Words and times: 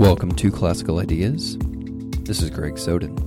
Welcome 0.00 0.34
to 0.36 0.50
Classical 0.50 0.98
Ideas. 0.98 1.58
This 1.60 2.40
is 2.40 2.48
Greg 2.48 2.78
Soden. 2.78 3.18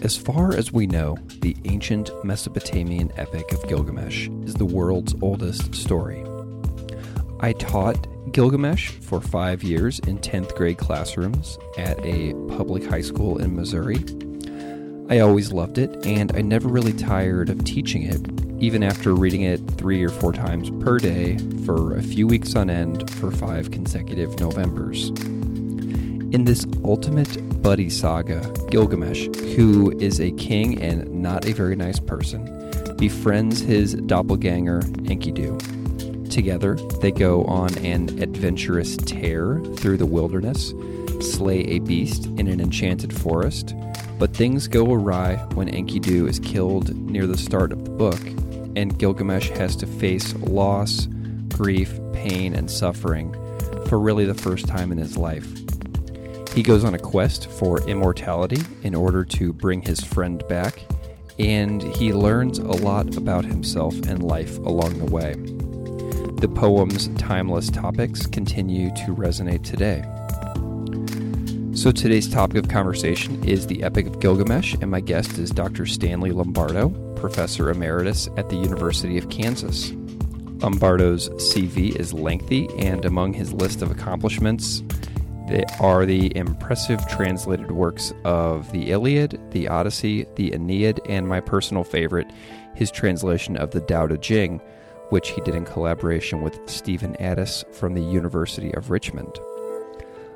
As 0.00 0.16
far 0.16 0.56
as 0.56 0.72
we 0.72 0.86
know, 0.86 1.18
the 1.42 1.54
ancient 1.66 2.10
Mesopotamian 2.24 3.12
epic 3.18 3.52
of 3.52 3.68
Gilgamesh 3.68 4.30
is 4.46 4.54
the 4.54 4.64
world's 4.64 5.14
oldest 5.20 5.74
story. 5.74 6.24
I 7.40 7.52
taught 7.52 8.32
Gilgamesh 8.32 8.88
for 9.02 9.20
five 9.20 9.62
years 9.62 9.98
in 9.98 10.16
10th 10.18 10.54
grade 10.54 10.78
classrooms 10.78 11.58
at 11.76 12.02
a 12.02 12.32
public 12.56 12.86
high 12.86 13.02
school 13.02 13.36
in 13.36 13.54
Missouri. 13.54 13.98
I 15.08 15.18
always 15.18 15.52
loved 15.52 15.78
it, 15.78 16.06
and 16.06 16.34
I 16.34 16.40
never 16.40 16.68
really 16.68 16.92
tired 16.92 17.50
of 17.50 17.64
teaching 17.64 18.02
it, 18.02 18.20
even 18.62 18.82
after 18.82 19.14
reading 19.14 19.42
it 19.42 19.58
three 19.72 20.02
or 20.02 20.08
four 20.08 20.32
times 20.32 20.70
per 20.82 20.98
day 20.98 21.36
for 21.66 21.96
a 21.96 22.02
few 22.02 22.26
weeks 22.26 22.54
on 22.56 22.70
end 22.70 23.10
for 23.10 23.30
five 23.30 23.70
consecutive 23.70 24.38
Novembers. 24.40 25.08
In 25.08 26.44
this 26.44 26.66
ultimate 26.82 27.62
buddy 27.62 27.90
saga, 27.90 28.40
Gilgamesh, 28.70 29.26
who 29.54 29.90
is 29.98 30.18
a 30.18 30.30
king 30.32 30.80
and 30.80 31.06
not 31.22 31.46
a 31.46 31.52
very 31.52 31.76
nice 31.76 32.00
person, 32.00 32.44
befriends 32.96 33.60
his 33.60 33.94
doppelganger 33.94 34.80
Enkidu. 34.80 35.60
Together, 36.30 36.76
they 37.02 37.10
go 37.10 37.44
on 37.44 37.76
an 37.78 38.08
adventurous 38.22 38.96
tear 38.96 39.60
through 39.76 39.98
the 39.98 40.06
wilderness, 40.06 40.72
slay 41.20 41.60
a 41.64 41.80
beast 41.80 42.24
in 42.38 42.46
an 42.46 42.60
enchanted 42.60 43.12
forest, 43.12 43.74
but 44.22 44.36
things 44.36 44.68
go 44.68 44.94
awry 44.94 45.34
when 45.54 45.68
Enkidu 45.68 46.28
is 46.28 46.38
killed 46.38 46.94
near 46.94 47.26
the 47.26 47.36
start 47.36 47.72
of 47.72 47.84
the 47.84 47.90
book, 47.90 48.20
and 48.76 48.96
Gilgamesh 48.96 49.48
has 49.48 49.74
to 49.74 49.84
face 49.84 50.32
loss, 50.36 51.08
grief, 51.48 51.98
pain, 52.12 52.54
and 52.54 52.70
suffering 52.70 53.32
for 53.88 53.98
really 53.98 54.24
the 54.24 54.32
first 54.32 54.68
time 54.68 54.92
in 54.92 54.98
his 54.98 55.16
life. 55.16 55.48
He 56.54 56.62
goes 56.62 56.84
on 56.84 56.94
a 56.94 57.00
quest 57.00 57.50
for 57.50 57.82
immortality 57.88 58.62
in 58.84 58.94
order 58.94 59.24
to 59.24 59.52
bring 59.52 59.82
his 59.82 59.98
friend 59.98 60.46
back, 60.48 60.80
and 61.40 61.82
he 61.82 62.12
learns 62.12 62.60
a 62.60 62.80
lot 62.80 63.16
about 63.16 63.44
himself 63.44 63.92
and 64.06 64.22
life 64.22 64.56
along 64.58 65.00
the 65.00 65.12
way. 65.12 65.34
The 66.36 66.48
poem's 66.48 67.08
timeless 67.18 67.70
topics 67.70 68.28
continue 68.28 68.90
to 68.90 69.16
resonate 69.16 69.64
today. 69.64 70.04
So 71.74 71.90
today's 71.90 72.28
topic 72.28 72.58
of 72.58 72.68
conversation 72.68 73.42
is 73.48 73.66
the 73.66 73.82
Epic 73.82 74.06
of 74.06 74.20
Gilgamesh, 74.20 74.74
and 74.82 74.90
my 74.90 75.00
guest 75.00 75.38
is 75.38 75.50
Dr. 75.50 75.86
Stanley 75.86 76.30
Lombardo, 76.30 76.90
Professor 77.16 77.70
Emeritus 77.70 78.28
at 78.36 78.50
the 78.50 78.56
University 78.56 79.16
of 79.16 79.30
Kansas. 79.30 79.90
Lombardo's 80.60 81.30
CV 81.30 81.96
is 81.96 82.12
lengthy, 82.12 82.68
and 82.78 83.06
among 83.06 83.32
his 83.32 83.54
list 83.54 83.80
of 83.80 83.90
accomplishments 83.90 84.82
they 85.48 85.64
are 85.80 86.04
the 86.04 86.36
impressive 86.36 87.00
translated 87.08 87.70
works 87.70 88.12
of 88.24 88.70
the 88.72 88.90
Iliad, 88.90 89.40
the 89.52 89.66
Odyssey, 89.66 90.26
the 90.36 90.52
Aeneid, 90.52 91.00
and 91.08 91.26
my 91.26 91.40
personal 91.40 91.84
favorite, 91.84 92.30
his 92.74 92.90
translation 92.90 93.56
of 93.56 93.70
the 93.70 93.80
Tao 93.80 94.06
Te 94.06 94.18
Ching, 94.18 94.60
which 95.08 95.30
he 95.30 95.40
did 95.40 95.54
in 95.54 95.64
collaboration 95.64 96.42
with 96.42 96.60
Stephen 96.66 97.16
Addiss 97.18 97.64
from 97.74 97.94
the 97.94 98.02
University 98.02 98.74
of 98.74 98.90
Richmond. 98.90 99.38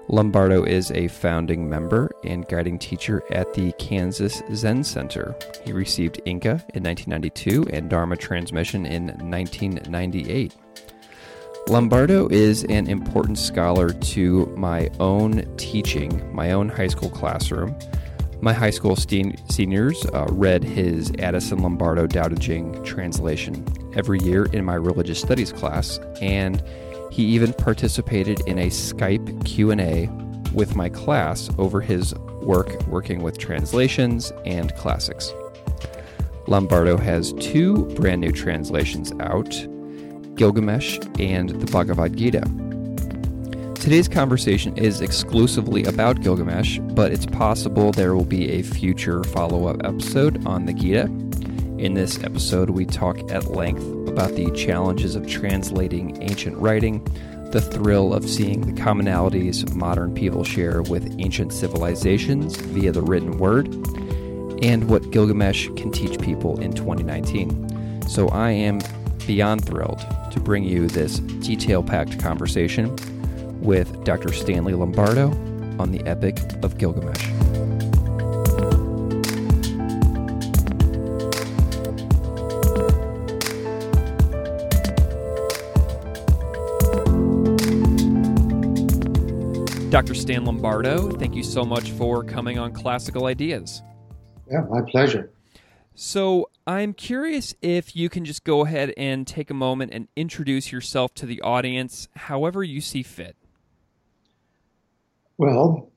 Lombardo 0.09 0.63
is 0.63 0.93
a 0.93 1.09
founding 1.09 1.69
member 1.69 2.11
and 2.23 2.47
guiding 2.47 2.79
teacher 2.79 3.23
at 3.33 3.53
the 3.55 3.73
Kansas 3.73 4.41
Zen 4.55 4.85
Center. 4.85 5.35
He 5.65 5.73
received 5.73 6.21
Inka 6.27 6.63
in 6.75 6.85
1992 6.85 7.67
and 7.73 7.91
Dharma 7.91 8.17
Transmission 8.17 8.87
in 8.87 9.07
1998. 9.07 10.55
Lombardo 11.69 12.29
is 12.29 12.63
an 12.65 12.87
important 12.87 13.37
scholar 13.37 13.91
to 13.91 14.47
my 14.57 14.89
own 15.01 15.45
teaching, 15.57 16.33
my 16.33 16.53
own 16.53 16.69
high 16.69 16.87
school 16.87 17.11
classroom. 17.11 17.77
My 18.41 18.53
high 18.53 18.71
school 18.71 18.95
seniors 18.95 20.07
uh, 20.07 20.27
read 20.31 20.63
his 20.63 21.11
Addison 21.19 21.59
Lombardo 21.63 22.07
Tao 22.07 22.29
Te 22.29 22.37
Ching 22.37 22.85
translation 22.85 23.67
every 23.97 24.21
year 24.21 24.45
in 24.53 24.65
my 24.65 24.75
religious 24.75 25.21
studies 25.21 25.53
class, 25.53 25.99
and 26.21 26.63
he 27.17 27.25
even 27.25 27.55
participated 27.55 28.41
in 28.47 28.59
a 28.59 28.67
Skype 28.67 29.43
Q&A 29.47 30.07
with 30.53 30.77
my 30.77 30.91
class 30.91 31.49
over 31.57 31.81
his 31.81 32.15
work 32.43 32.87
working 32.89 33.23
with 33.23 33.39
translations 33.39 34.35
and 34.45 34.75
classics. 34.77 35.33
Lombardo 36.47 36.99
has 36.99 37.33
two 37.41 37.87
brand 37.95 38.21
new 38.21 38.33
translations 38.33 39.15
out 39.21 39.49
Gilgamesh 40.35 40.99
and 41.19 41.49
the 41.59 41.73
Bhagavad 41.73 42.15
Gita. 42.19 42.43
Today's 43.77 44.09
conversation 44.09 44.77
is 44.77 45.01
exclusively 45.01 45.85
about 45.85 46.21
Gilgamesh, 46.21 46.81
but 46.81 47.13
it's 47.13 47.25
possible 47.25 47.93
there 47.93 48.15
will 48.15 48.27
be 48.27 48.51
a 48.51 48.61
future 48.61 49.25
follow 49.25 49.69
up 49.69 49.83
episode 49.87 50.47
on 50.47 50.67
the 50.67 50.75
Gita. 50.75 51.05
In 51.79 51.95
this 51.95 52.23
episode, 52.23 52.69
we 52.69 52.85
talk 52.85 53.19
at 53.31 53.47
length 53.47 53.96
about 54.17 54.35
the 54.35 54.51
challenges 54.53 55.15
of 55.15 55.27
translating 55.27 56.17
ancient 56.23 56.57
writing, 56.57 57.05
the 57.51 57.61
thrill 57.61 58.15
of 58.15 58.27
seeing 58.27 58.63
the 58.63 58.81
commonalities 58.81 59.71
modern 59.75 60.15
people 60.15 60.43
share 60.43 60.81
with 60.81 61.05
ancient 61.19 61.53
civilizations 61.53 62.57
via 62.57 62.91
the 62.91 63.03
written 63.03 63.37
word, 63.37 63.67
and 64.65 64.89
what 64.89 65.11
Gilgamesh 65.11 65.69
can 65.77 65.93
teach 65.93 66.19
people 66.19 66.59
in 66.61 66.73
2019. 66.73 68.09
So 68.09 68.31
I 68.31 68.53
am 68.53 68.81
beyond 69.27 69.67
thrilled 69.67 70.01
to 70.31 70.41
bring 70.41 70.65
you 70.65 70.87
this 70.87 71.19
detail 71.19 71.83
packed 71.83 72.19
conversation 72.19 72.97
with 73.61 74.03
Dr. 74.05 74.33
Stanley 74.33 74.73
Lombardo 74.73 75.29
on 75.79 75.93
the 75.93 76.01
Epic 76.07 76.39
of 76.63 76.79
Gilgamesh. 76.79 77.56
Dr. 89.97 90.13
Stan 90.13 90.45
Lombardo, 90.45 91.11
thank 91.13 91.35
you 91.35 91.43
so 91.43 91.65
much 91.65 91.91
for 91.93 92.23
coming 92.23 92.59
on 92.59 92.71
Classical 92.71 93.25
Ideas. 93.25 93.83
Yeah, 94.47 94.61
my 94.69 94.83
pleasure. 94.83 95.31
So, 95.95 96.51
I'm 96.67 96.93
curious 96.93 97.55
if 97.63 97.97
you 97.97 98.11
can 98.11 98.27
just 98.27 98.45
go 98.45 98.67
ahead 98.67 98.93
and 98.99 99.27
take 99.27 99.49
a 99.49 99.55
moment 99.55 99.95
and 99.95 100.09
introduce 100.15 100.71
yourself 100.71 101.15
to 101.15 101.25
the 101.25 101.41
audience 101.41 102.09
however 102.15 102.63
you 102.63 102.83
see 102.83 103.03
fit. 103.03 103.37
Well, 105.39 105.91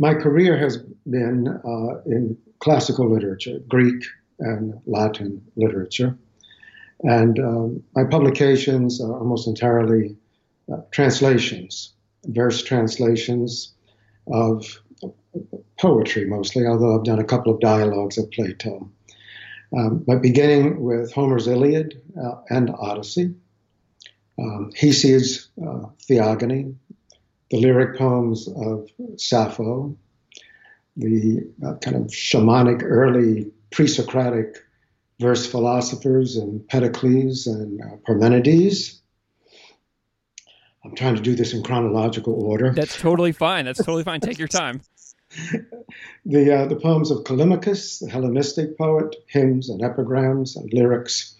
my 0.00 0.14
career 0.14 0.58
has 0.58 0.78
been 1.08 1.46
uh, 1.46 2.02
in 2.06 2.36
classical 2.58 3.08
literature, 3.08 3.60
Greek 3.68 4.02
and 4.40 4.80
Latin 4.84 5.40
literature. 5.54 6.18
And 7.04 7.38
um, 7.38 7.84
my 7.94 8.02
publications 8.02 9.00
are 9.00 9.16
almost 9.16 9.46
entirely 9.46 10.16
uh, 10.72 10.78
translations 10.90 11.93
verse 12.26 12.62
translations 12.62 13.74
of 14.26 14.80
poetry 15.78 16.26
mostly, 16.26 16.66
although 16.66 16.96
I've 16.96 17.04
done 17.04 17.18
a 17.18 17.24
couple 17.24 17.52
of 17.52 17.60
dialogues 17.60 18.18
of 18.18 18.30
Plato. 18.30 18.90
Um, 19.76 20.04
but 20.06 20.22
beginning 20.22 20.82
with 20.82 21.12
Homer's 21.12 21.48
Iliad 21.48 22.00
uh, 22.20 22.36
and 22.48 22.70
Odyssey, 22.70 23.34
um, 24.38 24.70
Hesiod's 24.76 25.48
uh, 25.64 25.86
Theogony, 26.02 26.74
the 27.50 27.60
lyric 27.60 27.98
poems 27.98 28.48
of 28.48 28.88
Sappho, 29.16 29.96
the 30.96 31.50
uh, 31.64 31.74
kind 31.74 31.96
of 31.96 32.02
shamanic 32.06 32.82
early 32.84 33.50
pre 33.70 33.86
Socratic 33.88 34.58
verse 35.20 35.46
philosophers 35.46 36.36
and 36.36 36.60
Empedocles 36.60 37.46
and 37.46 37.80
uh, 37.80 37.96
Parmenides, 38.06 39.00
I'm 40.84 40.94
trying 40.94 41.16
to 41.16 41.22
do 41.22 41.34
this 41.34 41.54
in 41.54 41.62
chronological 41.62 42.34
order. 42.34 42.72
That's 42.72 43.00
totally 43.00 43.32
fine. 43.32 43.64
That's 43.64 43.78
totally 43.78 44.04
fine. 44.04 44.20
Take 44.20 44.38
your 44.38 44.48
time. 44.48 44.82
the, 46.26 46.54
uh, 46.54 46.66
the 46.66 46.76
poems 46.76 47.10
of 47.10 47.24
Callimachus, 47.24 48.00
the 48.00 48.10
Hellenistic 48.10 48.76
poet, 48.76 49.16
hymns 49.26 49.70
and 49.70 49.82
epigrams 49.82 50.56
and 50.56 50.70
lyrics. 50.72 51.34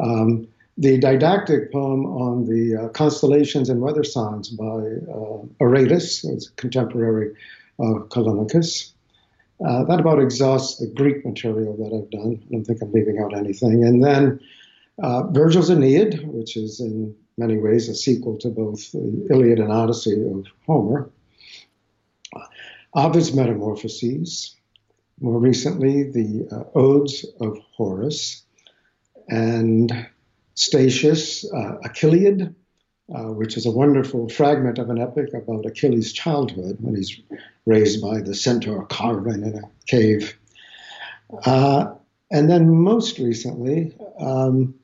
Um, 0.00 0.48
the 0.78 0.98
didactic 0.98 1.72
poem 1.72 2.06
on 2.06 2.46
the 2.46 2.84
uh, 2.84 2.88
constellations 2.90 3.70
and 3.70 3.80
weather 3.80 4.04
signs 4.04 4.50
by 4.50 4.64
uh, 4.64 5.42
Aratus, 5.60 6.54
contemporary 6.56 7.34
of 7.78 8.08
Callimachus. 8.10 8.92
Uh, 9.66 9.84
that 9.84 10.00
about 10.00 10.20
exhausts 10.20 10.78
the 10.78 10.86
Greek 10.86 11.24
material 11.24 11.76
that 11.78 11.96
I've 11.96 12.10
done. 12.10 12.42
I 12.42 12.52
don't 12.52 12.64
think 12.64 12.82
I'm 12.82 12.92
leaving 12.92 13.18
out 13.18 13.34
anything. 13.34 13.84
And 13.84 14.04
then 14.04 14.40
uh, 15.02 15.22
Virgil's 15.28 15.70
Aeneid, 15.70 16.26
which 16.26 16.58
is 16.58 16.78
in 16.78 17.16
many 17.36 17.58
ways 17.58 17.88
a 17.88 17.94
sequel 17.94 18.38
to 18.38 18.48
both 18.48 18.92
the 18.92 19.26
Iliad 19.30 19.58
and 19.58 19.72
Odyssey 19.72 20.22
of 20.22 20.46
Homer. 20.66 21.10
Ovid's 22.94 23.34
Metamorphoses, 23.34 24.54
more 25.20 25.38
recently, 25.38 26.04
the 26.04 26.48
uh, 26.50 26.78
Odes 26.78 27.26
of 27.40 27.58
Horace, 27.76 28.42
and 29.28 30.08
Statius' 30.54 31.44
uh, 31.52 31.76
Achilleid, 31.84 32.54
uh, 33.14 33.32
which 33.32 33.56
is 33.56 33.66
a 33.66 33.70
wonderful 33.70 34.28
fragment 34.28 34.78
of 34.78 34.88
an 34.88 34.98
epic 34.98 35.34
about 35.34 35.66
Achilles' 35.66 36.12
childhood 36.12 36.78
when 36.80 36.96
he's 36.96 37.20
raised 37.66 38.00
by 38.00 38.20
the 38.20 38.34
centaur 38.34 38.86
Chiron 38.90 39.44
in 39.44 39.56
a 39.56 39.70
cave. 39.86 40.36
Uh, 41.44 41.94
and 42.30 42.50
then 42.50 42.74
most 42.74 43.18
recently, 43.18 43.94
um, 44.18 44.74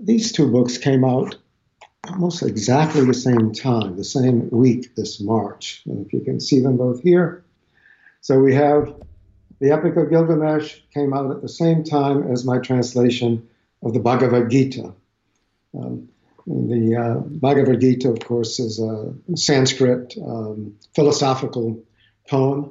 these 0.00 0.32
two 0.32 0.50
books 0.50 0.78
came 0.78 1.04
out 1.04 1.36
almost 2.08 2.42
exactly 2.42 3.04
the 3.04 3.14
same 3.14 3.52
time, 3.52 3.96
the 3.96 4.04
same 4.04 4.48
week 4.50 4.94
this 4.94 5.20
March. 5.20 5.82
And 5.86 6.06
if 6.06 6.12
you 6.12 6.20
can 6.20 6.40
see 6.40 6.60
them 6.60 6.76
both 6.76 7.02
here. 7.02 7.44
So 8.20 8.38
we 8.38 8.54
have 8.54 8.94
the 9.60 9.70
Epic 9.70 9.96
of 9.96 10.10
Gilgamesh 10.10 10.80
came 10.92 11.12
out 11.14 11.30
at 11.30 11.42
the 11.42 11.48
same 11.48 11.84
time 11.84 12.30
as 12.30 12.44
my 12.44 12.58
translation 12.58 13.48
of 13.82 13.92
the 13.92 14.00
Bhagavad 14.00 14.50
Gita. 14.50 14.92
Um, 15.78 16.08
the 16.46 16.96
uh, 16.96 17.20
Bhagavad 17.20 17.80
Gita, 17.80 18.10
of 18.10 18.20
course, 18.20 18.58
is 18.60 18.78
a 18.78 19.14
Sanskrit 19.34 20.14
um, 20.22 20.76
philosophical 20.94 21.82
poem, 22.28 22.70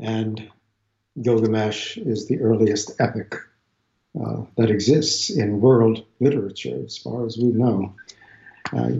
and 0.00 0.50
Gilgamesh 1.20 1.96
is 1.98 2.26
the 2.26 2.40
earliest 2.40 2.92
epic 3.00 3.36
uh, 4.18 4.42
that 4.56 4.70
exists 4.70 5.30
in 5.30 5.60
world 5.60 6.04
literature, 6.18 6.80
as 6.84 6.98
far 6.98 7.26
as 7.26 7.36
we 7.36 7.44
know. 7.44 7.94
Uh, 8.72 8.90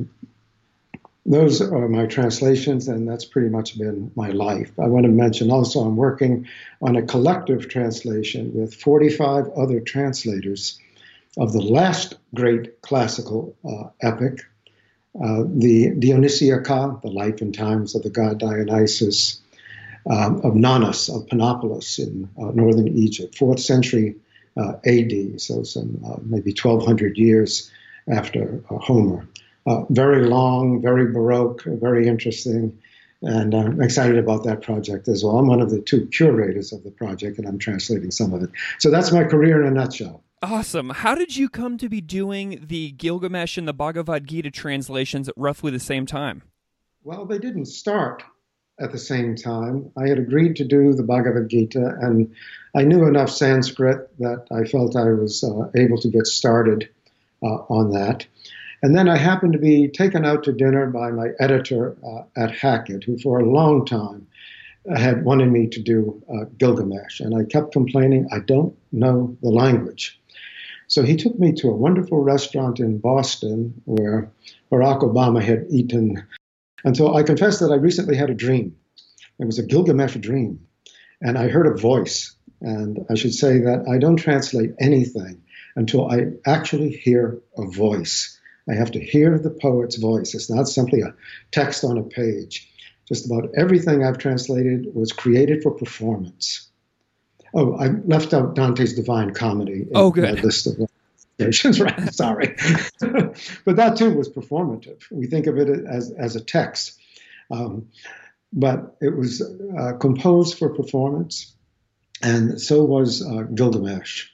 those 1.27 1.61
are 1.61 1.89
my 1.89 2.07
translations, 2.07 2.89
and 2.89 3.09
that's 3.09 3.25
pretty 3.25 3.49
much 3.49 3.79
been 3.79 4.11
my 4.15 4.31
life. 4.31 4.73
I 4.79 4.87
want 4.87 5.05
to 5.05 5.11
mention 5.11 5.51
also 5.51 5.81
I'm 5.81 5.97
working 5.97 6.49
on 6.81 6.97
a 6.97 7.03
collective 7.03 7.69
translation 7.69 8.53
with 8.55 8.75
45 8.75 9.51
other 9.51 9.81
translators 9.81 10.79
of 11.37 11.53
the 11.53 11.61
last 11.61 12.17
great 12.35 12.81
classical 12.81 13.57
uh, 13.65 13.91
epic, 14.01 14.41
uh, 15.15 15.45
the 15.47 15.91
Dionysiaca, 15.99 17.01
the 17.03 17.11
life 17.11 17.41
and 17.41 17.55
times 17.55 17.95
of 17.95 18.03
the 18.03 18.11
god 18.11 18.39
Dionysus, 18.39 19.41
um, 20.09 20.41
of 20.43 20.55
Nonnus 20.55 21.09
of 21.09 21.27
Panopolis 21.27 21.99
in 21.99 22.31
uh, 22.39 22.51
northern 22.53 22.89
Egypt, 22.89 23.37
fourth 23.37 23.61
century 23.61 24.17
AD, 24.57 25.41
so 25.41 25.63
some 25.63 26.03
uh, 26.07 26.17
maybe 26.23 26.51
1200 26.51 27.17
years 27.17 27.71
after 28.13 28.63
uh, 28.71 28.79
Homer. 28.79 29.27
very 29.91 30.27
long, 30.27 30.83
very 30.83 31.13
baroque, 31.13 31.63
very 31.65 32.07
interesting. 32.09 32.79
And 33.23 33.55
I'm 33.55 33.83
excited 33.83 34.17
about 34.17 34.45
that 34.45 34.63
project 34.63 35.07
as 35.09 35.23
well. 35.23 35.37
I'm 35.39 35.47
one 35.47 35.61
of 35.61 35.71
the 35.71 35.81
two 35.81 36.07
curators 36.07 36.73
of 36.73 36.83
the 36.85 36.91
project, 36.91 37.39
and 37.39 37.47
I'm 37.47 37.59
translating 37.59 38.11
some 38.11 38.33
of 38.33 38.43
it. 38.43 38.51
So 38.79 38.91
that's 38.91 39.13
my 39.13 39.25
career 39.25 39.63
in 39.63 39.69
a 39.69 39.71
nutshell. 39.71 40.23
Awesome. 40.43 40.89
How 40.89 41.15
did 41.15 41.37
you 41.37 41.51
come 41.51 41.77
to 41.77 41.89
be 41.91 42.01
doing 42.01 42.65
the 42.67 42.93
Gilgamesh 42.93 43.59
and 43.59 43.69
the 43.69 43.75
Bhagavad 43.75 44.27
Gita 44.27 44.51
translations 44.51 45.29
at 45.29 45.35
roughly 45.37 45.71
the 45.71 45.79
same 45.79 46.07
time? 46.07 46.43
Well, 47.05 47.27
they 47.27 47.39
didn't 47.39 47.67
start 47.67 48.23
at 48.81 48.93
the 48.93 48.99
same 48.99 49.37
time. 49.37 49.91
I 49.97 50.09
had 50.09 50.19
agreed 50.19 50.57
to 50.57 50.65
do 50.65 50.95
the 50.95 51.03
Bhagavad 51.03 51.49
Gita, 51.49 51.97
and 52.01 52.35
I 52.75 52.83
knew 52.83 53.07
enough 53.07 53.31
Sanskrit 53.31 54.09
that 54.19 54.47
I 54.51 54.65
felt 54.65 54.97
I 54.97 55.11
was 55.13 55.45
uh, 55.45 55.71
able 55.77 55.99
to 55.99 56.09
get 56.09 56.27
started 56.27 56.89
uh, 57.43 57.63
on 57.69 57.91
that. 57.93 58.27
And 58.83 58.97
then 58.97 59.09
I 59.09 59.17
happened 59.17 59.53
to 59.53 59.59
be 59.59 59.89
taken 59.89 60.25
out 60.25 60.45
to 60.45 60.53
dinner 60.53 60.87
by 60.87 61.11
my 61.11 61.29
editor 61.39 61.97
uh, 62.05 62.23
at 62.37 62.57
Hackett, 62.57 63.05
who 63.05 63.19
for 63.19 63.39
a 63.39 63.51
long 63.51 63.85
time 63.85 64.27
had 64.97 65.25
wanted 65.25 65.53
me 65.53 65.69
to 65.69 65.81
do 65.81 66.23
uh, 66.33 66.45
Gilgamesh. 66.57 67.21
And 67.21 67.35
I 67.35 67.45
kept 67.45 67.73
complaining, 67.73 68.27
I 68.33 68.39
don't 68.39 68.75
know 68.93 69.37
the 69.43 69.51
language. 69.51 70.19
So 70.87 71.03
he 71.03 71.17
took 71.17 71.39
me 71.39 71.53
to 71.53 71.69
a 71.69 71.77
wonderful 71.77 72.19
restaurant 72.19 72.81
in 72.81 72.99
Boston 72.99 73.81
where 73.85 74.31
Barack 74.73 75.03
Obama 75.03 75.43
had 75.43 75.67
eaten. 75.71 76.27
And 76.85 76.97
so 76.97 77.15
I 77.15 77.23
confess 77.23 77.59
that 77.61 77.71
I 77.71 77.77
recently 77.77 78.17
had 78.17 78.31
a 78.31 78.35
dream. 78.35 78.77
It 79.39 79.47
was 79.47 79.59
a 79.59 79.67
Gilgamesh 79.67 80.17
dream. 80.17 80.67
And 81.21 81.37
I 81.37 81.49
heard 81.49 81.67
a 81.67 81.79
voice. 81.79 82.35
And 82.61 83.07
I 83.11 83.15
should 83.15 83.35
say 83.35 83.59
that 83.59 83.87
I 83.91 83.99
don't 83.99 84.17
translate 84.17 84.75
anything 84.81 85.43
until 85.77 86.11
I 86.11 86.27
actually 86.47 86.91
hear 86.91 87.41
a 87.57 87.67
voice. 87.67 88.39
I 88.69 88.75
have 88.75 88.93
to 88.93 89.01
hear 89.01 89.39
the 89.39 89.51
poet's 89.51 89.97
voice. 89.97 90.35
It's 90.35 90.51
not 90.51 90.69
simply 90.69 91.01
a 91.01 91.15
text 91.51 91.85
on 91.85 91.99
a 91.99 92.03
page. 92.03 92.69
Just 93.09 93.27
about 93.27 93.51
everything 93.57 94.05
I've 94.05 94.19
translated 94.19 94.95
was 94.95 95.13
created 95.13 95.63
for 95.63 95.73
performance. 95.73 96.69
Oh, 97.53 97.75
I 97.75 97.89
left 97.89 98.33
out 98.33 98.55
Dante's 98.55 98.95
Divine 98.95 99.35
Comedy. 99.35 99.89
Oh, 99.95 100.11
good. 100.11 100.37
My 100.37 100.41
list 100.41 100.67
of 100.69 100.89
right? 101.81 102.15
Sorry, 102.15 102.57
but 103.01 103.77
that 103.77 103.97
too 103.97 104.15
was 104.15 104.29
performative. 104.29 105.03
We 105.11 105.27
think 105.27 105.47
of 105.47 105.59
it 105.59 105.69
as 105.87 106.13
as 106.13 106.37
a 106.37 106.41
text, 106.41 107.01
um, 107.51 107.89
but 108.53 108.97
it 109.01 109.17
was 109.17 109.43
uh, 109.43 109.93
composed 109.99 110.59
for 110.59 110.75
performance, 110.75 111.55
and 112.23 112.61
so 112.61 112.85
was 112.85 113.23
uh, 113.23 113.43
Gilgamesh. 113.55 114.29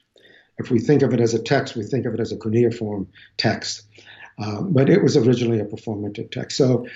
If 0.58 0.70
we 0.70 0.80
think 0.80 1.02
of 1.02 1.12
it 1.12 1.20
as 1.20 1.34
a 1.34 1.42
text, 1.42 1.76
we 1.76 1.84
think 1.84 2.06
of 2.06 2.14
it 2.14 2.20
as 2.20 2.32
a 2.32 2.38
cuneiform 2.38 3.08
text. 3.36 3.82
Uh, 4.38 4.62
but 4.62 4.90
it 4.90 5.02
was 5.02 5.16
originally 5.16 5.60
a 5.60 5.64
performative 5.64 6.30
text. 6.30 6.58
So 6.58 6.86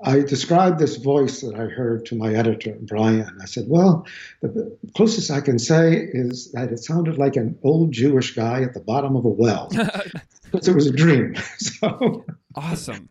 I 0.00 0.20
described 0.20 0.78
this 0.78 0.96
voice 0.96 1.40
that 1.40 1.54
I 1.54 1.64
heard 1.64 2.06
to 2.06 2.16
my 2.16 2.32
editor, 2.32 2.76
Brian. 2.80 3.38
I 3.42 3.46
said, 3.46 3.64
Well, 3.66 4.06
the 4.42 4.76
closest 4.96 5.30
I 5.30 5.40
can 5.40 5.58
say 5.58 5.94
is 5.94 6.52
that 6.52 6.70
it 6.70 6.78
sounded 6.78 7.18
like 7.18 7.36
an 7.36 7.58
old 7.64 7.92
Jewish 7.92 8.34
guy 8.34 8.62
at 8.62 8.74
the 8.74 8.80
bottom 8.80 9.16
of 9.16 9.24
a 9.24 9.28
well. 9.28 9.68
because 10.52 10.68
it 10.68 10.74
was 10.74 10.86
a 10.86 10.92
dream. 10.92 11.34
so 11.58 12.24
Awesome. 12.54 13.08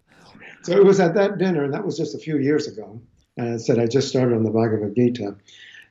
So 0.64 0.74
it 0.74 0.84
was 0.84 1.00
at 1.00 1.16
that 1.16 1.38
dinner, 1.38 1.64
and 1.64 1.74
that 1.74 1.86
was 1.86 1.98
just 1.98 2.16
a 2.16 2.20
few 2.20 2.38
years 2.38 2.68
ago. 2.68 3.02
And 3.38 3.54
I 3.54 3.58
said, 3.58 3.80
I 3.80 3.86
just 3.86 4.10
started 4.10 4.36
on 4.36 4.44
the 4.44 4.50
Bhagavad 4.50 4.96
Gita 4.96 5.36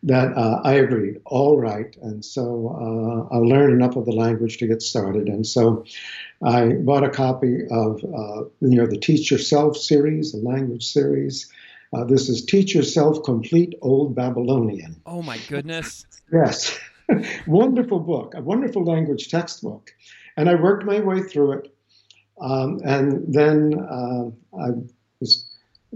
that 0.07 0.37
uh, 0.37 0.61
I 0.63 0.75
agreed, 0.75 1.21
all 1.27 1.59
right. 1.59 1.95
And 2.01 2.25
so 2.25 3.29
uh, 3.31 3.35
I 3.35 3.39
learned 3.39 3.73
enough 3.73 3.97
of 3.97 4.07
the 4.07 4.13
language 4.13 4.59
to 4.59 4.67
get 4.69 4.81
started. 4.81 5.27
And 5.27 5.45
so 5.45 5.85
I 6.45 6.69
bought 6.75 7.03
a 7.03 7.11
copy 7.11 7.67
of 7.71 8.03
uh, 8.05 8.45
you 8.61 8.77
know 8.79 8.87
the 8.87 8.99
Teach 8.99 9.31
Yourself 9.31 9.77
series, 9.77 10.33
the 10.33 10.39
language 10.39 10.85
series. 10.85 11.53
Uh, 11.93 12.05
this 12.05 12.29
is 12.29 12.45
Teach 12.45 12.75
Yourself 12.75 13.25
Complete 13.25 13.75
Old 13.83 14.15
Babylonian. 14.15 15.01
Oh 15.07 15.23
my 15.23 15.39
goodness! 15.49 16.07
yes, 16.33 16.79
wonderful 17.47 17.99
book, 17.99 18.35
a 18.37 18.41
wonderful 18.41 18.85
language 18.85 19.29
textbook, 19.29 19.93
and 20.37 20.49
I 20.49 20.55
worked 20.55 20.85
my 20.85 21.01
way 21.01 21.23
through 21.23 21.53
it. 21.53 21.73
Um, 22.41 22.81
and 22.85 23.35
then 23.35 23.75
uh, 23.81 24.31
I 24.57 24.69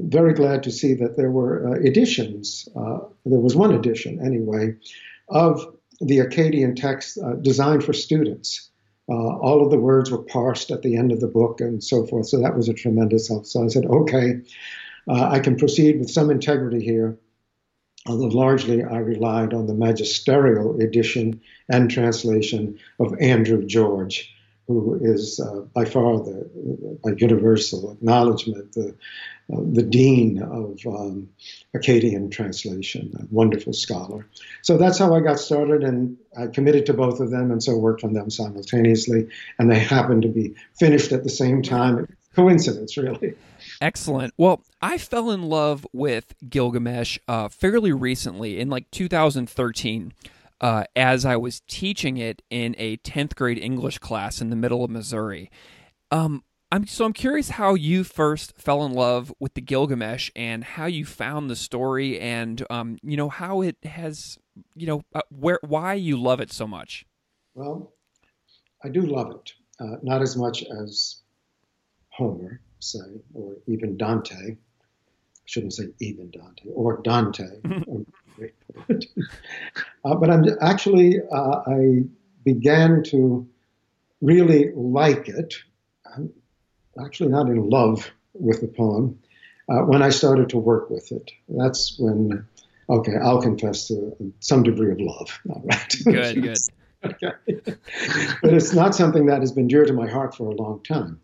very 0.09 0.35
glad 0.35 0.63
to 0.65 0.71
see 0.71 0.95
that 0.95 1.17
there 1.17 1.31
were 1.31 1.69
uh, 1.69 1.81
editions. 1.81 2.69
Uh, 2.75 2.99
there 3.25 3.41
was 3.41 3.57
one 3.57 3.75
edition, 3.75 4.21
anyway, 4.25 4.75
of 5.29 5.77
the 6.01 6.19
Akkadian 6.19 6.77
text 6.77 7.19
uh, 7.19 7.35
designed 7.35 7.85
for 7.85 7.93
students. 7.93 8.71
Uh, 9.09 9.37
all 9.39 9.63
of 9.65 9.71
the 9.71 9.79
words 9.79 10.11
were 10.11 10.23
parsed 10.23 10.71
at 10.71 10.83
the 10.83 10.97
end 10.97 11.13
of 11.13 11.21
the 11.21 11.27
book 11.27 11.61
and 11.61 11.83
so 11.83 12.07
forth. 12.07 12.27
So 12.27 12.41
that 12.41 12.57
was 12.57 12.69
a 12.69 12.75
tremendous 12.75 13.29
help. 13.29 13.47
So 13.47 13.65
I 13.65 13.69
said, 13.69 13.85
okay, 13.85 14.41
uh, 15.09 15.29
I 15.31 15.41
can 15.41 15.57
proceed 15.57 15.99
with 15.99 16.11
some 16.11 16.31
integrity 16.31 16.85
here. 16.85 17.19
Although 18.07 18.29
largely 18.29 18.83
I 18.83 18.99
relied 18.99 19.53
on 19.53 19.67
the 19.67 19.75
magisterial 19.75 20.81
edition 20.81 21.41
and 21.69 21.91
translation 21.91 22.79
of 22.99 23.15
Andrew 23.21 23.67
George, 23.67 24.33
who 24.71 24.99
is 25.03 25.41
uh, 25.41 25.61
by 25.75 25.85
far 25.85 26.19
the, 26.19 26.99
by 27.03 27.11
universal 27.17 27.93
acknowledgement, 27.93 28.73
the, 28.73 28.95
uh, 29.53 29.61
the 29.73 29.83
dean 29.83 30.41
of 30.41 30.79
um, 30.87 31.29
Akkadian 31.75 32.31
translation, 32.31 33.13
a 33.19 33.25
wonderful 33.31 33.73
scholar. 33.73 34.27
So 34.63 34.77
that's 34.77 34.99
how 34.99 35.15
I 35.15 35.21
got 35.21 35.41
started, 35.41 35.83
and 35.83 36.17
I 36.39 36.47
committed 36.47 36.87
to 36.87 36.95
both 36.95 37.19
of 37.19 37.31
them, 37.31 37.51
and 37.51 37.61
so 37.61 37.77
worked 37.77 38.05
on 38.05 38.13
them 38.13 38.31
simultaneously. 38.31 39.29
And 39.59 39.71
they 39.71 39.79
happened 39.81 40.23
to 40.23 40.29
be 40.29 40.55
finished 40.79 41.11
at 41.11 41.25
the 41.25 41.31
same 41.31 41.63
time. 41.63 42.07
Coincidence, 42.37 42.97
really. 42.97 43.35
Excellent. 43.81 44.33
Well, 44.37 44.63
I 44.81 44.99
fell 44.99 45.33
in 45.33 45.43
love 45.43 45.85
with 45.93 46.33
Gilgamesh 46.49 47.19
uh, 47.27 47.49
fairly 47.49 47.93
recently, 47.93 48.61
in 48.61 48.71
like 48.71 48.89
2013, 48.93 50.13
uh, 50.61 50.85
as 50.95 51.25
I 51.25 51.37
was 51.37 51.61
teaching 51.67 52.17
it 52.17 52.43
in 52.51 52.75
a 52.79 52.99
10th 52.99 53.35
grade 53.35 53.59
English 53.59 53.99
class 53.99 54.41
in 54.41 54.51
the 54.51 54.57
middle 54.57 54.85
of 54.85 54.91
Missouri. 54.91 55.51
Um, 56.11 56.45
I'm 56.73 56.87
so 56.87 57.05
I'm 57.05 57.13
curious 57.13 57.51
how 57.51 57.75
you 57.75 58.05
first 58.05 58.57
fell 58.57 58.85
in 58.85 58.93
love 58.93 59.33
with 59.41 59.55
the 59.55 59.61
Gilgamesh 59.61 60.31
and 60.37 60.63
how 60.63 60.87
you 60.87 61.05
found 61.05 61.51
the 61.51 61.57
story 61.57 62.21
and 62.21 62.65
um, 62.71 62.99
you 63.03 63.17
know 63.17 63.29
how 63.29 63.63
it 63.63 63.77
has 63.85 64.39
you 64.77 64.87
know 64.87 65.03
uh, 65.13 65.23
where 65.31 65.59
why 65.63 65.95
you 65.95 66.17
love 66.17 66.41
it 66.41 66.53
so 66.53 66.69
much. 66.69 67.05
Well, 67.55 67.93
I 68.85 68.89
do 68.89 69.03
love 69.03 69.33
it, 69.33 69.53
uh, 69.81 69.97
not 70.03 70.23
as 70.23 70.37
much 70.37 70.63
as 70.63 71.17
Homer, 72.11 72.61
say, 72.79 73.21
or 73.35 73.57
even 73.67 73.97
Dante. 73.97 74.53
I 74.53 74.57
shouldn't 75.47 75.73
say 75.73 75.89
even 76.01 76.31
Dante 76.31 76.69
or 76.73 77.01
Dante. 77.03 77.49
uh, 80.05 80.15
but 80.15 80.31
I'm 80.31 80.45
actually 80.61 81.21
uh, 81.33 81.63
I 81.67 82.03
began 82.45 83.03
to 83.05 83.49
really 84.21 84.71
like 84.75 85.29
it. 85.29 85.55
I'm 86.15 86.33
actually 87.03 87.31
not 87.31 87.49
in 87.49 87.69
love 87.69 88.11
with 88.35 88.61
the 88.61 88.69
poem 88.69 89.19
uh, 89.69 89.81
when 89.83 90.03
I 90.03 90.11
started 90.11 90.49
to 90.51 90.59
work 90.59 90.91
with 90.91 91.13
it. 91.13 91.31
That's 91.49 91.99
when, 91.99 92.47
okay, 92.89 93.15
I'll 93.23 93.41
confess 93.41 93.89
to 93.89 94.15
some 94.41 94.63
degree 94.63 94.93
of 94.93 95.01
love. 95.01 95.41
All 95.51 95.63
right. 95.65 95.97
Good, 96.05 96.43
good. 96.43 96.59
okay. 97.05 97.31
but 98.43 98.53
it's 98.53 98.75
not 98.75 98.95
something 98.95 99.27
that 99.27 99.41
has 99.41 99.53
been 99.53 99.69
dear 99.69 99.87
to 99.87 99.93
my 99.93 100.09
heart 100.09 100.35
for 100.35 100.51
a 100.51 100.55
long 100.55 100.83
time. 100.83 101.21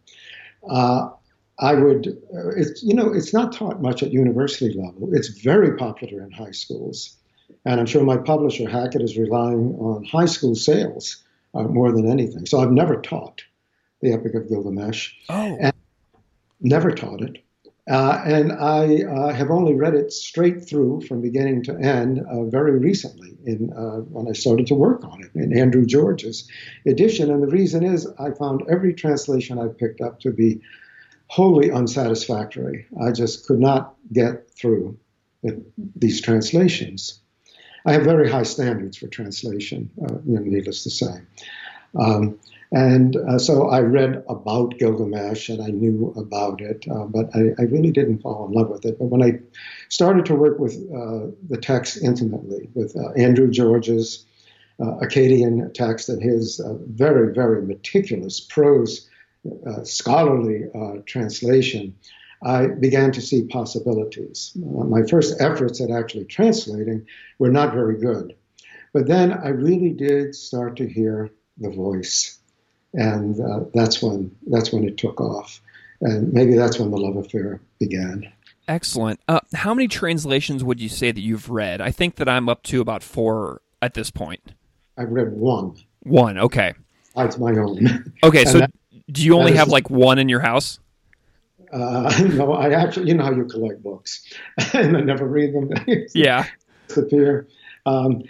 Uh, 0.69 1.11
I 1.59 1.75
would, 1.75 2.09
uh, 2.35 2.51
it's, 2.51 2.83
you 2.83 2.95
know, 2.95 3.13
it's 3.13 3.33
not 3.33 3.53
taught 3.53 3.81
much 3.81 4.03
at 4.03 4.13
university 4.13 4.75
level. 4.75 5.09
It's 5.13 5.29
very 5.29 5.77
popular 5.77 6.23
in 6.23 6.31
high 6.31 6.51
schools. 6.51 7.17
And 7.65 7.81
I'm 7.81 7.87
sure 7.87 8.05
my 8.05 8.19
publisher, 8.19 8.69
Hackett, 8.69 9.03
is 9.03 9.17
relying 9.17 9.75
on 9.77 10.05
high 10.05 10.27
school 10.27 10.55
sales 10.55 11.23
uh, 11.55 11.63
more 11.63 11.93
than 11.93 12.11
anything. 12.11 12.47
So 12.47 12.61
I've 12.61 12.73
never 12.73 13.01
taught 13.01 13.43
the 14.03 14.13
Epic 14.13 14.35
of 14.35 14.49
Gilgamesh. 14.49 15.13
Oh. 15.29 15.57
And 15.61 15.73
never 16.61 16.91
taught 16.91 17.23
it. 17.23 17.43
Uh, 17.89 18.21
and 18.27 18.53
I 18.53 19.05
uh, 19.05 19.33
have 19.33 19.51
only 19.51 19.75
read 19.75 19.95
it 19.95 20.13
straight 20.13 20.69
through 20.69 21.03
from 21.03 21.23
beginning 21.23 21.63
to 21.65 21.77
end 21.77 22.21
uh, 22.29 22.43
very 22.45 22.79
recently 22.79 23.37
in, 23.45 23.73
uh, 23.73 23.99
when 24.11 24.27
I 24.29 24.33
started 24.33 24.67
to 24.69 24.75
work 24.75 25.05
on 25.05 25.23
it 25.23 25.31
in 25.37 25.57
Andrew 25.57 25.87
George's 25.87 26.49
edition. 26.85 27.31
And 27.31 27.43
the 27.43 27.47
reason 27.47 27.85
is 27.85 28.09
I 28.19 28.33
found 28.33 28.63
every 28.69 28.93
translation 28.93 29.61
I 29.61 29.69
picked 29.69 30.01
up 30.01 30.19
to 30.21 30.33
be 30.33 30.61
wholly 31.29 31.71
unsatisfactory. 31.71 32.87
I 33.03 33.13
just 33.13 33.47
could 33.47 33.61
not 33.61 33.95
get 34.13 34.51
through 34.51 34.99
these 35.95 36.21
translations. 36.21 37.21
I 37.85 37.93
have 37.93 38.03
very 38.03 38.31
high 38.31 38.43
standards 38.43 38.97
for 38.97 39.07
translation, 39.07 39.91
uh, 40.05 40.17
needless 40.25 40.83
to 40.85 40.91
say. 40.91 41.21
Um, 41.95 42.39
and 42.73 43.17
uh, 43.17 43.39
so 43.39 43.69
I 43.69 43.81
read 43.81 44.25
about 44.29 44.79
Gilgamesh 44.79 45.49
and 45.49 45.63
I 45.63 45.69
knew 45.69 46.13
about 46.17 46.61
it, 46.61 46.85
uh, 46.91 47.05
but 47.05 47.31
I, 47.35 47.51
I, 47.59 47.63
really 47.63 47.93
didn't 47.93 48.19
fall 48.19 48.47
in 48.47 48.53
love 48.53 48.69
with 48.71 48.85
it. 48.85 48.99
But 48.99 49.07
when 49.07 49.23
I 49.23 49.39
started 49.89 50.27
to 50.27 50.35
work 50.35 50.59
with 50.59 50.75
uh, 50.75 51.31
the 51.49 51.59
text 51.63 52.03
intimately, 52.03 52.69
with 52.75 52.97
uh, 52.97 53.13
Andrew 53.13 53.49
George's 53.49 54.27
uh, 54.81 54.99
Akkadian 55.01 55.73
text 55.75 56.09
and 56.09 56.21
his 56.21 56.61
uh, 56.61 56.75
very, 56.87 57.33
very 57.33 57.63
meticulous 57.63 58.41
prose, 58.41 59.09
scholarly 59.85 60.65
translation, 61.07 61.95
I 62.43 62.67
began 62.67 63.13
to 63.13 63.21
see 63.21 63.45
possibilities. 63.45 64.53
my 64.55 65.03
first 65.05 65.41
efforts 65.41 65.81
at 65.81 65.91
actually 65.91 66.25
translating 66.25 67.07
were 67.39 67.51
not 67.51 67.73
very 67.73 67.99
good. 67.99 68.35
But 68.93 69.07
then 69.07 69.33
I 69.33 69.49
really 69.49 69.91
did 69.91 70.35
start 70.35 70.77
to 70.77 70.89
hear 70.89 71.31
the 71.59 71.71
voice 71.71 72.39
and 72.97 73.39
uh, 73.41 73.61
that's 73.75 74.03
when 74.03 74.35
that's 74.47 74.73
when 74.73 74.85
it 74.85 74.97
took 74.97 75.21
off, 75.21 75.61
and 76.01 76.33
maybe 76.33 76.55
that's 76.55 76.79
when 76.79 76.91
the 76.91 76.97
love 76.97 77.17
affair 77.17 77.61
began. 77.79 78.33
Excellent. 78.69 79.21
Uh, 79.29 79.41
how 79.55 79.73
many 79.75 79.87
translations 79.87 80.65
would 80.65 80.81
you 80.81 80.89
say 80.89 81.13
that 81.13 81.21
you've 81.21 81.51
read? 81.51 81.81
I 81.81 81.93
think 81.93 82.17
that 82.17 82.29
I'm 82.29 82.49
up 82.49 82.65
to 82.65 82.81
about 82.81 83.05
four 83.05 83.61
at 83.81 83.95
this 83.95 84.11
point. 84.11 84.41
I've 84.99 85.11
read 85.11 85.33
one. 85.33 85.77
One. 86.03 86.39
Okay. 86.39 86.75
That's 87.15 87.39
my 87.39 87.53
own. 87.53 88.13
Okay, 88.25 88.45
so 88.47 88.67
do 89.11 89.25
you 89.25 89.37
only 89.37 89.55
have 89.55 89.69
like 89.69 89.91
one 89.91 90.19
in 90.19 90.29
your 90.29 90.41
house? 90.41 90.79
Uh, 91.73 92.13
no, 92.35 92.53
I 92.53 92.71
actually, 92.71 93.09
you 93.09 93.15
know 93.15 93.25
how 93.25 93.33
you 93.33 93.45
collect 93.45 93.83
books, 93.83 94.25
and 94.75 94.97
I 94.97 95.01
never 95.01 95.27
read 95.27 95.55
them. 95.55 95.71
yeah. 96.15 96.47
Disappear. 96.89 97.49
Um, 97.85 98.23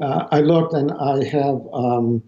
uh, 0.00 0.26
I 0.30 0.40
looked, 0.40 0.74
and 0.74 0.92
I 0.92 1.24
have. 1.24 1.60
Um, 1.72 2.22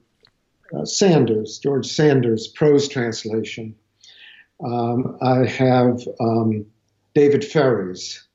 uh, 0.76 0.84
Sanders, 0.84 1.58
George 1.58 1.86
Sanders' 1.86 2.48
prose 2.48 2.88
translation. 2.88 3.74
Um, 4.64 5.16
I 5.22 5.46
have 5.46 6.00
um, 6.20 6.66
David 7.14 7.44
Ferry's 7.44 8.26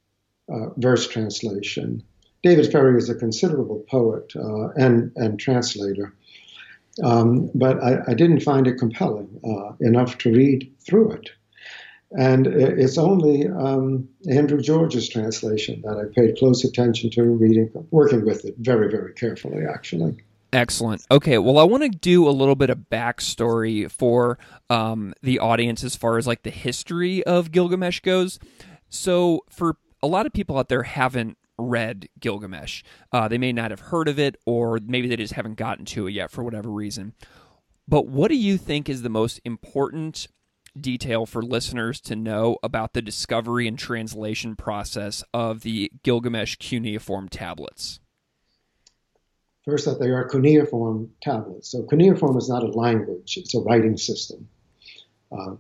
uh, 0.51 0.69
verse 0.77 1.07
translation. 1.07 2.03
David 2.41 2.71
Ferry 2.71 2.97
is 2.97 3.09
a 3.09 3.15
considerable 3.15 3.85
poet 3.89 4.33
uh, 4.35 4.69
and, 4.69 5.11
and 5.15 5.39
translator, 5.39 6.13
um, 7.01 7.49
but 7.55 7.81
I, 7.81 7.99
I, 8.07 8.13
didn't 8.13 8.41
find 8.41 8.67
it 8.67 8.77
compelling 8.77 9.39
uh, 9.43 9.73
enough 9.79 10.17
to 10.19 10.31
read 10.31 10.71
through 10.85 11.13
it. 11.13 11.29
And 12.11 12.45
it's 12.45 12.99
only 12.99 13.47
um, 13.47 14.07
Andrew 14.29 14.61
George's 14.61 15.09
translation 15.09 15.81
that 15.83 15.97
I 15.97 16.13
paid 16.13 16.37
close 16.37 16.63
attention 16.63 17.09
to, 17.11 17.23
reading, 17.23 17.71
working 17.89 18.23
with 18.23 18.45
it 18.45 18.53
very, 18.59 18.91
very 18.91 19.13
carefully, 19.13 19.63
actually. 19.65 20.17
Excellent. 20.51 21.07
Okay, 21.09 21.39
well, 21.39 21.57
I 21.57 21.63
want 21.63 21.81
to 21.81 21.89
do 21.89 22.29
a 22.29 22.31
little 22.31 22.55
bit 22.55 22.69
of 22.69 22.77
backstory 22.91 23.89
for 23.89 24.37
um, 24.69 25.15
the 25.23 25.39
audience 25.39 25.83
as 25.83 25.95
far 25.95 26.19
as 26.19 26.27
like 26.27 26.43
the 26.43 26.51
history 26.51 27.23
of 27.23 27.51
Gilgamesh 27.51 28.01
goes. 28.01 28.37
So, 28.89 29.43
for 29.49 29.77
a 30.03 30.07
lot 30.07 30.27
of 30.27 30.33
people 30.33 30.59
out 30.59 30.69
there 30.69 30.83
haven't 30.83 31.39
read 31.69 32.09
Gilgamesh, 32.19 32.83
uh, 33.11 33.27
they 33.27 33.37
may 33.37 33.51
not 33.53 33.71
have 33.71 33.79
heard 33.79 34.07
of 34.07 34.19
it, 34.19 34.35
or 34.45 34.79
maybe 34.85 35.07
they 35.07 35.15
just 35.15 35.33
haven't 35.33 35.55
gotten 35.55 35.85
to 35.85 36.07
it 36.07 36.11
yet 36.11 36.31
for 36.31 36.43
whatever 36.43 36.69
reason. 36.69 37.13
But 37.87 38.07
what 38.07 38.29
do 38.29 38.37
you 38.37 38.57
think 38.57 38.89
is 38.89 39.01
the 39.01 39.09
most 39.09 39.41
important 39.43 40.27
detail 40.79 41.25
for 41.25 41.41
listeners 41.41 42.01
to 42.01 42.15
know 42.15 42.57
about 42.63 42.93
the 42.93 43.01
discovery 43.01 43.67
and 43.67 43.77
translation 43.77 44.55
process 44.55 45.23
of 45.33 45.61
the 45.61 45.91
Gilgamesh 46.03 46.55
cuneiform 46.57 47.29
tablets? 47.29 47.99
First, 49.65 49.85
that 49.85 49.99
they 49.99 50.09
are 50.09 50.27
cuneiform 50.27 51.11
tablets. 51.21 51.69
So 51.69 51.83
cuneiform 51.83 52.37
is 52.37 52.49
not 52.49 52.63
a 52.63 52.67
language; 52.67 53.37
it's 53.37 53.55
a 53.55 53.61
writing 53.61 53.97
system. 53.97 54.49
Uh, 55.31 55.55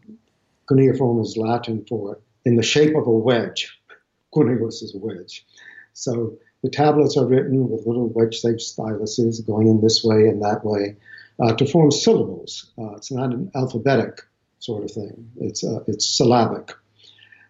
cuneiform 0.67 1.21
is 1.21 1.37
Latin 1.37 1.85
for 1.87 2.19
in 2.43 2.55
the 2.55 2.63
shape 2.63 2.95
of 2.95 3.07
a 3.07 3.11
wedge. 3.11 3.79
Cuneus 4.33 4.83
is 4.83 4.93
a 4.95 4.97
wedge. 4.97 5.45
So 5.93 6.37
the 6.63 6.69
tablets 6.69 7.17
are 7.17 7.25
written 7.25 7.69
with 7.69 7.85
little 7.85 8.09
wedge-shaped 8.09 8.59
styluses 8.59 9.45
going 9.45 9.67
in 9.67 9.81
this 9.81 10.03
way 10.03 10.27
and 10.27 10.41
that 10.41 10.63
way 10.63 10.95
uh, 11.39 11.53
to 11.53 11.65
form 11.65 11.91
syllables. 11.91 12.71
Uh, 12.77 12.95
it's 12.95 13.11
not 13.11 13.33
an 13.33 13.51
alphabetic 13.55 14.21
sort 14.59 14.83
of 14.83 14.91
thing. 14.91 15.29
It's 15.39 15.63
uh, 15.63 15.83
it's 15.87 16.05
syllabic. 16.05 16.71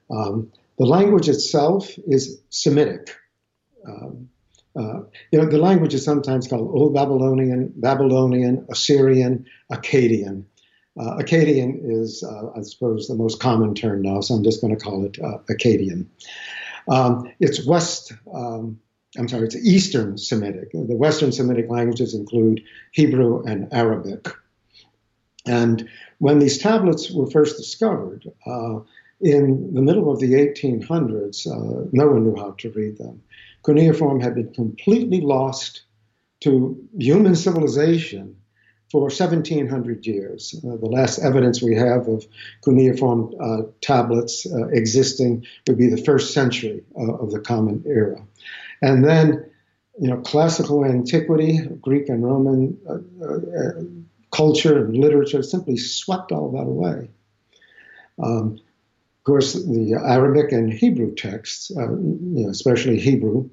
Um, 0.09 0.51
the 0.77 0.85
language 0.85 1.29
itself 1.29 1.89
is 2.07 2.41
Semitic. 2.49 3.15
Um, 3.87 4.29
uh, 4.75 5.01
you 5.31 5.39
know, 5.39 5.45
the 5.45 5.59
language 5.59 5.93
is 5.93 6.03
sometimes 6.03 6.47
called 6.47 6.67
Old 6.73 6.95
Babylonian, 6.95 7.73
Babylonian, 7.75 8.65
Assyrian, 8.71 9.45
Akkadian. 9.71 10.45
Uh, 10.99 11.17
Akkadian 11.17 11.79
is, 11.83 12.23
uh, 12.23 12.57
I 12.57 12.61
suppose, 12.63 13.07
the 13.07 13.15
most 13.15 13.39
common 13.39 13.75
term 13.75 14.01
now, 14.01 14.21
so 14.21 14.33
I'm 14.33 14.43
just 14.43 14.61
going 14.61 14.75
to 14.75 14.83
call 14.83 15.05
it 15.05 15.13
Akkadian. 15.13 16.07
Um, 16.87 17.31
it's 17.39 17.65
West, 17.65 18.13
um, 18.33 18.79
I'm 19.17 19.27
sorry, 19.27 19.45
it's 19.45 19.55
Eastern 19.55 20.17
Semitic. 20.17 20.71
The 20.71 20.95
Western 20.95 21.31
Semitic 21.31 21.69
languages 21.69 22.13
include 22.13 22.63
Hebrew 22.91 23.43
and 23.43 23.71
Arabic. 23.73 24.27
And 25.45 25.89
when 26.19 26.39
these 26.39 26.57
tablets 26.57 27.11
were 27.11 27.29
first 27.29 27.57
discovered, 27.57 28.29
uh, 28.45 28.79
in 29.21 29.73
the 29.73 29.81
middle 29.81 30.11
of 30.11 30.19
the 30.19 30.33
1800s, 30.33 31.47
uh, 31.47 31.87
no 31.91 32.07
one 32.07 32.23
knew 32.23 32.35
how 32.35 32.51
to 32.59 32.71
read 32.71 32.97
them 32.97 33.21
cuneiform 33.63 34.19
had 34.19 34.35
been 34.35 34.53
completely 34.53 35.21
lost 35.21 35.83
to 36.41 36.87
human 36.97 37.35
civilization 37.35 38.35
for 38.93 39.05
1700 39.05 40.05
years. 40.05 40.53
Uh, 40.63 40.77
the 40.77 40.85
last 40.85 41.17
evidence 41.17 41.63
we 41.63 41.75
have 41.75 42.07
of 42.07 42.27
cuneiform 42.63 43.33
uh, 43.41 43.63
tablets 43.81 44.45
uh, 44.45 44.67
existing 44.67 45.43
would 45.67 45.79
be 45.79 45.87
the 45.87 45.97
first 45.97 46.31
century 46.31 46.83
uh, 46.95 47.13
of 47.15 47.31
the 47.31 47.39
Common 47.39 47.83
Era. 47.87 48.23
And 48.83 49.03
then, 49.03 49.49
you 49.99 50.09
know, 50.09 50.17
classical 50.17 50.85
antiquity, 50.85 51.61
Greek 51.81 52.07
and 52.07 52.23
Roman 52.23 52.77
uh, 52.87 53.25
uh, 53.25 53.81
culture 54.31 54.85
and 54.85 54.95
literature 54.95 55.41
simply 55.41 55.75
swept 55.75 56.31
all 56.31 56.51
that 56.51 56.67
away. 56.67 57.09
Um, 58.23 58.59
of 59.17 59.23
course, 59.23 59.53
the 59.53 59.95
Arabic 59.95 60.51
and 60.51 60.71
Hebrew 60.71 61.15
texts, 61.15 61.71
you 61.71 62.43
know, 62.43 62.49
especially 62.49 62.99
Hebrew, 62.99 63.49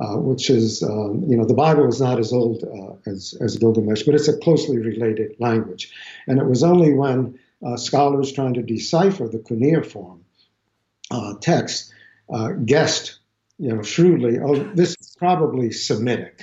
uh, 0.00 0.16
which 0.16 0.50
is, 0.50 0.82
um, 0.82 1.24
you 1.28 1.36
know, 1.36 1.44
the 1.44 1.54
Bible 1.54 1.88
is 1.88 2.00
not 2.00 2.18
as 2.18 2.32
old 2.32 2.64
uh, 2.64 3.10
as, 3.10 3.34
as 3.40 3.56
Gilgamesh, 3.56 4.02
but 4.02 4.14
it's 4.14 4.28
a 4.28 4.36
closely 4.38 4.78
related 4.78 5.36
language. 5.38 5.92
And 6.26 6.40
it 6.40 6.46
was 6.46 6.62
only 6.62 6.92
when 6.92 7.38
uh, 7.64 7.76
scholars 7.76 8.32
trying 8.32 8.54
to 8.54 8.62
decipher 8.62 9.28
the 9.28 9.38
cuneiform 9.38 10.24
uh, 11.10 11.34
text 11.40 11.92
uh, 12.32 12.48
guessed, 12.50 13.18
you 13.58 13.72
know, 13.72 13.82
shrewdly, 13.82 14.38
oh, 14.40 14.56
this 14.74 14.96
is 15.00 15.14
probably 15.16 15.70
Semitic. 15.70 16.42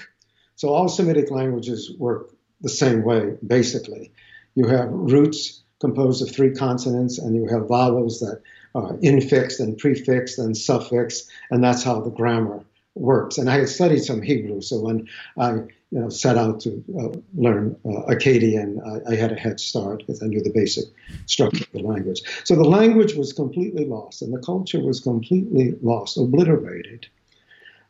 So 0.55 0.69
all 0.69 0.87
Semitic 0.87 1.29
languages 1.29 1.91
work 1.97 2.33
the 2.61 2.69
same 2.69 3.03
way, 3.03 3.37
basically. 3.45 4.13
You 4.55 4.67
have 4.67 4.89
roots 4.91 5.63
composed 5.81 6.21
of 6.21 6.33
three 6.33 6.51
consonants, 6.51 7.17
and 7.17 7.35
you 7.35 7.47
have 7.47 7.67
vowels 7.67 8.19
that 8.19 8.41
are 8.75 8.93
infixed 8.97 9.59
and 9.59 9.77
prefixed 9.77 10.37
and 10.39 10.55
suffixed, 10.55 11.29
and 11.49 11.63
that's 11.63 11.83
how 11.83 11.99
the 11.99 12.11
grammar 12.11 12.63
works. 12.95 13.37
And 13.37 13.49
I 13.49 13.59
had 13.59 13.69
studied 13.69 14.03
some 14.03 14.21
Hebrew, 14.21 14.61
so 14.61 14.79
when 14.79 15.07
I 15.37 15.51
you 15.91 15.99
know, 15.99 16.09
set 16.09 16.37
out 16.37 16.61
to 16.61 16.83
uh, 16.97 17.17
learn 17.35 17.75
uh, 17.85 18.13
Akkadian, 18.13 18.79
I, 18.85 19.11
I, 19.11 19.15
had 19.15 19.33
a 19.33 19.35
head 19.35 19.59
start 19.59 19.99
because 19.99 20.23
I 20.23 20.27
knew 20.27 20.41
the 20.41 20.51
basic 20.53 20.85
structure 21.25 21.65
of 21.65 21.71
the 21.73 21.85
language. 21.85 22.21
So 22.45 22.55
the 22.55 22.63
language 22.63 23.13
was 23.15 23.33
completely 23.33 23.85
lost, 23.85 24.21
and 24.21 24.33
the 24.33 24.39
culture 24.39 24.79
was 24.79 25.01
completely 25.01 25.75
lost, 25.81 26.17
obliterated. 26.17 27.07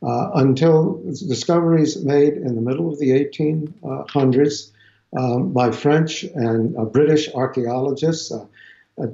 Uh, 0.03 0.31
until 0.34 1.00
discoveries 1.05 2.03
made 2.03 2.34
in 2.34 2.55
the 2.55 2.62
middle 2.62 2.91
of 2.91 2.98
the 2.98 3.12
1800s 3.12 4.72
um, 5.15 5.53
by 5.53 5.70
French 5.70 6.24
and 6.24 6.75
uh, 6.75 6.86
British 6.86 7.29
archaeologists. 7.36 8.31
Uh, 8.31 8.46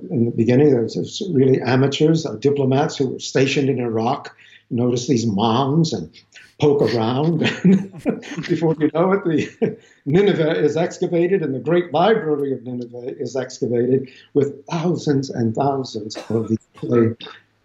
in 0.10 0.25
the 0.25 0.32
beginning, 0.32 0.72
there 0.72 0.82
was 0.82 1.22
really 1.34 1.62
amateurs, 1.62 2.25
uh, 2.25 2.36
diplomats 2.36 2.96
who 2.96 3.10
were 3.10 3.20
stationed 3.20 3.70
in 3.70 3.79
Iraq, 3.79 4.34
notice 4.69 5.07
these 5.07 5.25
mounds 5.25 5.93
and 5.93 6.12
poke 6.59 6.81
around. 6.81 7.39
Before 8.47 8.75
you 8.79 8.89
know 8.93 9.13
it, 9.13 9.24
the 9.24 9.77
Nineveh 10.05 10.59
is 10.59 10.77
excavated, 10.77 11.41
and 11.41 11.53
the 11.53 11.59
great 11.59 11.93
library 11.93 12.53
of 12.53 12.63
Nineveh 12.63 13.17
is 13.19 13.36
excavated 13.36 14.09
with 14.33 14.65
thousands 14.65 15.29
and 15.29 15.55
thousands 15.55 16.17
of 16.29 16.50
these 16.50 16.67
clay 16.75 17.15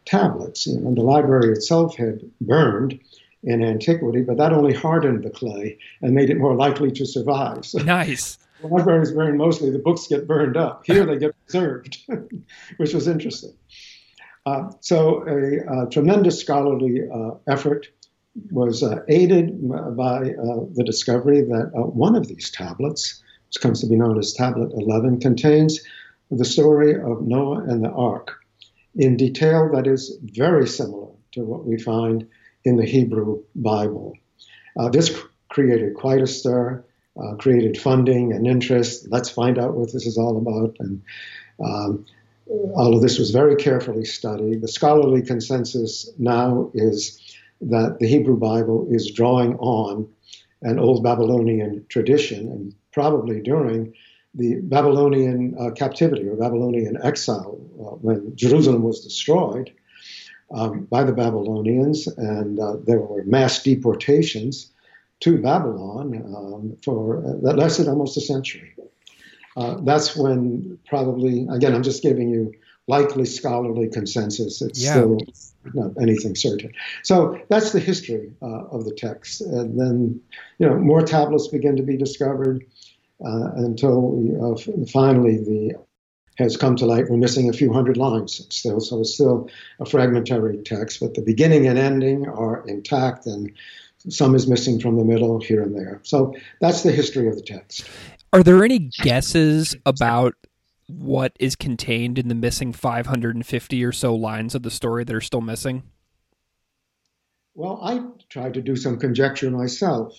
tablets. 0.04 0.66
You 0.66 0.80
know, 0.80 0.94
the 0.94 1.02
library 1.02 1.52
itself 1.52 1.96
had 1.96 2.20
burned 2.40 3.00
in 3.44 3.64
antiquity, 3.64 4.22
but 4.22 4.36
that 4.36 4.52
only 4.52 4.74
hardened 4.74 5.24
the 5.24 5.30
clay 5.30 5.78
and 6.00 6.14
made 6.14 6.30
it 6.30 6.38
more 6.38 6.54
likely 6.54 6.90
to 6.92 7.06
survive. 7.06 7.64
So, 7.64 7.78
nice. 7.78 8.38
The 8.62 8.68
libraries 8.68 9.10
burn 9.10 9.36
mostly, 9.38 9.70
the 9.70 9.80
books 9.80 10.06
get 10.06 10.28
burned 10.28 10.56
up. 10.56 10.86
Here 10.86 11.04
they 11.04 11.18
get 11.18 11.34
preserved, 11.44 11.98
which 12.76 12.94
was 12.94 13.08
interesting. 13.08 13.54
Uh, 14.44 14.70
so 14.80 15.24
a, 15.28 15.84
a, 15.84 15.90
tremendous 15.90 16.40
scholarly 16.40 17.00
uh, 17.12 17.30
effort 17.46 17.88
was 18.50 18.82
uh, 18.82 19.00
aided 19.08 19.68
by 19.96 20.18
uh, 20.18 20.64
the 20.74 20.82
discovery 20.84 21.42
that 21.42 21.70
uh, 21.76 21.82
one 21.82 22.16
of 22.16 22.26
these 22.26 22.50
tablets, 22.50 23.22
which 23.48 23.62
comes 23.62 23.80
to 23.80 23.86
be 23.86 23.96
known 23.96 24.18
as 24.18 24.32
Tablet 24.32 24.72
11, 24.72 25.20
contains 25.20 25.80
the 26.30 26.44
story 26.44 26.94
of 26.94 27.22
Noah 27.22 27.62
and 27.68 27.84
the 27.84 27.90
Ark 27.90 28.32
in 28.96 29.16
detail 29.16 29.70
that 29.74 29.86
is 29.86 30.18
very 30.22 30.66
similar 30.66 31.08
to 31.32 31.44
what 31.44 31.64
we 31.64 31.78
find 31.78 32.26
in 32.64 32.76
the 32.76 32.86
Hebrew 32.86 33.42
Bible. 33.54 34.14
Uh, 34.78 34.88
this 34.88 35.16
created 35.50 35.94
quite 35.94 36.22
a 36.22 36.26
stir, 36.26 36.84
created 37.38 37.78
funding 37.78 38.32
and 38.32 38.46
interest. 38.46 39.06
Let's 39.10 39.28
find 39.28 39.58
out 39.58 39.74
what 39.74 39.92
this 39.92 40.06
is 40.06 40.16
all 40.16 40.38
about. 40.38 40.76
And 40.78 41.02
um, 41.62 42.06
all 42.74 42.94
of 42.94 43.02
this 43.02 43.18
was 43.18 43.30
very 43.30 43.56
carefully 43.56 44.04
studied. 44.04 44.60
The 44.60 44.68
scholarly 44.68 45.22
consensus 45.22 46.10
now 46.18 46.70
is 46.74 47.20
that 47.60 47.98
the 47.98 48.08
Hebrew 48.08 48.36
Bible 48.36 48.86
is 48.90 49.10
drawing 49.10 49.56
on 49.56 50.08
an 50.62 50.78
old 50.78 51.02
Babylonian 51.02 51.86
tradition, 51.88 52.48
and 52.48 52.74
probably 52.92 53.40
during 53.40 53.94
the 54.34 54.56
Babylonian 54.62 55.54
uh, 55.58 55.70
captivity 55.70 56.26
or 56.28 56.36
Babylonian 56.36 56.98
exile, 57.02 57.58
uh, 57.80 57.96
when 57.96 58.34
Jerusalem 58.36 58.82
was 58.82 59.02
destroyed 59.02 59.72
um, 60.54 60.84
by 60.84 61.04
the 61.04 61.12
Babylonians, 61.12 62.06
and 62.06 62.58
uh, 62.60 62.76
there 62.86 63.00
were 63.00 63.24
mass 63.24 63.62
deportations 63.62 64.70
to 65.20 65.38
Babylon 65.40 66.22
um, 66.36 66.76
for 66.84 67.24
uh, 67.24 67.36
that 67.42 67.56
lasted 67.56 67.88
almost 67.88 68.16
a 68.16 68.20
century. 68.20 68.74
Uh, 69.56 69.76
that's 69.82 70.16
when 70.16 70.78
probably, 70.86 71.46
again, 71.50 71.74
I'm 71.74 71.82
just 71.82 72.02
giving 72.02 72.30
you 72.30 72.52
likely 72.88 73.24
scholarly 73.24 73.88
consensus. 73.88 74.62
It's 74.62 74.82
yeah. 74.82 74.92
still 74.92 75.18
not 75.74 75.92
anything 76.00 76.34
certain. 76.34 76.72
So 77.02 77.40
that's 77.48 77.72
the 77.72 77.80
history 77.80 78.32
uh, 78.42 78.64
of 78.66 78.84
the 78.84 78.94
text. 78.94 79.40
And 79.40 79.78
then, 79.78 80.20
you 80.58 80.66
know, 80.66 80.76
more 80.76 81.02
tablets 81.02 81.48
begin 81.48 81.76
to 81.76 81.82
be 81.82 81.96
discovered 81.96 82.64
uh, 83.24 83.50
until 83.56 84.54
uh, 84.54 84.86
finally 84.86 85.36
the 85.36 85.74
has 86.36 86.56
come 86.56 86.76
to 86.76 86.86
light. 86.86 87.10
We're 87.10 87.18
missing 87.18 87.48
a 87.48 87.52
few 87.52 87.72
hundred 87.72 87.96
lines 87.96 88.46
still, 88.48 88.80
so 88.80 89.00
it's 89.00 89.14
still 89.14 89.50
a 89.78 89.84
fragmentary 89.84 90.56
text, 90.62 91.00
but 91.00 91.14
the 91.14 91.20
beginning 91.20 91.66
and 91.66 91.78
ending 91.78 92.26
are 92.26 92.66
intact, 92.66 93.26
and 93.26 93.52
some 94.08 94.34
is 94.34 94.48
missing 94.48 94.80
from 94.80 94.96
the 94.96 95.04
middle 95.04 95.40
here 95.40 95.62
and 95.62 95.76
there. 95.76 96.00
So 96.04 96.34
that's 96.60 96.82
the 96.82 96.90
history 96.90 97.28
of 97.28 97.36
the 97.36 97.42
text. 97.42 97.88
Are 98.32 98.42
there 98.42 98.64
any 98.64 98.78
guesses 98.78 99.76
about 99.84 100.34
what 100.88 101.36
is 101.38 101.54
contained 101.54 102.18
in 102.18 102.28
the 102.28 102.34
missing 102.34 102.72
550 102.72 103.84
or 103.84 103.92
so 103.92 104.14
lines 104.14 104.54
of 104.54 104.62
the 104.62 104.70
story 104.70 105.04
that 105.04 105.14
are 105.14 105.20
still 105.20 105.40
missing? 105.40 105.82
Well, 107.54 107.80
I 107.82 108.00
tried 108.30 108.54
to 108.54 108.62
do 108.62 108.74
some 108.76 108.98
conjecture 108.98 109.50
myself. 109.50 110.18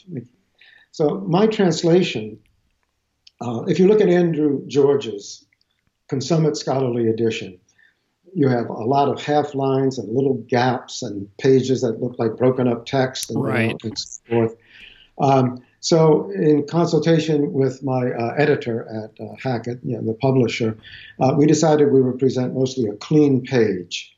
So, 0.91 1.21
my 1.21 1.47
translation, 1.47 2.37
uh, 3.41 3.63
if 3.63 3.79
you 3.79 3.87
look 3.87 4.01
at 4.01 4.09
Andrew 4.09 4.61
George's 4.67 5.45
consummate 6.07 6.55
scholarly 6.55 7.07
edition, 7.07 7.59
you 8.35 8.47
have 8.47 8.69
a 8.69 8.73
lot 8.73 9.09
of 9.09 9.21
half 9.23 9.55
lines 9.55 9.97
and 9.97 10.07
little 10.13 10.35
gaps 10.47 11.01
and 11.01 11.27
pages 11.37 11.81
that 11.81 11.99
look 12.01 12.19
like 12.19 12.37
broken 12.37 12.67
up 12.67 12.85
text 12.85 13.31
and, 13.31 13.43
right. 13.43 13.75
and 13.83 13.97
so 13.97 14.21
forth. 14.29 14.55
Um, 15.19 15.63
so, 15.83 16.31
in 16.31 16.65
consultation 16.65 17.51
with 17.51 17.83
my 17.83 18.09
uh, 18.11 18.35
editor 18.37 18.87
at 18.87 19.21
uh, 19.21 19.33
Hackett, 19.37 19.81
you 19.83 19.97
know, 19.97 20.01
the 20.01 20.13
publisher, 20.13 20.77
uh, 21.19 21.35
we 21.37 21.45
decided 21.45 21.91
we 21.91 22.01
would 22.01 22.19
present 22.19 22.53
mostly 22.53 22.87
a 22.87 22.93
clean 22.93 23.41
page. 23.41 24.15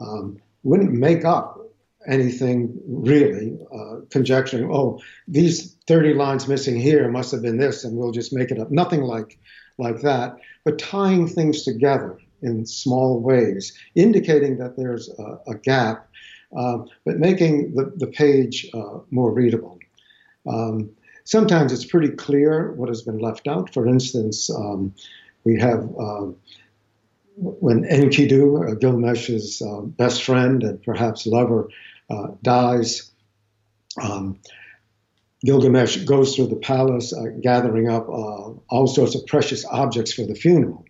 Um, 0.00 0.40
wouldn't 0.62 0.92
make 0.92 1.24
up 1.24 1.58
anything 2.06 2.78
really, 2.86 3.58
uh, 3.74 4.02
conjecturing, 4.10 4.70
oh, 4.72 5.00
these 5.26 5.74
30 5.88 6.14
lines 6.14 6.46
missing 6.46 6.78
here 6.78 7.10
must 7.10 7.32
have 7.32 7.42
been 7.42 7.58
this, 7.58 7.82
and 7.82 7.96
we'll 7.96 8.12
just 8.12 8.32
make 8.32 8.52
it 8.52 8.60
up. 8.60 8.70
Nothing 8.70 9.02
like, 9.02 9.40
like 9.78 10.02
that, 10.02 10.36
but 10.64 10.78
tying 10.78 11.26
things 11.26 11.64
together 11.64 12.16
in 12.42 12.64
small 12.64 13.18
ways, 13.18 13.76
indicating 13.96 14.58
that 14.58 14.76
there's 14.76 15.10
a, 15.18 15.50
a 15.50 15.54
gap, 15.56 16.08
uh, 16.56 16.78
but 17.04 17.18
making 17.18 17.74
the, 17.74 17.92
the 17.96 18.06
page 18.06 18.70
uh, 18.72 19.00
more 19.10 19.32
readable. 19.32 19.80
Um, 20.46 20.90
sometimes 21.24 21.72
it's 21.72 21.84
pretty 21.84 22.10
clear 22.10 22.72
what 22.72 22.88
has 22.88 23.02
been 23.02 23.18
left 23.18 23.46
out. 23.46 23.72
For 23.72 23.86
instance, 23.86 24.50
um, 24.50 24.94
we 25.44 25.58
have 25.60 25.80
uh, 25.98 26.26
when 27.36 27.84
Enkidu, 27.84 28.70
uh, 28.70 28.74
Gilgamesh's 28.74 29.62
uh, 29.62 29.80
best 29.80 30.22
friend 30.22 30.62
and 30.62 30.82
perhaps 30.82 31.26
lover, 31.26 31.68
uh, 32.10 32.28
dies. 32.42 33.10
Um, 34.00 34.40
Gilgamesh 35.44 36.04
goes 36.04 36.36
through 36.36 36.48
the 36.48 36.56
palace, 36.56 37.12
uh, 37.12 37.24
gathering 37.40 37.88
up 37.88 38.08
uh, 38.08 38.52
all 38.68 38.86
sorts 38.86 39.14
of 39.14 39.26
precious 39.26 39.64
objects 39.64 40.12
for 40.12 40.24
the 40.24 40.34
funeral. 40.34 40.84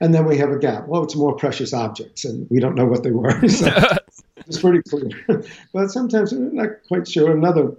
And 0.00 0.12
then 0.12 0.24
we 0.24 0.38
have 0.38 0.50
a 0.50 0.58
gap. 0.58 0.88
Well, 0.88 1.04
it's 1.04 1.14
more 1.14 1.36
precious 1.36 1.72
objects, 1.72 2.24
and 2.24 2.48
we 2.50 2.58
don't 2.58 2.74
know 2.74 2.86
what 2.86 3.02
they 3.02 3.12
were. 3.12 3.40
So 3.48 3.70
it's 4.46 4.60
pretty 4.60 4.82
clear. 4.82 5.10
but 5.72 5.90
sometimes 5.90 6.32
we're 6.32 6.50
not 6.50 6.70
quite 6.88 7.06
sure. 7.06 7.30
Another 7.30 7.76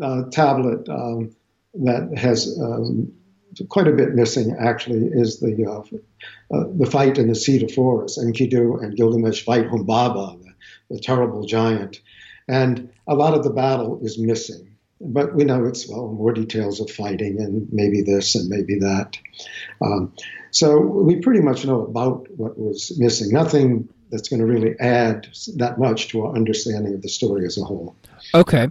uh, 0.00 0.22
tablet 0.30 0.88
um, 0.88 1.34
that 1.74 2.16
has 2.16 2.58
um, 2.60 3.12
quite 3.68 3.88
a 3.88 3.92
bit 3.92 4.14
missing 4.14 4.56
actually 4.58 5.06
is 5.12 5.40
the 5.40 5.66
uh, 5.66 6.56
uh, 6.56 6.64
the 6.74 6.86
fight 6.90 7.18
in 7.18 7.28
the 7.28 7.34
Cedar 7.34 7.68
Forest. 7.68 8.18
Enkidu 8.18 8.82
and 8.82 8.96
Gilgamesh 8.96 9.44
fight 9.44 9.68
Humbaba, 9.68 10.42
the, 10.42 10.94
the, 10.94 11.00
terrible 11.00 11.44
giant, 11.46 12.00
and 12.48 12.90
a 13.06 13.14
lot 13.14 13.34
of 13.34 13.44
the 13.44 13.50
battle 13.50 14.00
is 14.02 14.18
missing. 14.18 14.76
But 15.00 15.34
we 15.34 15.44
know 15.44 15.66
it's 15.66 15.88
well 15.88 16.08
more 16.08 16.32
details 16.32 16.80
of 16.80 16.90
fighting 16.90 17.38
and 17.38 17.68
maybe 17.70 18.02
this 18.02 18.34
and 18.34 18.48
maybe 18.48 18.78
that. 18.80 19.18
Um, 19.82 20.14
so 20.50 20.78
we 20.78 21.16
pretty 21.16 21.40
much 21.40 21.66
know 21.66 21.82
about 21.82 22.28
what 22.30 22.58
was 22.58 22.98
missing. 22.98 23.30
Nothing 23.30 23.90
that's 24.10 24.28
going 24.28 24.40
to 24.40 24.46
really 24.46 24.74
add 24.78 25.28
that 25.56 25.78
much 25.78 26.08
to 26.08 26.24
our 26.24 26.34
understanding 26.34 26.94
of 26.94 27.02
the 27.02 27.08
story 27.08 27.44
as 27.44 27.58
a 27.58 27.64
whole. 27.64 27.94
Okay. 28.34 28.70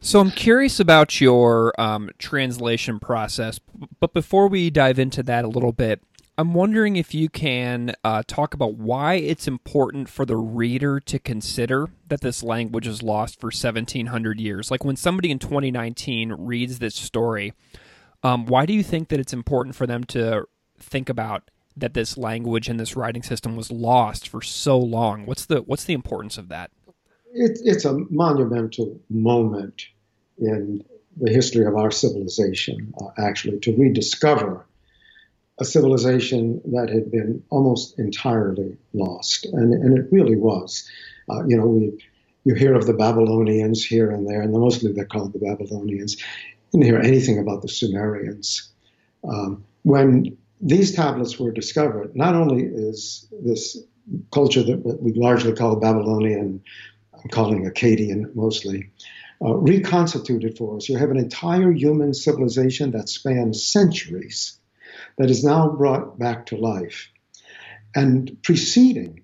So 0.00 0.20
I'm 0.20 0.30
curious 0.30 0.78
about 0.78 1.20
your 1.20 1.78
um, 1.80 2.10
translation 2.18 3.00
process, 3.00 3.58
but 3.98 4.12
before 4.12 4.48
we 4.48 4.70
dive 4.70 4.98
into 4.98 5.22
that 5.24 5.44
a 5.44 5.48
little 5.48 5.72
bit, 5.72 6.00
I'm 6.38 6.52
wondering 6.52 6.96
if 6.96 7.14
you 7.14 7.30
can 7.30 7.94
uh, 8.04 8.22
talk 8.26 8.52
about 8.52 8.74
why 8.74 9.14
it's 9.14 9.48
important 9.48 10.08
for 10.08 10.26
the 10.26 10.36
reader 10.36 11.00
to 11.00 11.18
consider 11.18 11.88
that 12.08 12.20
this 12.20 12.42
language 12.42 12.86
is 12.86 13.02
lost 13.02 13.40
for 13.40 13.46
1700 13.46 14.38
years. 14.38 14.70
Like 14.70 14.84
when 14.84 14.96
somebody 14.96 15.30
in 15.30 15.38
2019 15.38 16.32
reads 16.32 16.78
this 16.78 16.94
story, 16.94 17.54
um, 18.22 18.44
why 18.44 18.66
do 18.66 18.74
you 18.74 18.82
think 18.82 19.08
that 19.08 19.18
it's 19.18 19.32
important 19.32 19.74
for 19.76 19.86
them 19.86 20.04
to 20.04 20.44
think 20.78 21.08
about 21.08 21.50
that 21.74 21.94
this 21.94 22.18
language 22.18 22.68
and 22.68 22.78
this 22.78 22.96
writing 22.96 23.22
system 23.22 23.56
was 23.56 23.70
lost 23.70 24.28
for 24.28 24.42
so 24.42 24.78
long? 24.78 25.24
What's 25.24 25.46
the 25.46 25.62
what's 25.62 25.84
the 25.84 25.94
importance 25.94 26.36
of 26.36 26.48
that? 26.48 26.70
It, 27.38 27.60
it's 27.64 27.84
a 27.84 27.98
monumental 28.10 28.98
moment 29.10 29.82
in 30.38 30.84
the 31.18 31.30
history 31.30 31.66
of 31.66 31.76
our 31.76 31.90
civilization, 31.90 32.94
uh, 33.00 33.08
actually, 33.18 33.58
to 33.60 33.76
rediscover 33.76 34.66
a 35.58 35.64
civilization 35.64 36.60
that 36.72 36.88
had 36.88 37.10
been 37.10 37.42
almost 37.50 37.98
entirely 37.98 38.76
lost, 38.92 39.46
and, 39.46 39.72
and 39.72 39.98
it 39.98 40.06
really 40.10 40.36
was. 40.36 40.88
Uh, 41.30 41.44
you 41.46 41.56
know, 41.56 41.66
we 41.66 42.04
you 42.44 42.54
hear 42.54 42.74
of 42.74 42.86
the 42.86 42.94
Babylonians 42.94 43.84
here 43.84 44.10
and 44.10 44.28
there, 44.28 44.40
and 44.40 44.52
mostly 44.52 44.92
they're 44.92 45.04
called 45.04 45.32
the 45.32 45.38
Babylonians. 45.40 46.16
You 46.72 46.80
didn't 46.80 46.84
hear 46.84 47.00
anything 47.00 47.38
about 47.38 47.62
the 47.62 47.68
Sumerians. 47.68 48.70
Um, 49.28 49.64
when 49.82 50.38
these 50.60 50.94
tablets 50.94 51.38
were 51.38 51.50
discovered, 51.50 52.14
not 52.14 52.34
only 52.34 52.62
is 52.62 53.26
this 53.42 53.76
culture 54.30 54.62
that 54.62 55.02
we 55.02 55.12
largely 55.12 55.52
call 55.52 55.76
Babylonian, 55.76 56.62
Calling 57.28 57.64
Akkadian 57.64 58.34
mostly, 58.34 58.90
uh, 59.44 59.54
reconstituted 59.54 60.56
for 60.56 60.76
us. 60.76 60.88
You 60.88 60.96
have 60.96 61.10
an 61.10 61.18
entire 61.18 61.70
human 61.70 62.14
civilization 62.14 62.92
that 62.92 63.08
spans 63.08 63.64
centuries 63.64 64.58
that 65.18 65.30
is 65.30 65.44
now 65.44 65.68
brought 65.68 66.18
back 66.18 66.46
to 66.46 66.56
life. 66.56 67.08
And 67.94 68.38
preceding 68.42 69.22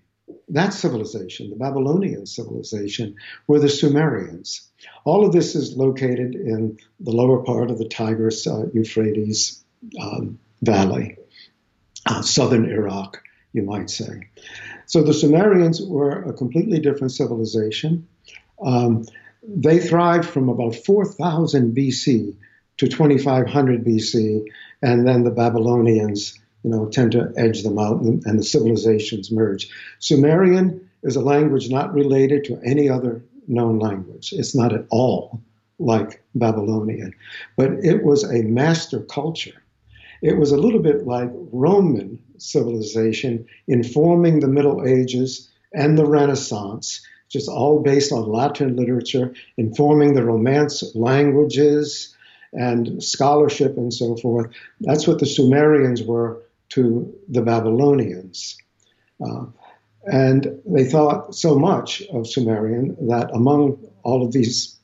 that 0.48 0.74
civilization, 0.74 1.50
the 1.50 1.56
Babylonian 1.56 2.26
civilization, 2.26 3.16
were 3.46 3.58
the 3.58 3.68
Sumerians. 3.68 4.68
All 5.04 5.26
of 5.26 5.32
this 5.32 5.54
is 5.54 5.76
located 5.76 6.34
in 6.34 6.78
the 7.00 7.10
lower 7.10 7.42
part 7.42 7.70
of 7.70 7.78
the 7.78 7.88
Tigris 7.88 8.46
uh, 8.46 8.66
Euphrates 8.72 9.64
um, 10.00 10.38
Valley, 10.60 11.16
uh, 12.06 12.22
southern 12.22 12.70
Iraq, 12.70 13.22
you 13.52 13.62
might 13.62 13.90
say. 13.90 14.28
So 14.86 15.02
the 15.02 15.14
Sumerians 15.14 15.80
were 15.82 16.22
a 16.22 16.32
completely 16.32 16.80
different 16.80 17.12
civilization. 17.12 18.06
Um, 18.64 19.06
they 19.46 19.78
thrived 19.78 20.24
from 20.24 20.48
about 20.48 20.74
4000 20.74 21.74
BC 21.74 22.36
to 22.78 22.88
2500 22.88 23.84
BC 23.84 24.44
and 24.82 25.06
then 25.06 25.24
the 25.24 25.30
Babylonians, 25.30 26.38
you 26.64 26.70
know, 26.70 26.86
tend 26.88 27.12
to 27.12 27.32
edge 27.36 27.62
them 27.62 27.78
out, 27.78 28.00
and, 28.00 28.24
and 28.26 28.38
the 28.38 28.44
civilizations 28.44 29.30
merge. 29.30 29.70
Sumerian 30.00 30.88
is 31.02 31.16
a 31.16 31.20
language 31.20 31.70
not 31.70 31.94
related 31.94 32.44
to 32.44 32.60
any 32.64 32.88
other 32.88 33.24
known 33.48 33.78
language. 33.78 34.32
It's 34.32 34.54
not 34.54 34.72
at 34.72 34.86
all 34.90 35.40
like 35.78 36.22
Babylonian, 36.34 37.14
but 37.56 37.72
it 37.84 38.04
was 38.04 38.24
a 38.24 38.42
master 38.42 39.00
culture. 39.00 39.62
It 40.22 40.38
was 40.38 40.52
a 40.52 40.56
little 40.56 40.80
bit 40.80 41.06
like 41.06 41.30
Roman 41.52 42.18
civilization 42.38 43.46
informing 43.66 44.40
the 44.40 44.48
Middle 44.48 44.87
Ages 44.87 45.50
and 45.74 45.98
the 45.98 46.06
Renaissance, 46.06 47.04
just 47.28 47.48
all 47.48 47.80
based 47.80 48.12
on 48.12 48.30
Latin 48.30 48.76
literature, 48.76 49.35
informing 49.56 50.14
the 50.14 50.24
Romance 50.24 50.94
languages, 50.94 52.14
and 52.52 53.02
scholarship 53.02 53.76
and 53.76 53.92
so 53.92 54.16
forth. 54.16 54.50
That's 54.80 55.06
what 55.06 55.18
the 55.18 55.26
Sumerians 55.26 56.02
were 56.02 56.42
to 56.70 57.12
the 57.28 57.42
Babylonians. 57.42 58.56
Uh, 59.24 59.46
and 60.04 60.61
they 60.66 60.85
thought 60.85 61.35
so 61.35 61.58
much 61.58 62.02
of 62.12 62.26
Sumerian 62.26 62.96
that 63.08 63.30
among 63.32 63.78
all 64.02 64.24
of 64.24 64.32
these 64.32 64.76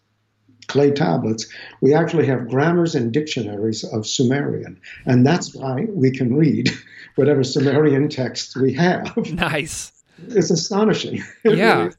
clay 0.69 0.91
tablets, 0.91 1.47
we 1.81 1.95
actually 1.95 2.27
have 2.27 2.49
grammars 2.49 2.95
and 2.95 3.13
dictionaries 3.13 3.85
of 3.85 4.07
Sumerian. 4.07 4.81
And 5.07 5.27
that's 5.27 5.55
why 5.55 5.87
we 5.89 6.11
can 6.11 6.35
read 6.35 6.71
whatever 7.17 7.43
Sumerian 7.43 8.09
texts 8.09 8.57
we 8.57 8.73
have. 8.75 9.17
Nice. 9.33 9.93
It's 10.29 10.51
astonishing. 10.51 11.23
yeah. 11.45 11.91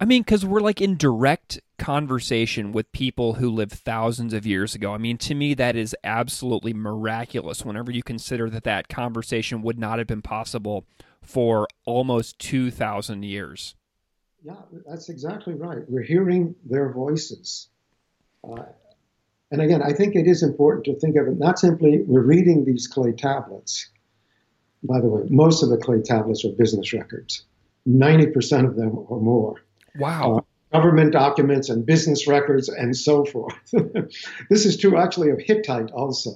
I 0.00 0.04
mean, 0.04 0.22
because 0.22 0.46
we're 0.46 0.60
like 0.60 0.80
in 0.80 0.96
direct 0.96 1.60
conversation 1.78 2.72
with 2.72 2.90
people 2.92 3.34
who 3.34 3.50
lived 3.50 3.72
thousands 3.72 4.32
of 4.32 4.46
years 4.46 4.74
ago. 4.74 4.94
I 4.94 4.98
mean, 4.98 5.18
to 5.18 5.34
me, 5.34 5.54
that 5.54 5.76
is 5.76 5.96
absolutely 6.04 6.72
miraculous 6.72 7.64
whenever 7.64 7.90
you 7.90 8.02
consider 8.02 8.48
that 8.50 8.64
that 8.64 8.88
conversation 8.88 9.62
would 9.62 9.78
not 9.78 9.98
have 9.98 10.06
been 10.06 10.22
possible 10.22 10.86
for 11.22 11.68
almost 11.84 12.38
2,000 12.38 13.24
years. 13.24 13.74
Yeah, 14.48 14.80
that's 14.88 15.10
exactly 15.10 15.52
right. 15.52 15.82
We're 15.88 16.02
hearing 16.02 16.54
their 16.64 16.90
voices. 16.90 17.68
Uh, 18.42 18.62
and 19.50 19.60
again, 19.60 19.82
I 19.82 19.92
think 19.92 20.16
it 20.16 20.26
is 20.26 20.42
important 20.42 20.86
to 20.86 20.98
think 20.98 21.16
of 21.16 21.26
it 21.26 21.38
not 21.38 21.58
simply 21.58 22.00
we're 22.06 22.22
reading 22.22 22.64
these 22.64 22.86
clay 22.86 23.12
tablets. 23.12 23.90
By 24.82 25.00
the 25.00 25.08
way, 25.08 25.24
most 25.28 25.62
of 25.62 25.68
the 25.68 25.76
clay 25.76 26.00
tablets 26.00 26.46
are 26.46 26.52
business 26.52 26.94
records. 26.94 27.44
90% 27.86 28.66
of 28.66 28.74
them 28.74 28.92
or 28.94 29.20
more. 29.20 29.56
Wow. 29.98 30.38
Uh, 30.38 30.40
government 30.72 31.12
documents 31.12 31.68
and 31.68 31.84
business 31.84 32.26
records 32.26 32.70
and 32.70 32.96
so 32.96 33.26
forth. 33.26 33.54
this 34.48 34.64
is 34.64 34.78
true 34.78 34.96
actually 34.96 35.28
of 35.28 35.40
Hittite 35.40 35.90
also, 35.90 36.30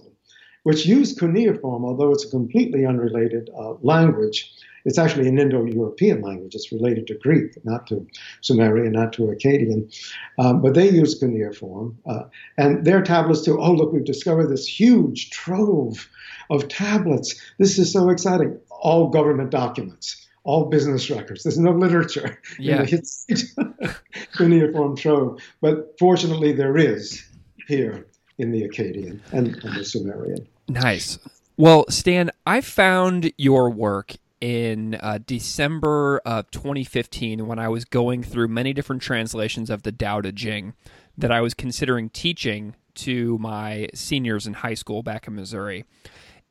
which 0.65 0.85
used 0.85 1.19
cuneiform, 1.19 1.87
although 1.87 2.13
it's 2.13 2.27
a 2.27 2.31
completely 2.31 2.85
unrelated 2.85 3.49
uh, 3.59 3.73
language. 3.81 4.53
It's 4.85 4.99
actually 4.99 5.29
an 5.29 5.39
Indo 5.39 5.65
European 5.65 6.23
language. 6.23 6.55
It's 6.55 6.73
related 6.73 7.07
to 7.09 7.15
Greek, 7.15 7.65
not 7.65 7.87
to 7.89 8.07
Sumerian, 8.41 8.93
not 8.93 9.13
to 9.15 9.23
Akkadian. 9.23 9.95
Um, 10.39 10.63
but 10.63 10.75
they 10.75 10.89
use 10.89 11.19
cuneiform. 11.19 11.99
Uh, 12.07 12.25
and 12.59 12.85
their 12.85 13.03
tablets, 13.03 13.43
too. 13.43 13.61
Oh, 13.61 13.73
look, 13.73 13.93
we've 13.93 14.05
discovered 14.05 14.49
this 14.49 14.67
huge 14.67 15.31
trove 15.31 16.09
of 16.51 16.69
tablets. 16.69 17.41
This 17.59 17.79
is 17.79 17.93
so 17.93 18.11
exciting. 18.11 18.59
All 18.71 19.09
government 19.09 19.51
documents 19.51 20.27
all 20.45 20.65
business 20.65 21.09
records. 21.09 21.45
There's 21.45 21.59
no 21.59 21.71
literature 21.71 22.41
yeah. 22.59 22.83
in 22.83 22.87
the 22.87 23.97
cuneiform 24.37 24.97
trove, 24.97 25.41
but 25.61 25.95
fortunately 25.99 26.53
there 26.53 26.77
is 26.77 27.25
here 27.69 28.07
in 28.39 28.51
the 28.51 28.69
Akkadian 28.69 29.21
and, 29.33 29.57
and 29.65 29.77
the 29.77 29.85
Sumerian. 29.85 30.47
Nice. 30.69 31.19
Well, 31.57 31.85
Stan, 31.89 32.31
I 32.47 32.61
found 32.61 33.33
your 33.37 33.71
work 33.71 34.15
in 34.43 34.97
uh, 34.97 35.21
December 35.25 36.21
of 36.27 36.51
2015 36.51 37.47
when 37.47 37.61
I 37.61 37.69
was 37.69 37.85
going 37.85 38.25
through 38.25 38.49
many 38.49 38.73
different 38.73 39.01
translations 39.01 39.71
of 39.71 39.85
the 39.85 39.93
Tao 39.93 40.21
Te 40.21 40.33
Ching 40.33 40.75
that 41.17 41.31
I 41.31 41.41
was 41.41 41.55
considering 41.55 42.11
teaching 42.11 42.75
to 42.97 43.39
my 43.39 43.89
seniors 43.95 44.49
in 44.49 44.55
high 44.55 44.75
school 44.75 45.05
back 45.05 45.29
in 45.29 45.37
Missouri. 45.37 45.85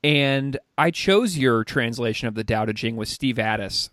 And 0.01 0.57
I 0.77 0.89
chose 0.91 1.37
your 1.37 1.65
translation 1.65 2.29
of 2.29 2.35
the 2.35 2.45
Tao 2.45 2.63
Te 2.63 2.71
Ching 2.71 2.95
with 2.95 3.09
Steve 3.09 3.35
Addiss 3.35 3.89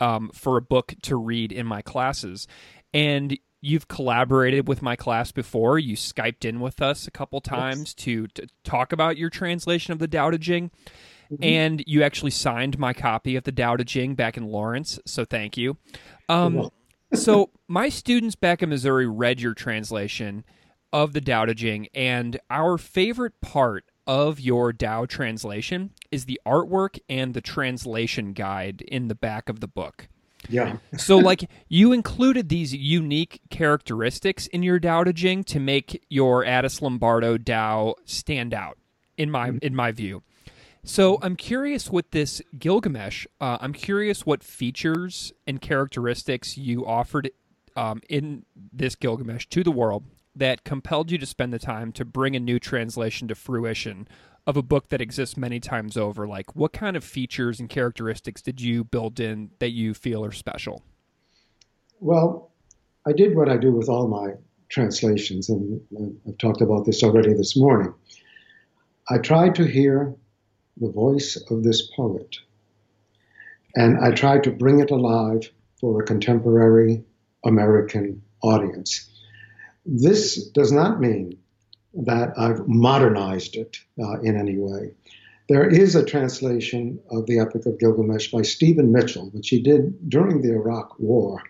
um, 0.00 0.30
for 0.32 0.56
a 0.56 0.62
book 0.62 0.94
to 1.02 1.16
read 1.16 1.52
in 1.52 1.66
my 1.66 1.82
classes. 1.82 2.48
And 2.94 3.38
you've 3.60 3.86
collaborated 3.86 4.66
with 4.66 4.80
my 4.80 4.96
class 4.96 5.30
before. 5.30 5.78
You 5.78 5.94
Skyped 5.94 6.46
in 6.46 6.60
with 6.60 6.80
us 6.80 7.06
a 7.06 7.10
couple 7.10 7.42
times 7.42 7.92
to, 7.96 8.28
to 8.28 8.46
talk 8.64 8.94
about 8.94 9.18
your 9.18 9.28
translation 9.28 9.92
of 9.92 9.98
the 9.98 10.08
Tao 10.08 10.30
Te 10.30 10.38
Ching. 10.38 10.70
Mm-hmm. 11.30 11.44
And 11.44 11.84
you 11.86 12.02
actually 12.02 12.30
signed 12.30 12.78
my 12.78 12.92
copy 12.92 13.36
of 13.36 13.44
the 13.44 13.52
Tao 13.52 13.76
Te 13.76 13.84
Ching 13.84 14.14
back 14.14 14.36
in 14.36 14.46
Lawrence. 14.46 14.98
So 15.06 15.24
thank 15.24 15.56
you. 15.56 15.76
Um, 16.28 16.70
so 17.14 17.50
my 17.68 17.88
students 17.88 18.34
back 18.34 18.62
in 18.62 18.70
Missouri 18.70 19.06
read 19.06 19.40
your 19.40 19.54
translation 19.54 20.44
of 20.92 21.12
the 21.12 21.20
Tao 21.20 21.46
Te 21.46 21.54
Ching, 21.54 21.88
and 21.94 22.38
our 22.50 22.76
favorite 22.78 23.40
part 23.40 23.84
of 24.06 24.40
your 24.40 24.72
Tao 24.72 25.06
translation 25.06 25.90
is 26.10 26.24
the 26.24 26.40
artwork 26.46 26.98
and 27.08 27.34
the 27.34 27.40
translation 27.40 28.32
guide 28.32 28.82
in 28.82 29.08
the 29.08 29.14
back 29.14 29.48
of 29.48 29.60
the 29.60 29.68
book. 29.68 30.08
Yeah. 30.48 30.76
so, 30.96 31.18
like, 31.18 31.48
you 31.68 31.92
included 31.92 32.48
these 32.48 32.74
unique 32.74 33.40
characteristics 33.50 34.46
in 34.48 34.62
your 34.62 34.78
Tao 34.80 35.04
Te 35.04 35.12
Ching 35.12 35.44
to 35.44 35.60
make 35.60 36.04
your 36.08 36.44
Addiss 36.44 36.82
Lombardo 36.82 37.38
Tao 37.38 37.94
stand 38.04 38.52
out, 38.52 38.78
in 39.16 39.30
my 39.30 39.48
mm-hmm. 39.48 39.58
in 39.62 39.74
my 39.74 39.92
view. 39.92 40.22
So, 40.84 41.18
I'm 41.22 41.36
curious 41.36 41.90
with 41.90 42.10
this 42.10 42.42
Gilgamesh. 42.58 43.26
Uh, 43.40 43.58
I'm 43.60 43.72
curious 43.72 44.26
what 44.26 44.42
features 44.42 45.32
and 45.46 45.60
characteristics 45.60 46.58
you 46.58 46.84
offered 46.84 47.30
um, 47.76 48.00
in 48.08 48.44
this 48.72 48.96
Gilgamesh 48.96 49.46
to 49.46 49.62
the 49.62 49.70
world 49.70 50.04
that 50.34 50.64
compelled 50.64 51.10
you 51.10 51.18
to 51.18 51.26
spend 51.26 51.52
the 51.52 51.58
time 51.60 51.92
to 51.92 52.04
bring 52.04 52.34
a 52.34 52.40
new 52.40 52.58
translation 52.58 53.28
to 53.28 53.34
fruition 53.36 54.08
of 54.46 54.56
a 54.56 54.62
book 54.62 54.88
that 54.88 55.00
exists 55.00 55.36
many 55.36 55.60
times 55.60 55.96
over? 55.96 56.26
Like, 56.26 56.56
what 56.56 56.72
kind 56.72 56.96
of 56.96 57.04
features 57.04 57.60
and 57.60 57.68
characteristics 57.68 58.42
did 58.42 58.60
you 58.60 58.82
build 58.82 59.20
in 59.20 59.50
that 59.60 59.70
you 59.70 59.94
feel 59.94 60.24
are 60.24 60.32
special? 60.32 60.82
Well, 62.00 62.50
I 63.06 63.12
did 63.12 63.36
what 63.36 63.48
I 63.48 63.56
do 63.56 63.72
with 63.72 63.88
all 63.88 64.08
my 64.08 64.32
translations, 64.68 65.48
and 65.48 65.80
I've 66.26 66.38
talked 66.38 66.60
about 66.60 66.86
this 66.86 67.02
already 67.02 67.34
this 67.34 67.56
morning. 67.56 67.94
I 69.08 69.18
tried 69.18 69.54
to 69.56 69.64
hear 69.64 70.16
the 70.76 70.90
voice 70.90 71.36
of 71.50 71.62
this 71.62 71.82
poet. 71.94 72.36
And 73.74 73.98
I 73.98 74.12
tried 74.12 74.44
to 74.44 74.50
bring 74.50 74.80
it 74.80 74.90
alive 74.90 75.50
for 75.80 76.00
a 76.00 76.06
contemporary 76.06 77.04
American 77.44 78.22
audience. 78.42 79.08
This 79.84 80.48
does 80.48 80.72
not 80.72 81.00
mean 81.00 81.38
that 81.94 82.38
I've 82.38 82.66
modernized 82.68 83.56
it 83.56 83.78
uh, 83.98 84.20
in 84.20 84.36
any 84.36 84.58
way. 84.58 84.92
There 85.48 85.68
is 85.68 85.94
a 85.94 86.04
translation 86.04 87.00
of 87.10 87.26
the 87.26 87.40
Epic 87.40 87.66
of 87.66 87.78
Gilgamesh 87.78 88.30
by 88.30 88.42
Stephen 88.42 88.92
Mitchell, 88.92 89.28
which 89.30 89.48
he 89.48 89.60
did 89.60 90.08
during 90.08 90.40
the 90.40 90.52
Iraq 90.52 90.98
War. 90.98 91.42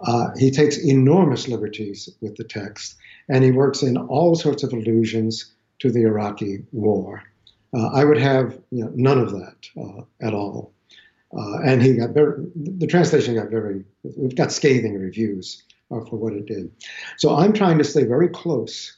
Uh, 0.00 0.30
he 0.36 0.50
takes 0.50 0.76
enormous 0.76 1.48
liberties 1.48 2.10
with 2.20 2.36
the 2.36 2.44
text, 2.44 2.96
and 3.28 3.44
he 3.44 3.52
works 3.52 3.82
in 3.82 3.96
all 3.96 4.34
sorts 4.34 4.62
of 4.62 4.72
allusions 4.72 5.52
to 5.78 5.90
the 5.90 6.02
Iraqi 6.02 6.64
war. 6.72 7.22
Uh, 7.74 7.88
I 7.88 8.04
would 8.04 8.18
have 8.18 8.58
you 8.70 8.84
know, 8.84 8.92
none 8.94 9.18
of 9.18 9.32
that 9.32 9.68
uh, 9.76 10.02
at 10.20 10.34
all. 10.34 10.72
Uh, 11.36 11.58
and 11.64 11.82
he 11.82 11.94
got 11.94 12.10
very, 12.10 12.44
the 12.54 12.86
translation 12.86 13.34
got 13.34 13.50
very, 13.50 13.84
we've 14.16 14.36
got 14.36 14.52
scathing 14.52 14.94
reviews 14.98 15.64
uh, 15.90 16.00
for 16.04 16.16
what 16.16 16.32
it 16.32 16.46
did. 16.46 16.70
So 17.18 17.34
I'm 17.34 17.52
trying 17.52 17.78
to 17.78 17.84
stay 17.84 18.04
very 18.04 18.28
close 18.28 18.96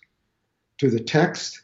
to 0.78 0.90
the 0.90 1.00
text 1.00 1.62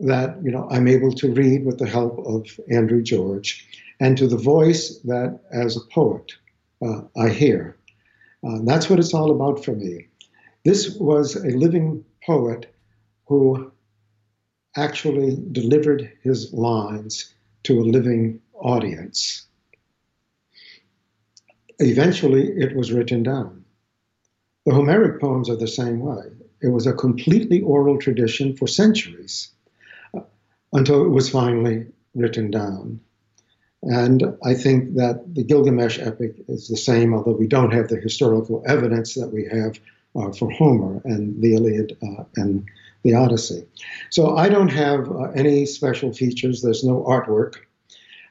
that 0.00 0.36
you 0.42 0.50
know 0.50 0.68
I'm 0.70 0.88
able 0.88 1.12
to 1.12 1.32
read 1.32 1.64
with 1.64 1.78
the 1.78 1.86
help 1.86 2.18
of 2.26 2.46
Andrew 2.70 3.02
George, 3.02 3.66
and 4.00 4.18
to 4.18 4.26
the 4.26 4.36
voice 4.36 4.98
that, 5.04 5.40
as 5.52 5.76
a 5.76 5.80
poet, 5.92 6.32
uh, 6.82 7.02
I 7.16 7.28
hear. 7.28 7.76
Uh, 8.46 8.58
that's 8.64 8.90
what 8.90 8.98
it's 8.98 9.14
all 9.14 9.30
about 9.30 9.64
for 9.64 9.72
me. 9.72 10.08
This 10.64 10.96
was 10.96 11.36
a 11.36 11.56
living 11.56 12.04
poet 12.26 12.74
who 13.26 13.72
actually 14.76 15.36
delivered 15.52 16.12
his 16.22 16.52
lines 16.52 17.32
to 17.64 17.80
a 17.80 17.82
living 17.82 18.40
audience. 18.54 19.46
Eventually, 21.78 22.48
it 22.48 22.76
was 22.76 22.92
written 22.92 23.22
down. 23.22 23.64
The 24.66 24.74
Homeric 24.74 25.20
poems 25.20 25.50
are 25.50 25.56
the 25.56 25.68
same 25.68 26.00
way. 26.00 26.22
It 26.62 26.68
was 26.68 26.86
a 26.86 26.92
completely 26.92 27.60
oral 27.60 27.98
tradition 27.98 28.56
for 28.56 28.66
centuries 28.66 29.50
uh, 30.16 30.20
until 30.72 31.04
it 31.04 31.10
was 31.10 31.28
finally 31.28 31.86
written 32.14 32.50
down. 32.50 33.00
And 33.82 34.22
I 34.42 34.54
think 34.54 34.94
that 34.94 35.34
the 35.34 35.44
Gilgamesh 35.44 35.98
epic 35.98 36.36
is 36.48 36.68
the 36.68 36.76
same, 36.76 37.12
although 37.12 37.32
we 37.36 37.46
don't 37.46 37.72
have 37.72 37.88
the 37.88 38.00
historical 38.00 38.62
evidence 38.66 39.14
that 39.14 39.28
we 39.28 39.44
have 39.44 39.78
uh, 40.16 40.32
for 40.32 40.50
Homer 40.50 41.02
and 41.04 41.42
the 41.42 41.54
Iliad 41.54 41.98
uh, 42.02 42.24
and 42.36 42.64
the 43.04 43.14
Odyssey. 43.14 43.66
So 44.10 44.36
I 44.36 44.48
don't 44.48 44.70
have 44.70 45.10
uh, 45.10 45.30
any 45.34 45.66
special 45.66 46.12
features. 46.12 46.62
There's 46.62 46.82
no 46.82 47.04
artwork. 47.04 47.56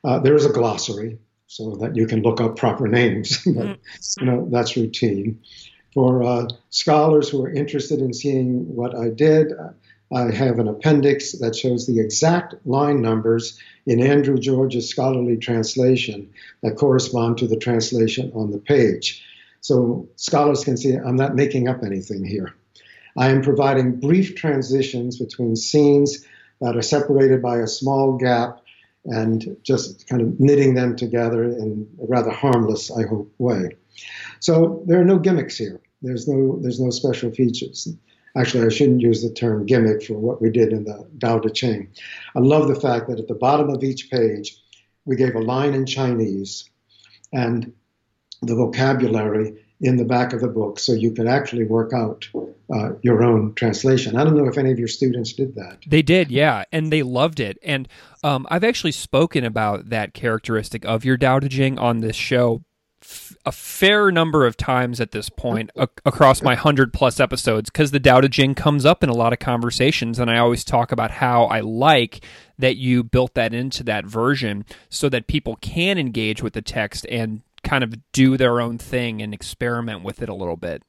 Uh, 0.03 0.19
there 0.19 0.35
is 0.35 0.45
a 0.45 0.51
glossary 0.51 1.19
so 1.47 1.75
that 1.75 1.95
you 1.95 2.07
can 2.07 2.21
look 2.23 2.41
up 2.41 2.57
proper 2.57 2.87
names. 2.87 3.37
but, 3.45 3.65
mm. 3.65 3.77
you 4.19 4.25
know, 4.25 4.47
that's 4.51 4.75
routine. 4.75 5.39
For 5.93 6.23
uh, 6.23 6.47
scholars 6.71 7.29
who 7.29 7.43
are 7.45 7.51
interested 7.51 7.99
in 7.99 8.13
seeing 8.13 8.75
what 8.75 8.97
I 8.97 9.09
did, 9.09 9.53
I 10.13 10.31
have 10.31 10.57
an 10.57 10.67
appendix 10.67 11.33
that 11.33 11.55
shows 11.55 11.85
the 11.85 11.99
exact 11.99 12.55
line 12.65 13.01
numbers 13.01 13.59
in 13.85 14.01
Andrew 14.01 14.37
George's 14.37 14.89
scholarly 14.89 15.37
translation 15.37 16.31
that 16.63 16.77
correspond 16.77 17.37
to 17.39 17.47
the 17.47 17.57
translation 17.57 18.31
on 18.33 18.51
the 18.51 18.57
page. 18.57 19.23
So 19.61 20.07
scholars 20.15 20.63
can 20.63 20.77
see 20.77 20.95
I'm 20.95 21.15
not 21.15 21.35
making 21.35 21.67
up 21.67 21.83
anything 21.83 22.25
here. 22.25 22.53
I 23.17 23.29
am 23.29 23.41
providing 23.41 23.99
brief 23.99 24.35
transitions 24.35 25.19
between 25.19 25.55
scenes 25.55 26.25
that 26.61 26.75
are 26.75 26.81
separated 26.81 27.41
by 27.41 27.57
a 27.57 27.67
small 27.67 28.17
gap 28.17 28.61
and 29.05 29.57
just 29.63 30.07
kind 30.07 30.21
of 30.21 30.39
knitting 30.39 30.75
them 30.75 30.95
together 30.95 31.43
in 31.43 31.87
a 32.01 32.05
rather 32.05 32.31
harmless, 32.31 32.89
I 32.89 33.05
hope, 33.05 33.33
way. 33.37 33.75
So 34.39 34.83
there 34.87 34.99
are 34.99 35.05
no 35.05 35.19
gimmicks 35.19 35.57
here. 35.57 35.81
There's 36.01 36.27
no 36.27 36.59
there's 36.61 36.79
no 36.79 36.89
special 36.89 37.31
features. 37.31 37.87
Actually, 38.35 38.65
I 38.65 38.69
shouldn't 38.69 39.01
use 39.01 39.21
the 39.21 39.31
term 39.31 39.65
gimmick 39.65 40.03
for 40.03 40.15
what 40.15 40.41
we 40.41 40.49
did 40.49 40.73
in 40.73 40.85
the 40.85 41.07
Tao 41.19 41.39
Te 41.39 41.49
Ching. 41.49 41.89
I 42.35 42.39
love 42.39 42.67
the 42.67 42.79
fact 42.79 43.07
that 43.07 43.19
at 43.19 43.27
the 43.27 43.35
bottom 43.35 43.69
of 43.69 43.83
each 43.83 44.09
page, 44.09 44.57
we 45.05 45.15
gave 45.15 45.35
a 45.35 45.39
line 45.39 45.73
in 45.73 45.85
Chinese 45.85 46.69
and 47.31 47.73
the 48.41 48.55
vocabulary 48.55 49.62
in 49.83 49.97
the 49.97 50.05
back 50.05 50.31
of 50.31 50.39
the 50.39 50.47
book 50.47 50.79
so 50.79 50.93
you 50.93 51.11
could 51.11 51.27
actually 51.27 51.65
work 51.65 51.91
out 51.93 52.25
uh, 52.73 52.93
your 53.01 53.21
own 53.21 53.53
translation. 53.53 54.15
I 54.15 54.23
don't 54.23 54.37
know 54.37 54.47
if 54.47 54.57
any 54.57 54.71
of 54.71 54.79
your 54.79 54.87
students 54.87 55.33
did 55.33 55.55
that. 55.55 55.79
They 55.85 56.01
did, 56.01 56.31
yeah, 56.31 56.63
and 56.71 56.91
they 56.91 57.03
loved 57.03 57.41
it. 57.41 57.57
And 57.61 57.89
um, 58.23 58.47
I've 58.49 58.63
actually 58.63 58.93
spoken 58.93 59.43
about 59.43 59.89
that 59.89 60.13
characteristic 60.13 60.85
of 60.85 61.03
your 61.03 61.17
Ching 61.17 61.77
on 61.77 61.99
this 61.99 62.15
show 62.15 62.63
f- 63.01 63.35
a 63.45 63.51
fair 63.51 64.09
number 64.09 64.45
of 64.45 64.55
times 64.55 65.01
at 65.01 65.11
this 65.11 65.29
point 65.29 65.69
a- 65.75 65.89
across 66.05 66.41
my 66.41 66.53
100 66.53 66.93
plus 66.93 67.19
episodes 67.19 67.69
because 67.69 67.91
the 67.91 68.29
Ching 68.31 68.55
comes 68.55 68.85
up 68.85 69.03
in 69.03 69.09
a 69.09 69.13
lot 69.13 69.33
of 69.33 69.39
conversations. 69.39 70.17
And 70.17 70.31
I 70.31 70.37
always 70.37 70.63
talk 70.63 70.93
about 70.93 71.11
how 71.11 71.43
I 71.45 71.59
like 71.59 72.25
that 72.57 72.77
you 72.77 73.03
built 73.03 73.33
that 73.33 73.53
into 73.53 73.83
that 73.83 74.05
version 74.05 74.63
so 74.89 75.09
that 75.09 75.27
people 75.27 75.57
can 75.57 75.97
engage 75.97 76.41
with 76.41 76.53
the 76.53 76.61
text 76.61 77.05
and 77.09 77.41
kind 77.63 77.83
of 77.83 77.93
do 78.11 78.37
their 78.37 78.61
own 78.61 78.77
thing 78.77 79.21
and 79.21 79.33
experiment 79.33 80.03
with 80.03 80.21
it 80.21 80.29
a 80.29 80.33
little 80.33 80.57
bit. 80.57 80.83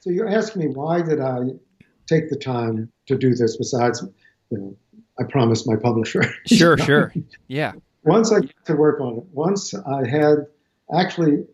So 0.00 0.10
you're 0.10 0.28
asking 0.28 0.62
me 0.62 0.68
why 0.68 1.02
did 1.02 1.20
I 1.20 1.38
take 2.06 2.28
the 2.28 2.36
time 2.36 2.90
to 3.06 3.16
do 3.16 3.34
this 3.34 3.56
besides, 3.56 4.04
you 4.50 4.58
know, 4.58 4.76
I 5.18 5.24
promised 5.24 5.66
my 5.66 5.76
publisher. 5.76 6.22
Sure, 6.46 6.76
sure. 6.76 7.12
Yeah. 7.48 7.72
Once 8.04 8.32
I 8.32 8.40
got 8.40 8.66
to 8.66 8.74
work 8.74 9.00
on 9.00 9.18
it, 9.18 9.24
once 9.32 9.74
I 9.74 10.06
had 10.06 10.46
actually 10.94 11.44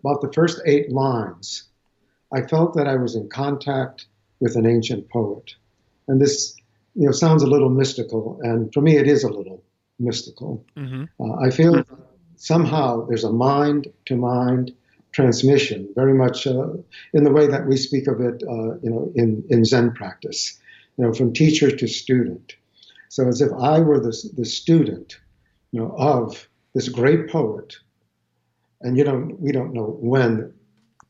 about 0.00 0.20
the 0.20 0.32
first 0.32 0.60
eight 0.64 0.92
lines, 0.92 1.64
I 2.32 2.42
felt 2.42 2.74
that 2.74 2.86
I 2.86 2.96
was 2.96 3.16
in 3.16 3.28
contact 3.28 4.06
with 4.40 4.56
an 4.56 4.66
ancient 4.66 5.08
poet. 5.10 5.54
And 6.06 6.20
this, 6.20 6.56
you 6.94 7.06
know, 7.06 7.12
sounds 7.12 7.42
a 7.42 7.46
little 7.46 7.70
mystical, 7.70 8.38
and 8.42 8.72
for 8.72 8.80
me 8.80 8.96
it 8.96 9.08
is 9.08 9.24
a 9.24 9.28
little 9.28 9.64
mystical. 9.98 10.64
Mm-hmm. 10.76 11.04
Uh, 11.20 11.34
I 11.44 11.50
feel 11.50 11.84
somehow 12.38 13.04
there's 13.06 13.24
a 13.24 13.32
mind 13.32 13.88
to 14.06 14.16
mind 14.16 14.72
transmission, 15.12 15.88
very 15.94 16.14
much 16.14 16.46
uh, 16.46 16.68
in 17.12 17.24
the 17.24 17.32
way 17.32 17.46
that 17.46 17.66
we 17.66 17.76
speak 17.76 18.06
of 18.06 18.20
it, 18.20 18.42
uh, 18.48 18.78
you 18.82 18.90
know, 18.90 19.12
in, 19.14 19.44
in 19.50 19.64
Zen 19.64 19.92
practice, 19.92 20.58
you 20.96 21.04
know, 21.04 21.12
from 21.12 21.32
teacher 21.32 21.74
to 21.74 21.88
student. 21.88 22.54
So 23.08 23.26
as 23.26 23.40
if 23.40 23.52
I 23.52 23.80
were 23.80 23.98
the, 23.98 24.16
the 24.36 24.44
student, 24.44 25.18
you 25.72 25.80
know, 25.80 25.94
of 25.98 26.48
this 26.74 26.88
great 26.88 27.28
poet, 27.28 27.76
and 28.80 28.96
you 28.96 29.04
know, 29.04 29.28
we 29.38 29.50
don't 29.50 29.72
know 29.74 29.96
when 30.00 30.54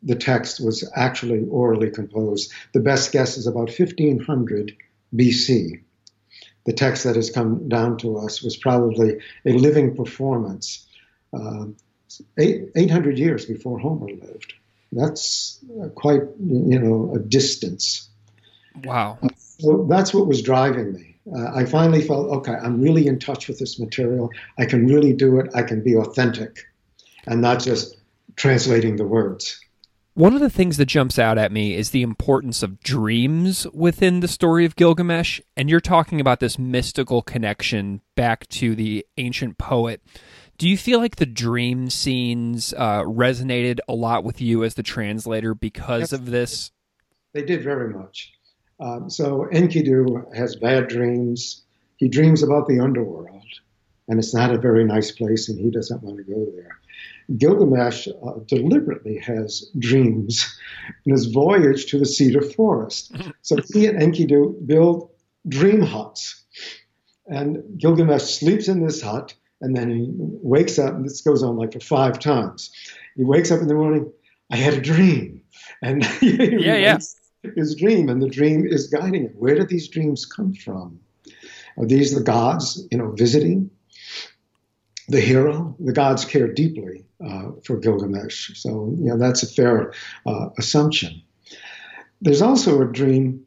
the 0.02 0.14
text 0.14 0.64
was 0.64 0.90
actually 0.94 1.44
orally 1.50 1.90
composed. 1.90 2.52
The 2.72 2.80
best 2.80 3.12
guess 3.12 3.36
is 3.36 3.46
about 3.46 3.68
1500 3.68 4.74
BC. 5.14 5.82
The 6.64 6.72
text 6.72 7.04
that 7.04 7.16
has 7.16 7.30
come 7.30 7.68
down 7.68 7.98
to 7.98 8.18
us 8.18 8.42
was 8.42 8.56
probably 8.56 9.18
a 9.44 9.52
living 9.52 9.96
performance 9.96 10.86
uh, 11.32 11.66
eight, 12.38 12.70
800 12.74 13.18
years 13.18 13.46
before 13.46 13.78
Homer 13.78 14.08
lived. 14.08 14.54
That's 14.92 15.62
quite, 15.94 16.22
you 16.40 16.78
know, 16.78 17.14
a 17.14 17.18
distance. 17.18 18.08
Wow. 18.84 19.18
Uh, 19.22 19.28
so 19.36 19.86
that's 19.88 20.14
what 20.14 20.26
was 20.26 20.42
driving 20.42 20.94
me. 20.94 21.16
Uh, 21.34 21.50
I 21.54 21.64
finally 21.66 22.00
felt, 22.00 22.30
okay, 22.38 22.52
I'm 22.54 22.80
really 22.80 23.06
in 23.06 23.18
touch 23.18 23.48
with 23.48 23.58
this 23.58 23.78
material. 23.78 24.30
I 24.58 24.64
can 24.64 24.86
really 24.86 25.12
do 25.12 25.38
it. 25.40 25.50
I 25.54 25.62
can 25.62 25.82
be 25.82 25.94
authentic 25.94 26.64
and 27.26 27.42
not 27.42 27.60
just 27.60 27.96
translating 28.36 28.96
the 28.96 29.04
words. 29.04 29.60
One 30.14 30.34
of 30.34 30.40
the 30.40 30.50
things 30.50 30.78
that 30.78 30.86
jumps 30.86 31.16
out 31.18 31.38
at 31.38 31.52
me 31.52 31.76
is 31.76 31.90
the 31.90 32.02
importance 32.02 32.62
of 32.64 32.80
dreams 32.80 33.68
within 33.72 34.18
the 34.18 34.26
story 34.26 34.64
of 34.64 34.74
Gilgamesh. 34.74 35.40
And 35.56 35.70
you're 35.70 35.80
talking 35.80 36.20
about 36.20 36.40
this 36.40 36.58
mystical 36.58 37.22
connection 37.22 38.00
back 38.16 38.48
to 38.48 38.74
the 38.74 39.06
ancient 39.16 39.58
poet. 39.58 40.02
Do 40.59 40.68
you 40.68 40.77
feel 40.77 40.99
like 40.99 41.16
the 41.16 41.27
dream 41.27 41.88
scenes 41.88 42.75
uh, 42.77 43.03
resonated 43.03 43.79
a 43.88 43.94
lot 43.94 44.25
with 44.25 44.40
you 44.40 44.64
as 44.64 44.75
the 44.75 44.83
translator 44.83 45.55
because 45.55 46.01
yes, 46.01 46.12
of 46.12 46.27
this? 46.27 46.73
They 47.33 47.44
did 47.44 47.62
very 47.62 47.94
much. 47.94 48.33
Um, 48.81 49.09
so 49.09 49.47
Enkidu 49.53 50.35
has 50.35 50.57
bad 50.57 50.88
dreams. 50.88 51.62
He 51.97 52.09
dreams 52.09 52.42
about 52.42 52.66
the 52.66 52.81
underworld, 52.81 53.47
and 54.09 54.18
it's 54.18 54.35
not 54.35 54.53
a 54.53 54.59
very 54.59 54.85
nice 54.85 55.12
place, 55.12 55.49
and 55.49 55.61
he 55.61 55.71
doesn't 55.71 56.03
want 56.03 56.16
to 56.16 56.25
go 56.25 56.47
there. 56.57 56.77
Gilgamesh 57.37 58.09
uh, 58.09 58.40
deliberately 58.47 59.18
has 59.18 59.71
dreams 59.79 60.59
in 61.07 61.12
his 61.12 61.27
voyage 61.27 61.87
to 61.87 62.01
the 62.01 62.07
cedar 62.07 62.42
forest. 62.42 63.14
so 63.42 63.57
he 63.73 63.87
and 63.87 64.01
Enkidu 64.01 64.66
build 64.66 65.11
dream 65.47 65.83
huts. 65.83 66.44
And 67.29 67.79
Gilgamesh 67.79 68.23
sleeps 68.23 68.66
in 68.66 68.85
this 68.85 69.03
hut 69.03 69.35
and 69.61 69.77
then 69.77 69.90
he 69.90 70.07
wakes 70.11 70.79
up, 70.79 70.94
and 70.94 71.05
this 71.05 71.21
goes 71.21 71.42
on 71.42 71.57
like 71.57 71.73
for 71.73 71.81
five 71.81 72.18
times. 72.18 72.71
He 73.16 73.25
wakes 73.25 73.51
up 73.51 73.61
in 73.61 73.68
the 73.68 73.75
morning, 73.75 74.11
I 74.51 74.57
had 74.57 74.75
a 74.75 74.81
dream. 74.81 75.42
And 75.83 76.03
yeah, 76.23 76.77
yeah. 76.77 76.99
his 77.57 77.75
dream, 77.75 78.09
and 78.09 78.23
the 78.23 78.29
dream 78.29 78.66
is 78.66 78.87
guiding 78.87 79.25
him. 79.25 79.33
Where 79.37 79.55
did 79.55 79.68
these 79.68 79.88
dreams 79.88 80.25
come 80.25 80.55
from? 80.55 81.01
Are 81.77 81.87
these 81.87 82.14
the 82.14 82.23
gods, 82.23 82.87
you 82.90 82.99
know, 82.99 83.12
visiting 83.12 83.71
the 85.09 85.21
hero? 85.21 85.77
The 85.79 85.92
gods 85.92 86.25
care 86.25 86.49
deeply 86.53 87.05
uh, 87.25 87.51
for 87.64 87.77
Gilgamesh, 87.77 88.61
so 88.61 88.94
you 88.99 89.07
know 89.07 89.18
that's 89.18 89.42
a 89.42 89.47
fair 89.47 89.92
uh, 90.27 90.49
assumption. 90.59 91.23
There's 92.21 92.42
also 92.42 92.83
a 92.83 92.92
dream. 92.92 93.44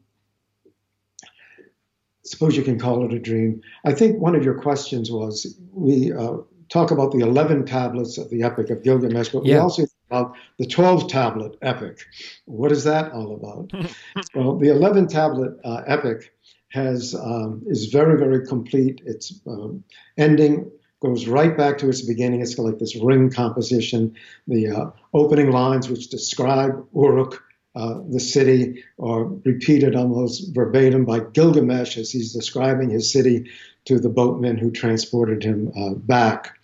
Suppose 2.24 2.56
you 2.56 2.62
can 2.62 2.78
call 2.78 3.04
it 3.04 3.12
a 3.12 3.18
dream. 3.18 3.60
I 3.84 3.92
think 3.92 4.20
one 4.20 4.34
of 4.34 4.44
your 4.44 4.54
questions 4.60 5.10
was 5.10 5.58
we 5.72 6.12
uh, 6.12 6.36
talk 6.68 6.90
about 6.90 7.12
the 7.12 7.18
11 7.18 7.66
tablets 7.66 8.16
of 8.16 8.30
the 8.30 8.42
Epic 8.42 8.70
of 8.70 8.82
Gilgamesh, 8.82 9.30
but 9.30 9.44
yeah. 9.44 9.56
we 9.56 9.60
also 9.60 9.82
talk 9.82 9.90
about 10.10 10.36
the 10.58 10.66
12 10.66 11.08
tablet 11.08 11.56
epic. 11.62 11.98
What 12.46 12.72
is 12.72 12.84
that 12.84 13.12
all 13.12 13.34
about? 13.34 13.72
well, 14.34 14.56
the 14.56 14.70
11 14.70 15.08
tablet 15.08 15.58
uh, 15.64 15.82
epic 15.86 16.32
has 16.70 17.14
um, 17.14 17.62
is 17.66 17.86
very 17.86 18.18
very 18.18 18.46
complete. 18.46 19.02
Its 19.04 19.40
um, 19.46 19.84
ending 20.16 20.70
goes 21.00 21.26
right 21.26 21.56
back 21.56 21.76
to 21.78 21.88
its 21.88 22.02
beginning. 22.02 22.40
It's 22.40 22.58
like 22.58 22.78
this 22.78 22.96
ring 22.96 23.30
composition. 23.30 24.14
The 24.46 24.68
uh, 24.68 24.90
opening 25.12 25.50
lines, 25.50 25.90
which 25.90 26.08
describe 26.08 26.86
Uruk, 26.94 27.42
uh, 27.74 28.00
the 28.08 28.20
city, 28.20 28.84
are 28.98 29.24
repeated 29.24 29.96
almost 29.96 30.54
verbatim 30.54 31.04
by 31.04 31.20
Gilgamesh 31.20 31.96
as 31.96 32.10
he's 32.10 32.32
describing 32.32 32.90
his 32.90 33.12
city 33.12 33.50
to 33.86 33.98
the 33.98 34.08
boatmen 34.08 34.58
who 34.58 34.70
transported 34.70 35.42
him 35.42 35.72
uh, 35.76 35.94
back. 35.94 36.54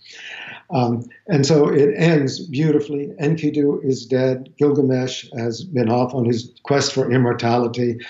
Um, 0.71 1.09
and 1.27 1.47
so 1.47 1.69
it 1.69 1.95
ends 1.97 2.41
beautifully. 2.41 3.11
Enkidu 3.21 3.83
is 3.83 4.07
dead. 4.07 4.53
Gilgamesh 4.59 5.27
has 5.37 5.65
been 5.65 5.89
off 5.89 6.15
on 6.15 6.27
his 6.27 6.53
quest 6.63 6.93
for 6.93 7.11
immortality, 7.11 8.01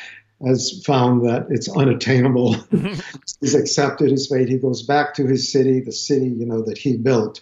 has 0.45 0.83
found 0.85 1.25
that 1.27 1.47
it's 1.51 1.69
unattainable. 1.69 2.55
He's 3.41 3.55
accepted 3.55 4.11
his 4.11 4.27
fate. 4.27 4.49
He 4.49 4.59
goes 4.59 4.83
back 4.83 5.15
to 5.15 5.27
his 5.27 5.53
city, 5.53 5.81
the 5.81 5.93
city, 5.93 6.29
you 6.29 6.47
know, 6.47 6.63
that 6.63 6.79
he 6.79 6.97
built. 6.97 7.41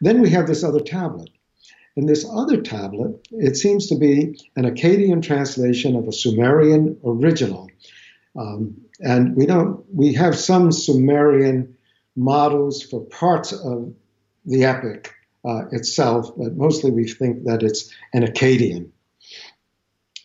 Then 0.00 0.20
we 0.20 0.30
have 0.30 0.46
this 0.46 0.64
other 0.64 0.80
tablet. 0.80 1.30
In 2.00 2.06
this 2.06 2.24
other 2.32 2.62
tablet, 2.62 3.28
it 3.30 3.58
seems 3.58 3.86
to 3.88 3.94
be 3.94 4.34
an 4.56 4.64
Akkadian 4.64 5.22
translation 5.22 5.96
of 5.96 6.08
a 6.08 6.12
Sumerian 6.12 6.98
original. 7.04 7.68
Um, 8.34 8.80
and 9.00 9.36
we 9.36 9.44
don't, 9.44 9.84
we 9.94 10.14
have 10.14 10.34
some 10.34 10.72
Sumerian 10.72 11.76
models 12.16 12.82
for 12.82 13.04
parts 13.04 13.52
of 13.52 13.92
the 14.46 14.64
epic 14.64 15.12
uh, 15.44 15.66
itself, 15.72 16.32
but 16.38 16.56
mostly 16.56 16.90
we 16.90 17.06
think 17.06 17.44
that 17.44 17.62
it's 17.62 17.94
an 18.14 18.22
Akkadian 18.22 18.92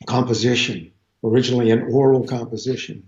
composition, 0.07 0.93
originally 1.25 1.71
an 1.71 1.89
oral 1.91 2.25
composition. 2.25 3.05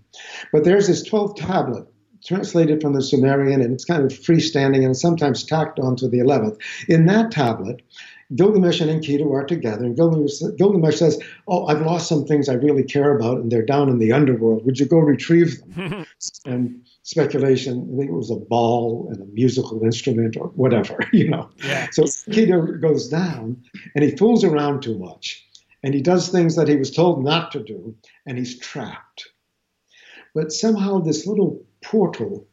But 0.52 0.64
there's 0.64 0.88
this 0.88 1.08
12th 1.08 1.36
tablet 1.36 1.86
translated 2.22 2.82
from 2.82 2.92
the 2.92 3.02
Sumerian, 3.02 3.62
and 3.62 3.72
it's 3.72 3.86
kind 3.86 4.04
of 4.04 4.12
freestanding 4.12 4.84
and 4.84 4.94
sometimes 4.94 5.42
tacked 5.42 5.78
onto 5.78 6.06
the 6.06 6.18
11th. 6.18 6.58
In 6.86 7.06
that 7.06 7.30
tablet, 7.30 7.80
Gilgamesh 8.34 8.80
and 8.80 8.90
Enkidu 8.90 9.32
are 9.32 9.44
together, 9.44 9.84
and 9.86 9.96
Gilgamesh, 9.96 10.42
Gilgamesh, 10.56 10.98
says, 10.98 11.18
Oh, 11.46 11.66
I've 11.66 11.80
lost 11.80 12.08
some 12.08 12.26
things 12.26 12.48
I 12.48 12.54
really 12.54 12.82
care 12.82 13.16
about, 13.16 13.38
and 13.38 13.50
they're 13.50 13.64
down 13.64 13.88
in 13.88 13.98
the 13.98 14.12
underworld. 14.12 14.66
Would 14.66 14.78
you 14.78 14.86
go 14.86 14.98
retrieve 14.98 15.62
them? 15.74 16.04
and 16.44 16.82
speculation, 17.04 17.90
I 17.92 17.96
think 17.96 18.10
it 18.10 18.14
was 18.14 18.30
a 18.30 18.36
ball 18.36 19.08
and 19.10 19.22
a 19.22 19.32
musical 19.32 19.82
instrument 19.82 20.36
or 20.36 20.48
whatever, 20.48 20.98
you 21.12 21.30
know. 21.30 21.48
Yeah. 21.64 21.88
So 21.90 22.02
Enkidu 22.02 22.80
goes 22.82 23.08
down, 23.08 23.62
and 23.94 24.04
he 24.04 24.14
fools 24.14 24.44
around 24.44 24.82
too 24.82 24.98
much, 24.98 25.42
and 25.82 25.94
he 25.94 26.02
does 26.02 26.28
things 26.28 26.56
that 26.56 26.68
he 26.68 26.76
was 26.76 26.90
told 26.90 27.24
not 27.24 27.52
to 27.52 27.60
do, 27.60 27.96
and 28.26 28.36
he's 28.36 28.58
trapped. 28.58 29.28
But 30.34 30.52
somehow 30.52 30.98
this 30.98 31.26
little 31.26 31.64
portal 31.82 32.46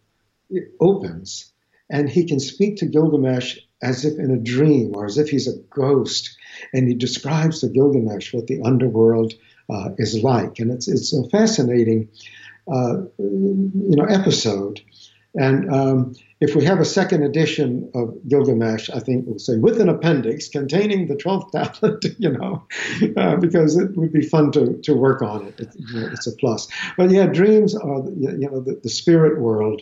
opens, 0.80 1.52
and 1.90 2.10
he 2.10 2.26
can 2.26 2.40
speak 2.40 2.78
to 2.78 2.86
Gilgamesh 2.86 3.60
as 3.82 4.06
if 4.06 4.18
in 4.18 4.32
a 4.32 4.38
dream 4.38 4.94
or 4.96 5.06
as 5.06 5.18
if 5.18 5.30
he's 5.30 5.48
a 5.48 5.58
ghost. 5.70 6.38
And 6.74 6.88
he 6.88 6.94
describes 6.94 7.60
to 7.60 7.68
Gilgamesh 7.68 8.34
what 8.34 8.48
the 8.48 8.62
underworld 8.64 9.34
uh, 9.70 9.90
is 9.98 10.22
like. 10.24 10.60
And 10.60 10.72
it's, 10.72 10.88
it's 10.88 11.14
a 11.14 11.28
fascinating 11.30 12.10
uh, 12.72 13.04
you 13.18 13.96
know, 13.96 14.06
episode. 14.06 14.82
And 15.36 15.70
um, 15.70 16.16
if 16.40 16.56
we 16.56 16.64
have 16.64 16.80
a 16.80 16.86
second 16.86 17.24
edition 17.24 17.92
of 17.94 18.16
Gilgamesh, 18.28 18.90
I 18.90 19.00
think 19.00 19.26
we'll 19.28 19.40
say 19.40 19.58
with 19.58 19.82
an 19.82 19.90
appendix 19.90 20.48
containing 20.48 21.08
the 21.08 21.16
12th 21.16 21.52
tablet, 21.52 22.06
you 22.18 22.32
know, 22.32 22.66
uh, 23.18 23.36
because 23.36 23.78
it 23.78 23.96
would 23.98 24.14
be 24.14 24.22
fun 24.22 24.52
to, 24.54 24.80
to 24.84 24.94
work 24.94 25.22
on 25.22 25.48
it. 25.48 25.60
it 25.60 25.76
you 25.76 26.00
know, 26.00 26.08
it's 26.08 26.28
a 26.28 26.32
plus. 26.32 26.70
But 26.98 27.10
yeah, 27.10 27.26
dreams 27.26 27.76
are, 27.76 28.04
you 28.18 28.50
know, 28.50 28.62
the, 28.62 28.80
the 28.82 28.90
spirit 28.90 29.40
world 29.40 29.82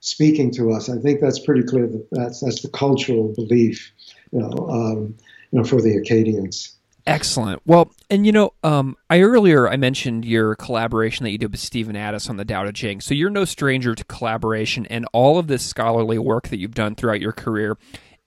speaking 0.00 0.50
to 0.52 0.72
us. 0.72 0.88
I 0.88 0.98
think 0.98 1.20
that's 1.20 1.38
pretty 1.38 1.62
clear 1.62 1.86
that 1.86 2.08
that's 2.10 2.40
that's 2.40 2.62
the 2.62 2.68
cultural 2.68 3.32
belief, 3.34 3.92
you 4.32 4.40
know, 4.40 4.68
um, 4.68 5.14
you 5.50 5.58
know, 5.58 5.64
for 5.64 5.80
the 5.80 5.96
Akkadians. 5.96 6.74
Excellent. 7.06 7.62
Well, 7.64 7.90
and 8.10 8.26
you 8.26 8.32
know, 8.32 8.52
um, 8.62 8.96
I 9.08 9.20
earlier 9.20 9.66
I 9.66 9.76
mentioned 9.76 10.26
your 10.26 10.54
collaboration 10.56 11.24
that 11.24 11.30
you 11.30 11.38
did 11.38 11.50
with 11.50 11.60
Stephen 11.60 11.96
Addiss 11.96 12.28
on 12.28 12.36
the 12.36 12.44
Tao 12.44 12.64
Te 12.64 12.72
Ching. 12.72 13.00
So 13.00 13.14
you're 13.14 13.30
no 13.30 13.46
stranger 13.46 13.94
to 13.94 14.04
collaboration, 14.04 14.86
and 14.86 15.06
all 15.12 15.38
of 15.38 15.46
this 15.46 15.64
scholarly 15.64 16.18
work 16.18 16.48
that 16.48 16.58
you've 16.58 16.74
done 16.74 16.94
throughout 16.94 17.20
your 17.20 17.32
career 17.32 17.78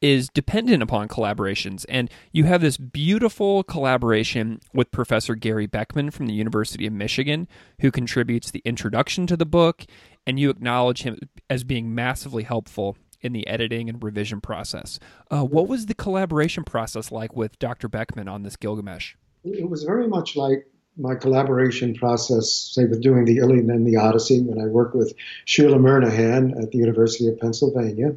is 0.01 0.29
dependent 0.29 0.81
upon 0.81 1.07
collaborations. 1.07 1.85
And 1.87 2.09
you 2.31 2.45
have 2.45 2.61
this 2.61 2.77
beautiful 2.77 3.63
collaboration 3.63 4.59
with 4.73 4.91
Professor 4.91 5.35
Gary 5.35 5.67
Beckman 5.67 6.09
from 6.09 6.25
the 6.25 6.33
University 6.33 6.87
of 6.87 6.93
Michigan, 6.93 7.47
who 7.81 7.91
contributes 7.91 8.49
the 8.49 8.63
introduction 8.65 9.27
to 9.27 9.37
the 9.37 9.45
book 9.45 9.85
and 10.25 10.39
you 10.39 10.49
acknowledge 10.49 11.03
him 11.03 11.17
as 11.49 11.63
being 11.63 11.93
massively 11.93 12.43
helpful 12.43 12.97
in 13.21 13.33
the 13.33 13.45
editing 13.47 13.89
and 13.89 14.03
revision 14.03 14.41
process. 14.41 14.99
Uh, 15.29 15.43
what 15.43 15.67
was 15.67 15.85
the 15.85 15.93
collaboration 15.93 16.63
process 16.63 17.11
like 17.11 17.35
with 17.35 17.57
Dr. 17.59 17.87
Beckman 17.87 18.27
on 18.27 18.43
this 18.43 18.55
Gilgamesh? 18.55 19.15
It 19.43 19.69
was 19.69 19.83
very 19.83 20.07
much 20.07 20.35
like 20.35 20.65
my 20.97 21.15
collaboration 21.15 21.95
process, 21.95 22.51
say, 22.51 22.85
with 22.85 23.01
doing 23.01 23.25
the 23.25 23.37
Iliad 23.37 23.65
and 23.65 23.87
the 23.87 23.97
Odyssey, 23.97 24.41
when 24.41 24.59
I 24.59 24.67
worked 24.67 24.95
with 24.95 25.13
Sheila 25.45 25.77
Murnaghan 25.77 26.61
at 26.61 26.71
the 26.71 26.77
University 26.77 27.27
of 27.27 27.39
Pennsylvania. 27.39 28.15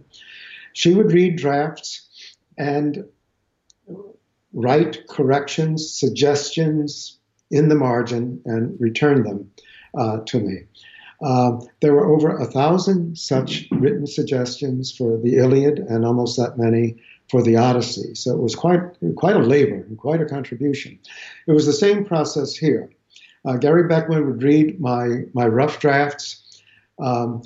She 0.72 0.92
would 0.92 1.12
read 1.12 1.36
drafts 1.36 2.08
and 2.58 3.04
write 4.52 5.06
corrections, 5.08 5.98
suggestions 5.98 7.18
in 7.50 7.68
the 7.68 7.74
margin, 7.74 8.40
and 8.44 8.78
return 8.80 9.22
them 9.22 9.50
uh, 9.96 10.20
to 10.26 10.40
me. 10.40 10.62
Uh, 11.22 11.58
there 11.80 11.94
were 11.94 12.06
over 12.06 12.36
a 12.36 12.46
thousand 12.46 13.18
such 13.18 13.66
written 13.70 14.06
suggestions 14.06 14.92
for 14.92 15.16
the 15.18 15.36
Iliad 15.36 15.78
and 15.78 16.04
almost 16.04 16.36
that 16.36 16.58
many 16.58 16.96
for 17.30 17.42
the 17.42 17.56
Odyssey. 17.56 18.14
So 18.14 18.32
it 18.32 18.40
was 18.40 18.54
quite, 18.54 18.80
quite 19.16 19.36
a 19.36 19.40
labor 19.40 19.76
and 19.76 19.96
quite 19.96 20.20
a 20.20 20.26
contribution. 20.26 20.98
It 21.46 21.52
was 21.52 21.66
the 21.66 21.72
same 21.72 22.04
process 22.04 22.54
here. 22.54 22.90
Uh, 23.44 23.56
Gary 23.56 23.88
Beckman 23.88 24.26
would 24.26 24.42
read 24.42 24.80
my, 24.80 25.22
my 25.32 25.46
rough 25.46 25.80
drafts. 25.80 26.62
Um, 26.98 27.42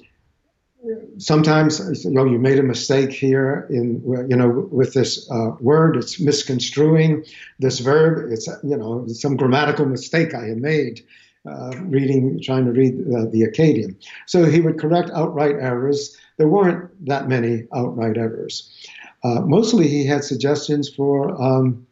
sometimes 1.18 2.04
you 2.04 2.10
know 2.10 2.24
you 2.24 2.38
made 2.38 2.58
a 2.58 2.62
mistake 2.62 3.12
here 3.12 3.66
in 3.68 4.00
you 4.28 4.36
know 4.36 4.68
with 4.70 4.94
this 4.94 5.28
uh, 5.30 5.50
word 5.60 5.96
it's 5.96 6.20
misconstruing 6.20 7.24
this 7.58 7.80
verb 7.80 8.30
it's 8.30 8.46
you 8.62 8.76
know 8.76 9.04
some 9.08 9.36
grammatical 9.36 9.86
mistake 9.86 10.34
i 10.34 10.44
had 10.44 10.58
made 10.58 11.04
uh, 11.48 11.72
reading, 11.80 12.40
trying 12.42 12.64
to 12.66 12.72
read 12.72 12.94
uh, 12.94 13.24
the 13.30 13.42
Akkadian. 13.42 13.96
So 14.26 14.44
he 14.44 14.60
would 14.60 14.78
correct 14.78 15.10
outright 15.14 15.56
errors. 15.58 16.16
There 16.36 16.48
weren't 16.48 17.06
that 17.06 17.28
many 17.28 17.66
outright 17.74 18.16
errors. 18.16 18.54
Uh, 19.24 19.40
mostly 19.40 19.88
he 19.88 20.06
had 20.06 20.24
suggestions 20.24 20.88
for 20.88 21.40
um, 21.42 21.86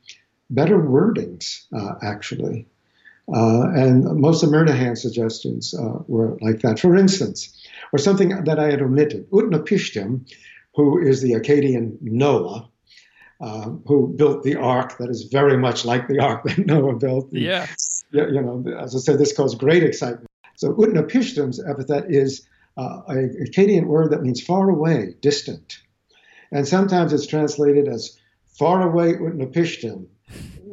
better 0.50 0.78
wordings, 0.78 1.64
uh, 1.74 1.94
actually. 2.02 2.66
Uh, 3.34 3.68
and 3.74 4.04
most 4.20 4.44
of 4.44 4.50
Murnaghan's 4.50 5.02
suggestions 5.02 5.74
uh, 5.74 5.98
were 6.06 6.38
like 6.40 6.60
that. 6.60 6.78
For 6.78 6.96
instance, 6.96 7.52
or 7.92 7.98
something 7.98 8.44
that 8.44 8.58
I 8.60 8.70
had 8.70 8.82
omitted, 8.82 9.28
Utnapishtim, 9.30 10.32
who 10.76 11.04
is 11.04 11.22
the 11.22 11.32
Akkadian 11.32 11.96
Noah, 12.00 12.68
uh, 13.40 13.70
who 13.86 14.14
built 14.16 14.42
the 14.42 14.56
ark 14.56 14.98
that 14.98 15.10
is 15.10 15.28
very 15.30 15.56
much 15.56 15.84
like 15.84 16.08
the 16.08 16.18
ark 16.18 16.42
that 16.44 16.58
Noah 16.66 16.96
built. 16.96 17.28
Yeah 17.32 17.66
you 18.12 18.40
know, 18.40 18.64
as 18.78 18.94
I 18.94 18.98
said, 18.98 19.18
this 19.18 19.36
caused 19.36 19.58
great 19.58 19.82
excitement. 19.82 20.26
So 20.56 20.72
Utnapishtim's 20.74 21.62
epithet 21.64 22.06
is 22.08 22.46
uh, 22.76 23.02
a 23.08 23.14
Akkadian 23.44 23.86
word 23.86 24.12
that 24.12 24.22
means 24.22 24.42
far 24.42 24.68
away, 24.68 25.14
distant. 25.20 25.78
And 26.52 26.66
sometimes 26.66 27.12
it's 27.12 27.26
translated 27.26 27.88
as 27.88 28.18
far 28.46 28.88
away 28.88 29.14
Utnapishtim. 29.14 30.06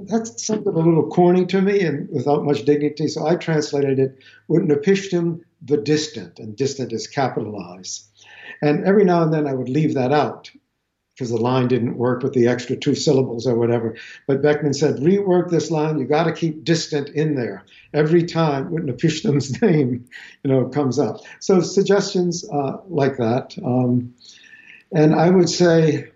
That 0.05 0.28
sounded 0.28 0.68
a 0.68 0.78
little 0.78 1.09
corny 1.09 1.45
to 1.47 1.61
me 1.61 1.82
and 1.82 2.09
without 2.09 2.43
much 2.43 2.66
dignity, 2.66 3.07
so 3.07 3.26
I 3.26 3.36
translated 3.36 3.99
it 3.99 4.18
Utnapishtim, 4.49 5.41
the 5.61 5.78
distant, 5.78 6.39
and 6.39 6.55
distant 6.55 6.91
is 6.91 7.07
capitalized. 7.07 8.05
And 8.61 8.86
every 8.86 9.05
now 9.05 9.24
and 9.24 9.34
then 9.34 9.47
I 9.47 9.53
would 9.53 9.70
leave 9.70 9.93
that 9.95 10.11
out 10.11 10.49
because 11.14 11.30
the 11.30 11.38
line 11.38 11.68
didn't 11.68 11.97
work 11.97 12.24
with 12.24 12.34
the 12.34 12.47
extra 12.47 12.76
two 12.76 12.95
syllables 12.95 13.45
or 13.45 13.55
whatever. 13.55 13.95
But 14.26 14.41
Beckman 14.41 14.74
said, 14.74 14.95
rework 14.95 15.49
this 15.49 15.70
line. 15.70 15.99
You 15.99 16.05
got 16.05 16.24
to 16.24 16.34
keep 16.34 16.64
distant 16.64 17.09
in 17.09 17.36
there 17.36 17.66
every 17.93 18.24
time 18.24 18.72
Utnapishtim's 18.72 19.61
name, 19.61 20.05
you 20.43 20.51
know, 20.51 20.66
comes 20.70 20.97
up. 20.97 21.22
So 21.39 21.61
suggestions 21.61 22.49
uh, 22.49 22.78
like 22.88 23.18
that. 23.18 23.55
Um, 23.64 24.16
and 24.91 25.14
I 25.14 25.30
would 25.30 25.49
say, 25.49 26.11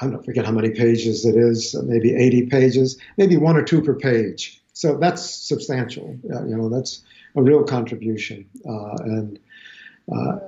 I 0.00 0.06
don't 0.06 0.24
forget 0.24 0.46
how 0.46 0.52
many 0.52 0.70
pages 0.70 1.24
it 1.24 1.36
is, 1.36 1.76
maybe 1.84 2.14
80 2.14 2.46
pages, 2.46 2.98
maybe 3.18 3.36
one 3.36 3.56
or 3.56 3.62
two 3.62 3.82
per 3.82 3.94
page. 3.94 4.60
So 4.72 4.96
that's 4.96 5.22
substantial. 5.22 6.18
Uh, 6.32 6.44
you 6.44 6.56
know, 6.56 6.68
that's 6.68 7.02
a 7.36 7.42
real 7.42 7.62
contribution. 7.62 8.48
Uh, 8.68 8.94
and 9.04 9.38
uh, 10.10 10.38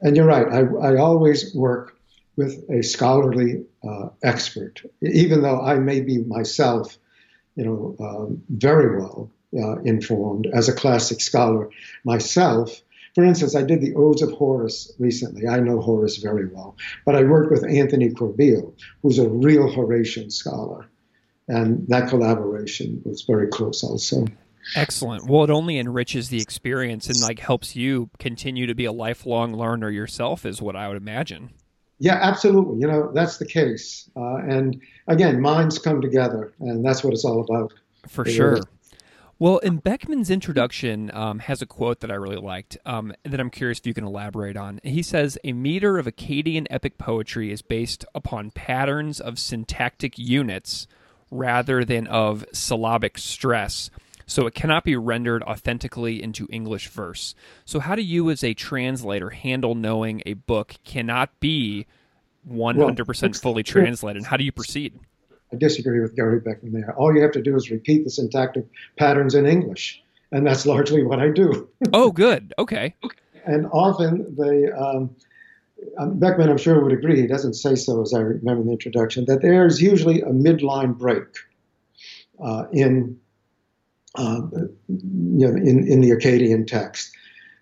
and 0.00 0.16
you're 0.16 0.26
right. 0.26 0.46
I, 0.50 0.60
I 0.60 0.96
always 0.96 1.54
work 1.54 1.96
with 2.36 2.64
a 2.70 2.82
scholarly 2.82 3.64
uh, 3.86 4.08
expert, 4.22 4.82
even 5.02 5.42
though 5.42 5.60
I 5.60 5.78
may 5.78 6.00
be 6.00 6.18
myself, 6.18 6.98
you 7.56 7.64
know, 7.64 7.96
um, 8.00 8.42
very 8.48 8.98
well 8.98 9.30
uh, 9.56 9.80
informed 9.80 10.46
as 10.46 10.68
a 10.68 10.72
classic 10.72 11.20
scholar 11.20 11.68
myself. 12.04 12.80
For 13.14 13.24
instance, 13.24 13.54
I 13.54 13.62
did 13.62 13.82
the 13.82 13.94
Odes 13.94 14.22
of 14.22 14.32
Horace 14.32 14.90
recently. 14.98 15.46
I 15.46 15.60
know 15.60 15.80
Horace 15.80 16.16
very 16.16 16.46
well, 16.46 16.76
but 17.04 17.14
I 17.14 17.24
worked 17.24 17.50
with 17.50 17.64
Anthony 17.64 18.08
Corbeill, 18.08 18.72
who's 19.02 19.18
a 19.18 19.28
real 19.28 19.70
Horatian 19.70 20.30
scholar, 20.30 20.86
and 21.48 21.86
that 21.88 22.08
collaboration 22.08 23.02
was 23.04 23.22
very 23.22 23.48
close 23.48 23.84
also. 23.84 24.26
Excellent. 24.76 25.26
Well, 25.26 25.44
it 25.44 25.50
only 25.50 25.78
enriches 25.78 26.28
the 26.28 26.40
experience 26.40 27.08
and 27.08 27.20
like 27.20 27.40
helps 27.40 27.76
you 27.76 28.08
continue 28.18 28.66
to 28.66 28.74
be 28.74 28.84
a 28.84 28.92
lifelong 28.92 29.52
learner 29.52 29.90
yourself, 29.90 30.46
is 30.46 30.62
what 30.62 30.76
I 30.76 30.88
would 30.88 30.96
imagine. 30.96 31.50
Yeah, 32.02 32.18
absolutely. 32.20 32.80
You 32.80 32.88
know, 32.88 33.12
that's 33.14 33.36
the 33.36 33.46
case. 33.46 34.10
Uh, 34.16 34.38
and 34.38 34.82
again, 35.06 35.40
minds 35.40 35.78
come 35.78 36.00
together, 36.00 36.52
and 36.58 36.84
that's 36.84 37.04
what 37.04 37.12
it's 37.12 37.24
all 37.24 37.40
about. 37.40 37.72
For 38.08 38.24
sure. 38.24 38.58
Well, 39.38 39.58
in 39.58 39.80
Beckman's 39.80 40.28
introduction 40.28 41.12
um, 41.14 41.38
has 41.38 41.62
a 41.62 41.66
quote 41.66 42.00
that 42.00 42.10
I 42.10 42.14
really 42.14 42.38
liked 42.38 42.76
um, 42.84 43.14
that 43.22 43.38
I'm 43.38 43.50
curious 43.50 43.78
if 43.78 43.86
you 43.86 43.94
can 43.94 44.02
elaborate 44.02 44.56
on. 44.56 44.80
He 44.82 45.00
says, 45.00 45.38
A 45.44 45.52
meter 45.52 45.96
of 45.96 46.06
Akkadian 46.06 46.66
epic 46.70 46.98
poetry 46.98 47.52
is 47.52 47.62
based 47.62 48.04
upon 48.16 48.50
patterns 48.50 49.20
of 49.20 49.38
syntactic 49.38 50.18
units 50.18 50.88
rather 51.30 51.84
than 51.84 52.08
of 52.08 52.44
syllabic 52.52 53.16
stress 53.16 53.90
so 54.26 54.46
it 54.46 54.54
cannot 54.54 54.84
be 54.84 54.96
rendered 54.96 55.42
authentically 55.42 56.22
into 56.22 56.46
English 56.50 56.88
verse. 56.88 57.34
So, 57.64 57.80
how 57.80 57.94
do 57.94 58.02
you, 58.02 58.30
as 58.30 58.44
a 58.44 58.54
translator, 58.54 59.30
handle 59.30 59.74
knowing 59.74 60.22
a 60.26 60.34
book 60.34 60.74
cannot 60.84 61.38
be 61.40 61.86
100% 62.48 63.22
well, 63.22 63.32
fully 63.34 63.62
translated? 63.62 64.18
And 64.18 64.26
how 64.26 64.36
do 64.36 64.44
you 64.44 64.52
proceed? 64.52 64.98
I 65.52 65.56
disagree 65.56 66.00
with 66.00 66.16
Gary 66.16 66.40
Beckman 66.40 66.72
there. 66.72 66.94
All 66.96 67.14
you 67.14 67.22
have 67.22 67.32
to 67.32 67.42
do 67.42 67.54
is 67.56 67.70
repeat 67.70 68.04
the 68.04 68.10
syntactic 68.10 68.66
patterns 68.96 69.34
in 69.34 69.46
English, 69.46 70.02
and 70.30 70.46
that's 70.46 70.64
largely 70.74 71.04
what 71.04 71.20
I 71.20 71.28
do. 71.28 71.68
oh, 71.92 72.10
good. 72.10 72.54
Okay. 72.58 72.94
And 73.44 73.66
often 73.66 74.34
they. 74.36 74.70
Um, 74.70 75.14
um, 75.98 76.18
Beckman, 76.18 76.48
I'm 76.48 76.58
sure, 76.58 76.80
would 76.80 76.92
agree. 76.92 77.20
He 77.20 77.26
doesn't 77.26 77.54
say 77.54 77.74
so, 77.74 78.02
as 78.02 78.14
I 78.14 78.20
remember 78.20 78.60
in 78.60 78.66
the 78.66 78.72
introduction, 78.72 79.24
that 79.26 79.42
there's 79.42 79.82
usually 79.82 80.20
a 80.20 80.28
midline 80.28 80.96
break 80.96 81.24
uh, 82.42 82.66
in 82.72 83.18
uh, 84.16 84.42
you 84.88 85.48
know, 85.48 85.54
in, 85.54 85.86
in 85.86 86.00
the 86.00 86.10
Akkadian 86.10 86.66
text. 86.66 87.12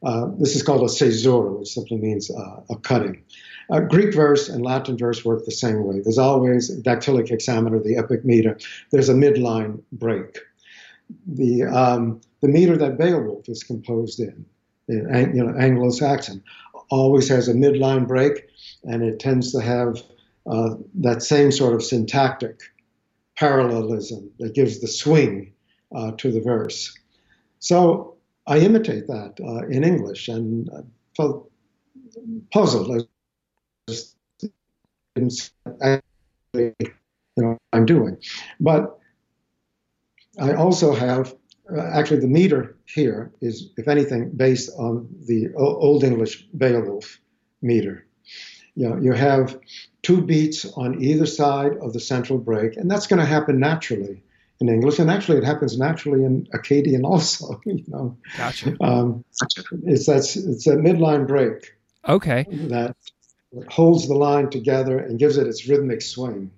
Uh, 0.03 0.31
this 0.39 0.57
is 0.57 0.63
called 0.63 0.83
a 0.83 0.93
caesura, 0.93 1.53
which 1.53 1.69
simply 1.69 1.99
means 1.99 2.31
uh, 2.31 2.61
a 2.71 2.77
cutting. 2.77 3.23
Uh, 3.71 3.81
Greek 3.81 4.15
verse 4.15 4.49
and 4.49 4.65
Latin 4.65 4.97
verse 4.97 5.25
work 5.25 5.45
the 5.45 5.53
same 5.53 5.85
way. 5.85 6.01
There's 6.01 6.19
always 6.19 6.75
dactylic 6.83 7.29
hexameter, 7.29 7.79
the 7.79 7.99
epic 7.99 8.25
meter. 8.25 8.59
There's 8.91 9.09
a 9.09 9.15
midline 9.15 9.83
break. 9.93 10.39
The 11.27 11.65
um, 11.65 12.21
the 12.41 12.49
meter 12.49 12.77
that 12.79 12.99
Beowulf 12.99 13.49
is 13.49 13.63
composed 13.63 14.21
in, 14.21 14.47
in 14.89 15.33
you 15.35 15.45
know, 15.45 15.55
Anglo-Saxon, 15.57 16.43
always 16.89 17.29
has 17.29 17.49
a 17.49 17.55
midline 17.55 18.09
break, 18.09 18.49
and 18.85 19.03
it 19.03 19.21
tends 19.21 19.53
to 19.53 19.61
have 19.61 20.03
uh, 20.51 20.75
that 20.95 21.23
same 21.23 21.53
sort 21.53 21.75
of 21.75 21.83
syntactic 21.83 22.61
parallelism 23.37 24.31
that 24.39 24.55
gives 24.55 24.81
the 24.81 24.89
swing 24.89 25.53
uh, 25.95 26.13
to 26.19 26.31
the 26.31 26.41
verse. 26.41 26.97
So 27.59 28.17
I 28.47 28.59
imitate 28.59 29.07
that 29.07 29.39
uh, 29.41 29.67
in 29.69 29.85
English 29.85 30.29
and 30.29 30.69
I 30.77 30.81
felt 31.17 31.51
puzzled 32.53 33.07
as 33.89 34.15
you 36.55 36.75
know 37.37 37.59
I'm 37.73 37.87
doing. 37.87 38.17
But 38.59 38.99
I 40.41 40.55
also 40.55 40.95
have 40.95 41.35
uh, 41.73 41.81
actually 41.81 42.21
the 42.21 42.29
meter 42.29 42.77
here 42.87 43.33
is, 43.41 43.71
if 43.77 43.87
anything, 43.89 44.31
based 44.31 44.71
on 44.79 45.09
the 45.27 45.53
Old 45.57 46.03
English 46.03 46.47
Beowulf 46.57 47.21
meter. 47.63 48.07
You 48.75 48.89
know, 48.89 48.97
you 48.97 49.13
have 49.13 49.59
two 50.03 50.23
beats 50.23 50.65
on 50.65 51.03
either 51.03 51.27
side 51.27 51.77
of 51.83 51.93
the 51.93 52.01
central 52.01 52.39
break, 52.39 52.77
and 52.77 52.91
that's 52.91 53.07
going 53.07 53.21
to 53.21 53.27
happen 53.27 53.61
naturally 53.61 54.23
in 54.61 54.69
English, 54.69 54.99
and 54.99 55.11
actually 55.11 55.39
it 55.39 55.45
happens 55.45 55.79
naturally 55.79 56.25
in 56.25 56.47
Akkadian 56.55 57.05
also. 57.05 57.61
You 57.65 57.85
know, 57.89 58.17
gotcha. 58.37 58.77
Um, 58.81 59.25
it's 59.85 60.07
that's 60.07 60.37
it's 60.37 60.67
a 60.67 60.77
midline 60.77 61.27
break. 61.27 61.75
Okay. 62.09 62.47
That 62.51 62.97
holds 63.69 64.09
the 64.09 64.15
line 64.15 64.51
together 64.51 64.99
and 64.99 65.19
gives 65.19 65.37
it 65.37 65.47
its 65.47 65.69
rhythmic 65.69 66.03
swing. 66.03 66.51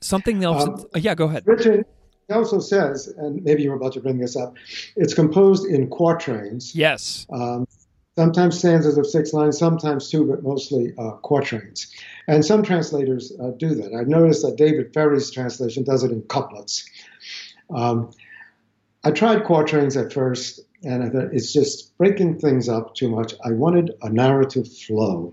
Something 0.00 0.42
else. 0.42 0.64
Um, 0.64 0.86
yeah, 0.96 1.14
go 1.14 1.26
ahead. 1.26 1.44
Richard 1.46 1.86
also 2.30 2.58
says, 2.58 3.08
and 3.08 3.42
maybe 3.44 3.62
you're 3.62 3.76
about 3.76 3.92
to 3.92 4.00
bring 4.00 4.18
this 4.18 4.36
up. 4.36 4.56
It's 4.96 5.14
composed 5.14 5.66
in 5.66 5.88
quatrains. 5.90 6.74
Yes. 6.74 7.26
Um, 7.32 7.68
sometimes 8.16 8.58
stanzas 8.58 8.98
of 8.98 9.06
six 9.06 9.32
lines, 9.32 9.58
sometimes 9.58 10.10
two, 10.10 10.26
but 10.26 10.42
mostly 10.42 10.92
uh, 10.98 11.12
quatrains. 11.22 11.90
And 12.28 12.44
some 12.44 12.62
translators 12.62 13.32
uh, 13.42 13.50
do 13.56 13.74
that. 13.74 13.94
I've 13.94 14.08
noticed 14.08 14.42
that 14.42 14.56
David 14.56 14.92
Ferry's 14.92 15.30
translation 15.30 15.84
does 15.84 16.04
it 16.04 16.10
in 16.10 16.22
couplets. 16.22 16.84
Um, 17.74 18.10
I 19.04 19.10
tried 19.10 19.44
quatrains 19.44 19.96
at 19.96 20.12
first, 20.12 20.60
and 20.84 21.02
I 21.02 21.08
thought 21.08 21.32
it's 21.32 21.52
just 21.52 21.96
breaking 21.96 22.38
things 22.38 22.68
up 22.68 22.94
too 22.94 23.08
much. 23.08 23.34
I 23.44 23.52
wanted 23.52 23.92
a 24.02 24.10
narrative 24.10 24.70
flow. 24.70 25.32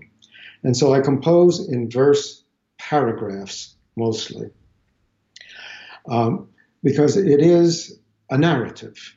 And 0.62 0.76
so 0.76 0.92
I 0.92 1.00
compose 1.00 1.68
in 1.68 1.90
verse 1.90 2.42
paragraphs 2.78 3.74
mostly, 3.96 4.50
um, 6.08 6.48
because 6.82 7.16
it 7.16 7.40
is 7.40 7.98
a 8.30 8.38
narrative. 8.38 9.16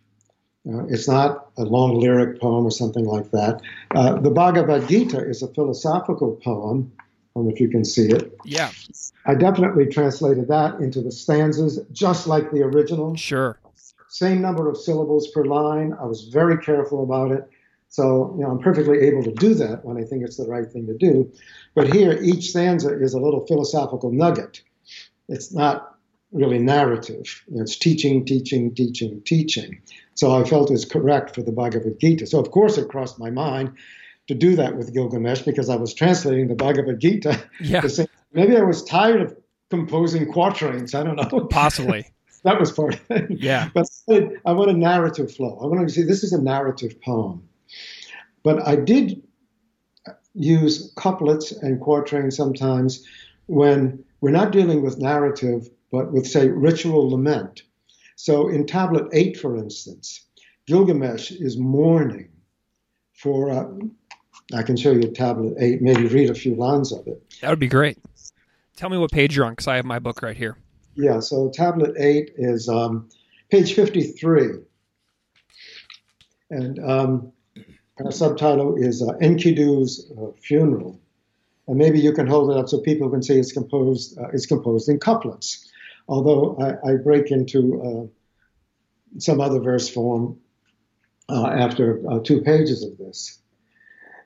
Uh, 0.68 0.86
it's 0.86 1.08
not 1.08 1.50
a 1.58 1.64
long 1.64 2.00
lyric 2.00 2.40
poem 2.40 2.66
or 2.66 2.72
something 2.72 3.06
like 3.06 3.32
that. 3.32 3.62
Uh, 3.94 4.20
the 4.20 4.32
Bhagavad 4.32 4.88
Gita 4.88 5.20
is 5.20 5.44
a 5.44 5.48
philosophical 5.50 6.40
poem. 6.44 6.92
I 7.00 7.04
don't 7.36 7.48
know 7.48 7.54
if 7.54 7.60
you 7.60 7.70
can 7.70 7.84
see 7.84 8.10
it. 8.10 8.38
Yeah. 8.46 8.72
I 9.26 9.36
definitely 9.36 9.88
translated 9.88 10.48
that 10.50 10.76
into 10.80 11.02
the 11.02 11.12
stanzas 11.12 11.80
just 11.92 12.28
like 12.28 12.52
the 12.52 12.62
original. 12.62 13.16
Sure. 13.16 13.60
Same 14.08 14.42
number 14.42 14.70
of 14.70 14.78
syllables 14.78 15.28
per 15.30 15.44
line. 15.44 15.94
I 16.00 16.06
was 16.06 16.26
very 16.26 16.60
careful 16.60 17.04
about 17.04 17.32
it. 17.32 17.50
So, 17.90 18.34
you 18.38 18.44
know, 18.44 18.52
I'm 18.52 18.60
perfectly 18.60 19.00
able 19.02 19.24
to 19.24 19.32
do 19.32 19.54
that 19.56 19.84
when 19.84 19.98
I 19.98 20.04
think 20.04 20.24
it's 20.24 20.38
the 20.38 20.48
right 20.48 20.72
thing 20.72 20.88
to 20.88 20.98
do. 20.98 21.32
But 21.76 21.94
here, 21.94 22.18
each 22.22 22.50
stanza 22.50 22.90
is 22.98 23.14
a 23.14 23.20
little 23.20 23.46
philosophical 23.46 24.12
nugget. 24.12 24.62
It's 25.28 25.54
not 25.54 25.93
really 26.34 26.60
narrative. 26.60 27.44
It's 27.54 27.78
teaching, 27.78 28.26
teaching, 28.26 28.74
teaching, 28.74 29.22
teaching. 29.24 29.82
So 30.16 30.36
I 30.36 30.44
felt 30.44 30.70
it 30.70 30.74
was 30.74 30.86
correct 30.86 31.36
for 31.36 31.42
the 31.42 31.52
Bhagavad 31.52 32.00
Gita. 32.00 32.28
So 32.28 32.40
of 32.40 32.52
course 32.52 32.78
it 32.78 32.90
crossed 32.90 33.20
my 33.20 33.30
mind 33.30 33.74
to 34.28 34.34
do 34.34 34.56
that 34.56 34.76
with 34.76 34.94
Gilgamesh 34.94 35.42
because 35.44 35.70
I 35.70 35.76
was 35.76 35.94
translating 35.94 36.48
the 36.48 36.56
Bhagavad 36.56 37.00
Gita. 37.00 37.42
Yeah. 37.60 37.82
Say, 37.88 38.08
maybe 38.34 38.58
I 38.58 38.62
was 38.62 38.84
tired 38.84 39.22
of 39.22 39.38
composing 39.70 40.32
quatrains. 40.32 40.94
I 40.96 41.04
don't 41.04 41.16
know. 41.16 41.48
Possibly. 41.50 42.08
that 42.44 42.60
was 42.60 42.72
part 42.72 42.96
of 42.96 43.02
it. 43.10 43.32
Yeah. 43.40 43.70
But 43.74 43.88
I 44.46 44.54
want 44.54 44.72
a 44.72 44.74
narrative 44.74 45.34
flow. 45.34 45.60
I 45.62 45.68
want 45.68 45.88
to 45.88 45.94
see 45.94 46.04
this 46.04 46.24
is 46.24 46.34
a 46.34 46.42
narrative 46.42 47.00
poem. 47.02 47.48
But 48.44 48.68
I 48.68 48.76
did 48.76 49.22
use 50.34 50.92
couplets 50.98 51.52
and 51.52 51.80
quatrains 51.80 52.36
sometimes 52.36 53.06
when 53.48 54.04
we're 54.22 54.32
not 54.32 54.52
dealing 54.52 54.82
with 54.82 55.00
narrative, 55.00 55.70
but 55.94 56.12
with, 56.12 56.28
say, 56.28 56.50
ritual 56.50 57.12
lament 57.12 57.64
so 58.16 58.48
in 58.48 58.66
tablet 58.66 59.08
8, 59.12 59.38
for 59.38 59.58
instance, 59.58 60.26
Gilgamesh 60.68 61.32
is 61.32 61.58
mourning 61.58 62.30
for, 63.14 63.50
uh, 63.50 63.68
I 64.54 64.64
can 64.64 64.78
show 64.78 64.92
you 64.92 65.12
tablet 65.12 65.56
8, 65.60 65.82
maybe 65.82 66.08
read 66.08 66.30
a 66.30 66.36
few 66.36 66.56
lines 66.56 66.92
of 66.92 67.08
it. 67.08 67.22
That 67.42 67.50
would 67.50 67.60
be 67.60 67.68
great. 67.68 67.98
Tell 68.76 68.90
me 68.90 68.98
what 68.98 69.12
page 69.12 69.36
you're 69.36 69.46
on, 69.46 69.54
because 69.54 69.68
I 69.68 69.76
have 69.76 69.86
my 69.86 70.00
book 70.00 70.22
right 70.22 70.38
here. 70.38 70.58
Yeah, 70.96 71.20
so 71.20 71.50
tablet 71.50 71.96
8 71.98 72.34
is 72.38 72.70
um, 72.70 73.10
page 73.50 73.74
53. 73.74 74.60
And 76.52 76.80
um, 76.80 77.32
our 78.04 78.12
subtitle 78.12 78.76
is 78.78 79.02
uh, 79.02 79.14
Enkidu's 79.22 80.12
uh, 80.18 80.32
funeral. 80.42 81.00
and 81.68 81.78
maybe 81.78 82.00
you 82.00 82.14
can 82.14 82.28
hold 82.28 82.52
it 82.52 82.58
up 82.58 82.70
so 82.70 82.80
people 82.80 83.10
can 83.10 83.24
see 83.24 83.40
it's 83.40 83.52
composed. 83.52 84.18
Uh, 84.18 84.28
it's 84.34 84.46
composed 84.46 84.88
in 84.88 85.00
couplets, 85.00 85.70
although 86.08 86.58
I, 86.60 86.92
I 86.92 86.96
break 86.98 87.32
into 87.32 87.82
uh, 87.82 89.20
some 89.20 89.42
other 89.42 89.60
verse 89.60 89.90
form 89.90 90.40
uh, 91.30 91.48
after 91.48 92.02
uh, 92.10 92.20
two 92.20 92.42
pages 92.42 92.84
of 92.84 92.98
this. 92.98 93.40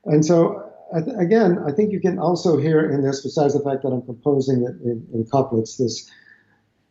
And 0.05 0.25
so, 0.25 0.71
again, 0.93 1.59
I 1.67 1.71
think 1.71 1.91
you 1.91 1.99
can 1.99 2.17
also 2.17 2.57
hear 2.57 2.89
in 2.89 3.03
this, 3.03 3.21
besides 3.21 3.53
the 3.53 3.59
fact 3.59 3.83
that 3.83 3.89
I'm 3.89 4.03
composing 4.03 4.63
it 4.63 4.81
in, 4.83 5.05
in 5.13 5.25
couplets, 5.25 5.77
this 5.77 6.09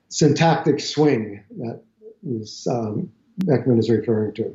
syntactic 0.08 0.80
swing 0.80 1.42
that 1.58 1.82
is, 2.26 2.66
um, 2.70 3.10
Beckman 3.38 3.78
is 3.78 3.90
referring 3.90 4.34
to. 4.34 4.54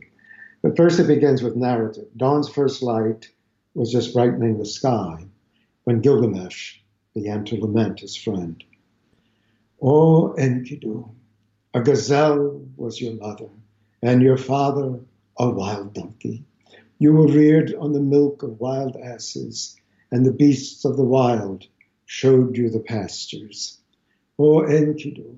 But 0.62 0.78
first, 0.78 1.00
it 1.00 1.08
begins 1.08 1.42
with 1.42 1.56
narrative. 1.56 2.06
Dawn's 2.16 2.50
first 2.50 2.84
light 2.84 3.30
was 3.74 3.92
just 3.92 4.14
brightening 4.14 4.60
the 4.60 4.66
sky 4.66 5.26
when 5.86 6.02
Gilgamesh 6.02 6.78
began 7.16 7.44
to 7.46 7.60
lament 7.60 8.00
his 8.02 8.16
friend. 8.16 8.64
O 9.84 10.36
Enkidu, 10.38 11.10
a 11.74 11.82
gazelle 11.82 12.62
was 12.78 13.02
your 13.02 13.16
mother, 13.16 13.50
and 14.04 14.22
your 14.22 14.38
father 14.38 15.00
a 15.40 15.50
wild 15.50 15.96
donkey. 15.96 16.46
You 17.00 17.14
were 17.14 17.26
reared 17.26 17.74
on 17.74 17.92
the 17.92 18.00
milk 18.00 18.44
of 18.44 18.60
wild 18.60 18.96
asses, 18.96 19.76
and 20.12 20.24
the 20.24 20.34
beasts 20.34 20.86
of 20.86 20.98
the 20.98 21.04
wild 21.04 21.66
showed 22.06 22.58
you 22.58 22.70
the 22.70 22.80
pastures. 22.80 23.80
O 24.38 24.62
Enkidu, 24.62 25.36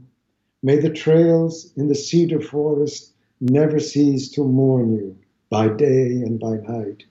may 0.62 0.76
the 0.76 0.90
trails 0.90 1.72
in 1.78 1.88
the 1.88 1.96
cedar 1.96 2.42
forest 2.42 3.14
never 3.40 3.80
cease 3.80 4.30
to 4.32 4.44
mourn 4.44 4.92
you 4.94 5.18
by 5.50 5.70
day 5.70 6.22
and 6.22 6.38
by 6.38 6.58
night. 6.58 7.06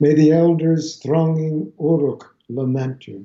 May 0.00 0.12
the 0.12 0.32
elders 0.32 0.96
thronging 0.96 1.72
Uruk 1.80 2.36
lament 2.50 3.08
you. 3.08 3.24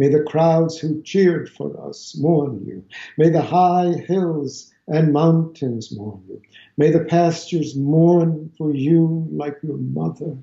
May 0.00 0.08
the 0.08 0.22
crowds 0.22 0.78
who 0.78 1.02
cheered 1.02 1.50
for 1.50 1.78
us 1.86 2.16
mourn 2.18 2.64
you. 2.64 2.82
May 3.18 3.28
the 3.28 3.42
high 3.42 3.92
hills 4.08 4.72
and 4.88 5.12
mountains 5.12 5.94
mourn 5.94 6.22
you. 6.26 6.40
May 6.78 6.88
the 6.88 7.04
pastures 7.04 7.76
mourn 7.76 8.50
for 8.56 8.74
you 8.74 9.28
like 9.30 9.58
your 9.62 9.76
mother. 9.76 10.38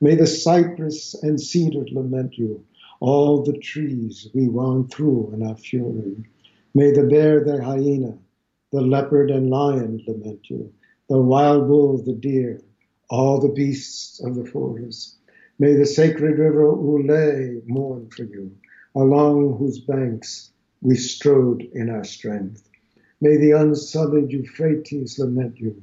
May 0.00 0.16
the 0.16 0.26
cypress 0.26 1.14
and 1.22 1.40
cedar 1.40 1.84
lament 1.92 2.36
you, 2.36 2.64
all 2.98 3.44
the 3.44 3.56
trees 3.58 4.28
we 4.34 4.48
wound 4.48 4.90
through 4.90 5.34
in 5.34 5.44
our 5.44 5.56
fury. 5.56 6.24
May 6.74 6.90
the 6.90 7.04
bear, 7.04 7.44
the 7.44 7.62
hyena, 7.62 8.18
the 8.72 8.80
leopard 8.80 9.30
and 9.30 9.50
lion 9.50 10.02
lament 10.08 10.50
you, 10.50 10.72
the 11.08 11.20
wild 11.20 11.68
bull, 11.68 12.02
the 12.02 12.14
deer, 12.14 12.60
all 13.08 13.38
the 13.38 13.54
beasts 13.54 14.18
of 14.18 14.34
the 14.34 14.46
forest. 14.46 15.14
May 15.60 15.74
the 15.74 15.86
sacred 15.86 16.40
river 16.40 16.72
Ulai 16.72 17.62
mourn 17.68 18.08
for 18.10 18.24
you, 18.24 18.50
along 18.94 19.56
whose 19.58 19.80
banks 19.80 20.50
we 20.82 20.96
strode 20.96 21.62
in 21.74 21.90
our 21.90 22.04
strength. 22.04 22.68
May 23.20 23.36
the 23.36 23.52
unsullied 23.52 24.32
Euphrates 24.32 25.18
lament 25.18 25.58
you, 25.58 25.80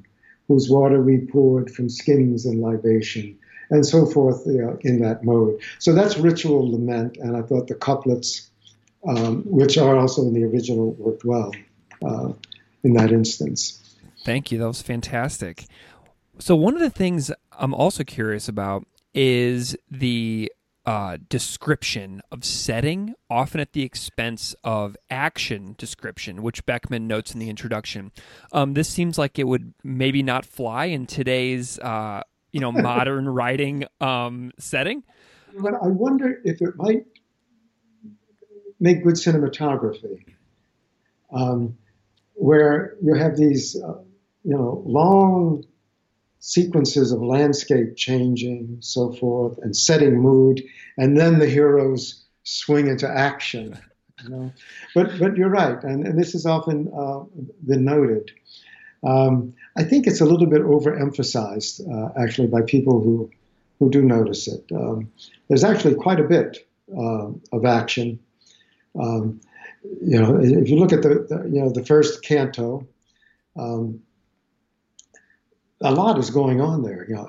whose 0.48 0.70
water 0.70 1.02
we 1.02 1.20
poured 1.20 1.70
from 1.70 1.90
skins 1.90 2.46
and 2.46 2.62
libation, 2.62 3.38
and 3.70 3.86
so 3.86 4.06
forth 4.06 4.46
in 4.46 5.02
that 5.02 5.24
mode. 5.24 5.60
So 5.80 5.94
that's 5.94 6.18
ritual 6.18 6.72
lament, 6.72 7.18
and 7.18 7.38
I 7.38 7.42
thought 7.42 7.68
the 7.68 7.76
couplets, 7.76 8.50
um, 9.08 9.44
which 9.44 9.78
are 9.78 9.98
also 9.98 10.24
in 10.24 10.34
the 10.34 10.44
original, 10.46 10.94
worked 10.94 11.26
well 11.26 11.52
uh, 12.04 12.34
in 12.84 12.94
that 12.94 13.12
instance. 13.12 13.84
Thank 14.24 14.52
you. 14.52 14.58
That 14.58 14.68
was 14.68 14.82
fantastic. 14.82 15.66
So, 16.40 16.56
one 16.56 16.76
of 16.76 16.82
the 16.82 16.90
things 16.90 17.32
I'm 17.52 17.74
also 17.74 18.04
curious 18.04 18.48
about 18.48 18.86
is 19.14 19.76
the 19.90 20.52
uh, 20.88 21.18
description 21.28 22.22
of 22.32 22.46
setting, 22.46 23.14
often 23.30 23.60
at 23.60 23.74
the 23.74 23.84
expense 23.84 24.56
of 24.64 24.96
action 25.10 25.76
description, 25.78 26.42
which 26.42 26.66
Beckman 26.66 27.08
notes 27.08 27.34
in 27.34 27.42
the 27.42 27.50
introduction. 27.50 28.14
Um, 28.54 28.74
this 28.74 28.88
seems 28.88 29.18
like 29.18 29.38
it 29.38 29.44
would 29.44 29.74
maybe 29.84 30.24
not 30.24 30.46
fly 30.46 30.86
in 30.86 31.06
today's, 31.06 31.78
uh, 31.80 32.22
you 32.54 32.62
know, 32.62 32.72
modern 32.72 33.28
writing 33.28 33.84
um, 34.00 34.54
setting. 34.60 35.04
But 35.60 35.74
I 35.74 35.88
wonder 35.88 36.40
if 36.46 36.62
it 36.62 36.78
might 36.78 37.06
make 38.80 39.04
good 39.04 39.16
cinematography, 39.16 40.24
um, 41.34 41.78
where 42.36 42.96
you 43.04 43.14
have 43.14 43.36
these, 43.36 43.76
uh, 43.76 44.04
you 44.46 44.56
know, 44.56 44.84
long 44.86 45.66
sequences 46.48 47.12
of 47.12 47.22
landscape 47.22 47.98
changing, 47.98 48.78
so 48.80 49.12
forth, 49.12 49.58
and 49.62 49.76
setting 49.76 50.18
mood, 50.18 50.64
and 50.98 51.18
then 51.18 51.40
the 51.40 51.46
heroes 51.46 52.24
swing 52.44 52.88
into 52.88 53.06
action. 53.06 53.78
You 54.24 54.30
know? 54.30 54.54
But 54.96 55.20
but 55.20 55.36
you're 55.36 55.50
right, 55.50 55.84
and, 55.84 56.08
and 56.08 56.18
this 56.18 56.32
has 56.32 56.46
often 56.46 56.90
uh, 56.98 57.24
been 57.66 57.84
noted. 57.84 58.32
Um, 59.06 59.56
I 59.76 59.84
think 59.84 60.08
it's 60.08 60.22
a 60.22 60.26
little 60.26 60.48
bit 60.48 60.62
overemphasized, 60.62 61.82
uh, 61.86 62.14
actually, 62.18 62.48
by 62.48 62.62
people 62.62 63.02
who 63.02 63.30
who 63.80 63.90
do 63.90 64.02
notice 64.02 64.48
it. 64.48 64.64
Um, 64.74 65.12
there's 65.50 65.66
actually 65.66 65.96
quite 65.96 66.22
a 66.22 66.24
bit 66.24 66.66
uh, 66.98 67.28
of 67.52 67.66
action. 67.66 68.20
Um, 68.98 69.42
you 69.84 70.18
know, 70.22 70.40
if 70.42 70.70
you 70.70 70.78
look 70.78 70.94
at 70.94 71.02
the, 71.02 71.28
the, 71.30 71.50
you 71.52 71.62
know 71.62 71.72
the 71.72 71.84
first 71.84 72.24
canto, 72.24 72.88
um, 73.60 74.02
a 75.82 75.92
lot 75.92 76.18
is 76.18 76.32
going 76.32 76.60
on 76.60 76.82
there. 76.82 77.06
You 77.08 77.16
know, 77.16 77.28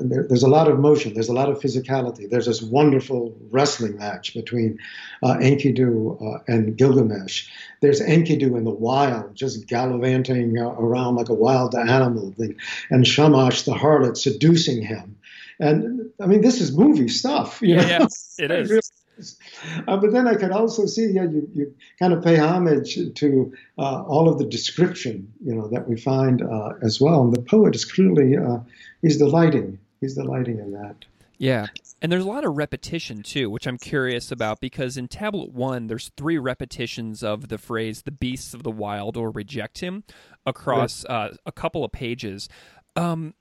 there, 0.00 0.26
there's 0.26 0.42
a 0.42 0.48
lot 0.48 0.68
of 0.68 0.78
motion. 0.78 1.12
There's 1.12 1.28
a 1.28 1.34
lot 1.34 1.50
of 1.50 1.58
physicality. 1.60 2.28
There's 2.30 2.46
this 2.46 2.62
wonderful 2.62 3.36
wrestling 3.50 3.98
match 3.98 4.32
between 4.32 4.78
uh, 5.22 5.34
Enkidu 5.34 6.16
uh, 6.20 6.42
and 6.48 6.76
Gilgamesh. 6.76 7.48
There's 7.82 8.00
Enkidu 8.00 8.56
in 8.56 8.64
the 8.64 8.70
wild, 8.70 9.34
just 9.34 9.66
gallivanting 9.66 10.58
uh, 10.58 10.70
around 10.70 11.16
like 11.16 11.28
a 11.28 11.34
wild 11.34 11.74
animal, 11.74 12.34
and 12.38 13.04
Shamhat 13.04 13.64
the 13.64 13.74
harlot 13.74 14.16
seducing 14.16 14.82
him. 14.82 15.16
And 15.58 16.10
I 16.18 16.26
mean, 16.26 16.40
this 16.40 16.62
is 16.62 16.74
movie 16.74 17.08
stuff. 17.08 17.60
yeah, 17.60 17.86
yeah, 17.86 18.06
it 18.38 18.50
is. 18.70 18.90
Uh, 19.88 19.96
but 19.96 20.12
then 20.12 20.26
I 20.26 20.34
could 20.34 20.50
also 20.50 20.86
see, 20.86 21.06
yeah, 21.12 21.24
you, 21.24 21.48
you 21.54 21.74
kind 21.98 22.12
of 22.12 22.22
pay 22.22 22.38
homage 22.38 22.98
to 23.14 23.52
uh, 23.78 24.02
all 24.02 24.28
of 24.28 24.38
the 24.38 24.46
description, 24.46 25.32
you 25.44 25.54
know, 25.54 25.68
that 25.68 25.88
we 25.88 25.96
find 25.96 26.42
uh, 26.42 26.72
as 26.82 27.00
well. 27.00 27.22
And 27.22 27.32
the 27.32 27.42
poet 27.42 27.74
is 27.74 27.84
clearly, 27.84 28.36
uh, 28.36 28.58
he's 29.02 29.18
delighting. 29.18 29.78
He's 30.00 30.14
delighting 30.14 30.58
in 30.58 30.72
that. 30.72 31.04
Yeah. 31.38 31.66
And 32.02 32.12
there's 32.12 32.24
a 32.24 32.28
lot 32.28 32.44
of 32.44 32.56
repetition 32.56 33.22
too, 33.22 33.50
which 33.50 33.66
I'm 33.66 33.78
curious 33.78 34.30
about 34.30 34.60
because 34.60 34.96
in 34.96 35.08
tablet 35.08 35.52
one, 35.52 35.86
there's 35.86 36.10
three 36.16 36.38
repetitions 36.38 37.22
of 37.22 37.48
the 37.48 37.58
phrase 37.58 38.02
"the 38.02 38.10
beasts 38.10 38.54
of 38.54 38.62
the 38.62 38.70
wild" 38.70 39.16
or 39.16 39.30
"reject 39.30 39.80
him" 39.80 40.04
across 40.46 41.04
right. 41.08 41.14
uh, 41.14 41.34
a 41.46 41.52
couple 41.52 41.84
of 41.84 41.92
pages. 41.92 42.48
Um, 42.96 43.34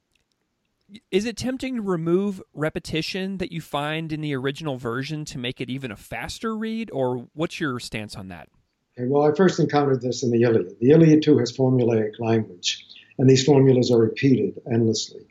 is 1.11 1.25
it 1.25 1.37
tempting 1.37 1.75
to 1.75 1.81
remove 1.81 2.41
repetition 2.53 3.37
that 3.37 3.51
you 3.51 3.61
find 3.61 4.11
in 4.11 4.21
the 4.21 4.35
original 4.35 4.77
version 4.77 5.25
to 5.25 5.37
make 5.37 5.61
it 5.61 5.69
even 5.69 5.91
a 5.91 5.95
faster 5.95 6.55
read, 6.55 6.89
or 6.91 7.27
what's 7.33 7.59
your 7.59 7.79
stance 7.79 8.15
on 8.15 8.29
that? 8.29 8.49
Okay, 8.97 9.07
well, 9.07 9.23
I 9.23 9.35
first 9.35 9.59
encountered 9.59 10.01
this 10.01 10.23
in 10.23 10.31
the 10.31 10.41
Iliad. 10.41 10.79
The 10.79 10.91
Iliad, 10.91 11.23
too, 11.23 11.37
has 11.37 11.55
formulaic 11.55 12.19
language, 12.19 12.85
and 13.17 13.29
these 13.29 13.43
formulas 13.43 13.91
are 13.91 13.99
repeated 13.99 14.59
endlessly. 14.71 15.21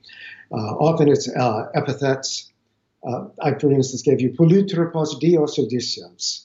Uh, 0.52 0.74
often 0.76 1.08
it's 1.08 1.28
uh, 1.28 1.66
epithets. 1.74 2.50
Uh, 3.06 3.26
I, 3.40 3.54
for 3.54 3.70
instance, 3.70 4.02
gave 4.02 4.20
you 4.20 4.30
Polytropos 4.30 5.20
Dios 5.20 5.58
Odysseus. 5.58 6.44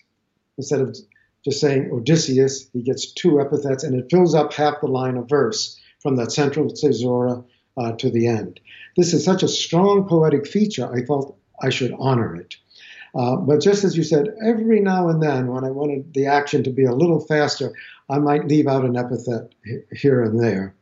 Instead 0.57 0.81
of 0.81 0.97
just 1.43 1.59
saying 1.59 1.89
Odysseus, 1.91 2.69
he 2.73 2.83
gets 2.83 3.11
two 3.13 3.41
epithets, 3.41 3.83
and 3.83 3.95
it 3.95 4.07
fills 4.09 4.35
up 4.35 4.53
half 4.53 4.81
the 4.81 4.87
line 4.87 5.17
of 5.17 5.27
verse 5.27 5.79
from 6.01 6.17
that 6.17 6.31
central 6.31 6.69
caesura 6.69 7.43
uh, 7.77 7.93
to 7.93 8.09
the 8.09 8.27
end. 8.27 8.59
This 8.97 9.13
is 9.13 9.23
such 9.25 9.43
a 9.43 9.47
strong 9.47 10.07
poetic 10.07 10.47
feature, 10.47 10.91
I 10.91 11.05
felt 11.05 11.37
I 11.61 11.69
should 11.69 11.93
honor 11.97 12.35
it. 12.35 12.55
Uh, 13.15 13.35
but 13.35 13.61
just 13.61 13.83
as 13.83 13.95
you 13.95 14.03
said, 14.03 14.35
every 14.43 14.79
now 14.79 15.07
and 15.07 15.21
then, 15.21 15.47
when 15.47 15.63
I 15.63 15.69
wanted 15.69 16.13
the 16.13 16.25
action 16.25 16.63
to 16.63 16.71
be 16.71 16.85
a 16.85 16.95
little 16.95 17.19
faster, 17.19 17.73
I 18.09 18.17
might 18.17 18.47
leave 18.47 18.67
out 18.67 18.85
an 18.85 18.97
epithet 18.97 19.53
here 19.91 20.23
and 20.23 20.39
there. 20.39 20.73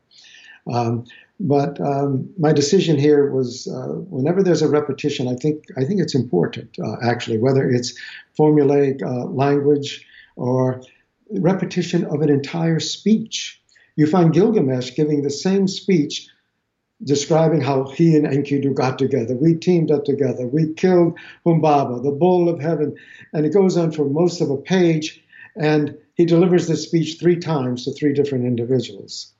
Um, 0.71 1.05
but 1.39 1.81
um, 1.81 2.29
my 2.37 2.53
decision 2.53 2.97
here 2.97 3.31
was 3.31 3.67
uh, 3.67 3.95
whenever 4.09 4.43
there's 4.43 4.61
a 4.61 4.69
repetition, 4.69 5.27
I 5.27 5.35
think 5.35 5.65
I 5.75 5.83
think 5.83 5.99
it's 5.99 6.15
important 6.15 6.77
uh, 6.79 6.97
actually, 7.03 7.39
whether 7.39 7.69
it's 7.69 7.97
formulaic 8.37 9.01
uh, 9.01 9.25
language 9.25 10.05
or 10.35 10.83
repetition 11.31 12.05
of 12.05 12.21
an 12.21 12.29
entire 12.29 12.79
speech. 12.79 13.59
You 13.95 14.05
find 14.07 14.33
Gilgamesh 14.33 14.95
giving 14.95 15.23
the 15.23 15.29
same 15.29 15.67
speech 15.67 16.27
describing 17.03 17.61
how 17.61 17.85
he 17.89 18.15
and 18.15 18.27
Enkidu 18.27 18.73
got 18.73 18.99
together. 18.99 19.35
We 19.35 19.55
teamed 19.55 19.91
up 19.91 20.05
together. 20.05 20.47
We 20.47 20.73
killed 20.73 21.17
Humbaba, 21.45 22.03
the 22.03 22.11
bull 22.11 22.49
of 22.49 22.59
heaven. 22.59 22.95
And 23.33 23.45
it 23.45 23.53
goes 23.53 23.77
on 23.77 23.91
for 23.91 24.05
most 24.05 24.41
of 24.41 24.49
a 24.49 24.57
page. 24.57 25.23
And 25.55 25.97
he 26.15 26.25
delivers 26.25 26.67
this 26.67 26.83
speech 26.83 27.19
three 27.19 27.37
times 27.37 27.85
to 27.85 27.93
three 27.93 28.13
different 28.13 28.45
individuals. 28.45 29.33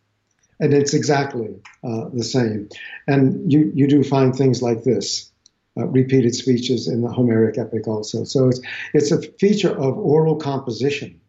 And 0.60 0.74
it's 0.74 0.94
exactly 0.94 1.56
uh, 1.84 2.10
the 2.14 2.24
same. 2.24 2.70
And 3.08 3.52
you, 3.52 3.72
you 3.76 3.88
do 3.88 4.04
find 4.04 4.36
things 4.36 4.62
like 4.62 4.84
this. 4.84 5.32
uh, 5.78 5.88
repeated 5.88 6.36
speeches 6.36 6.88
in 6.88 7.02
the 7.02 7.12
Homeric 7.12 7.58
epic 7.58 7.88
also. 7.88 8.24
So 8.24 8.50
it's 8.50 8.62
it's 8.94 9.12
a 9.12 9.22
feature 9.22 9.72
of 9.72 9.98
oral 9.98 10.36
composition 10.36 11.22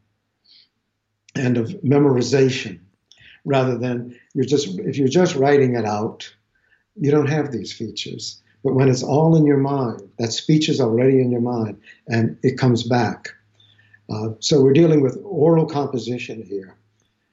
and 1.35 1.57
of 1.57 1.69
memorization 1.83 2.81
rather 3.45 3.77
than 3.77 4.19
you're 4.35 4.45
just 4.45 4.79
if 4.81 4.97
you're 4.97 5.09
just 5.09 5.37
writing 5.37 5.75
it 5.75 5.85
out, 5.85 6.33
you 6.97 7.11
don't 7.11 7.29
have 7.29 7.53
these 7.53 7.73
features. 7.73 8.41
But 8.65 8.75
when 8.75 8.89
it's 8.89 9.03
all 9.03 9.37
in 9.37 9.45
your 9.45 9.57
mind, 9.57 10.09
that 10.19 10.33
speech 10.33 10.69
is 10.69 10.81
already 10.81 11.21
in 11.21 11.33
your 11.33 11.41
mind 11.41 11.81
and 12.07 12.39
it 12.43 12.59
comes 12.59 12.85
back. 12.85 13.31
Uh, 14.09 14.31
so 14.39 14.63
we're 14.63 14.73
dealing 14.73 15.01
with 15.01 15.21
oral 15.25 15.67
composition 15.67 16.43
here. 16.43 16.77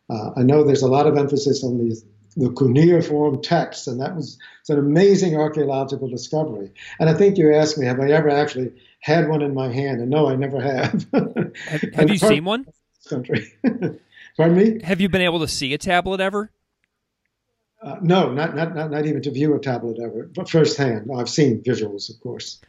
Uh, 0.09 0.31
I 0.37 0.41
know 0.41 0.63
there's 0.63 0.81
a 0.81 0.87
lot 0.87 1.05
of 1.05 1.17
emphasis 1.17 1.63
on 1.63 1.77
these 1.77 2.03
the 2.37 2.51
cuneiform 2.51 3.41
texts, 3.41 3.87
and 3.87 3.99
that 3.99 4.15
was 4.15 4.37
an 4.69 4.77
amazing 4.77 5.35
archaeological 5.35 6.07
discovery. 6.07 6.71
And 6.99 7.09
I 7.09 7.13
think 7.13 7.37
you 7.37 7.53
asked 7.53 7.77
me, 7.77 7.85
have 7.85 7.99
I 7.99 8.11
ever 8.11 8.29
actually 8.29 8.71
had 9.01 9.27
one 9.27 9.41
in 9.41 9.53
my 9.53 9.71
hand? 9.71 9.99
And 9.99 10.09
no, 10.09 10.29
I 10.29 10.35
never 10.35 10.61
have. 10.61 11.05
have, 11.11 11.83
have 11.93 12.09
you 12.09 12.17
seen 12.17 12.45
one? 12.45 12.65
Country. 13.09 13.51
Pardon 14.39 14.57
me? 14.57 14.81
Have 14.85 15.01
you 15.01 15.09
been 15.09 15.21
able 15.21 15.41
to 15.41 15.49
see 15.49 15.73
a 15.73 15.77
tablet 15.77 16.21
ever? 16.21 16.49
Uh, 17.81 17.97
no, 18.01 18.31
not, 18.31 18.55
not, 18.55 18.73
not, 18.73 18.89
not 18.89 19.05
even 19.05 19.21
to 19.23 19.31
view 19.31 19.53
a 19.53 19.59
tablet 19.59 19.99
ever, 20.01 20.31
but 20.33 20.49
firsthand. 20.49 21.09
I've 21.13 21.27
seen 21.27 21.61
visuals, 21.61 22.09
of 22.09 22.21
course. 22.21 22.61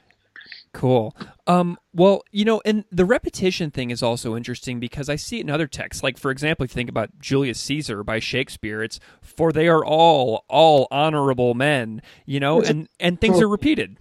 Cool. 0.72 1.16
Um, 1.46 1.78
well, 1.94 2.24
you 2.32 2.44
know, 2.44 2.60
and 2.64 2.84
the 2.90 3.04
repetition 3.04 3.70
thing 3.70 3.92
is 3.92 4.02
also 4.02 4.34
interesting 4.36 4.80
because 4.80 5.08
I 5.08 5.14
see 5.14 5.38
it 5.38 5.42
in 5.42 5.50
other 5.50 5.68
texts. 5.68 6.02
Like, 6.02 6.18
for 6.18 6.32
example, 6.32 6.64
if 6.64 6.72
you 6.72 6.74
think 6.74 6.90
about 6.90 7.16
Julius 7.20 7.60
Caesar 7.60 8.02
by 8.02 8.18
Shakespeare, 8.18 8.82
it's 8.82 8.98
"For 9.22 9.52
they 9.52 9.68
are 9.68 9.84
all 9.84 10.44
all 10.48 10.88
honorable 10.90 11.54
men," 11.54 12.02
you 12.26 12.40
know, 12.40 12.60
and 12.60 12.88
and 12.98 13.20
things 13.20 13.40
are 13.40 13.48
repeated. 13.48 13.96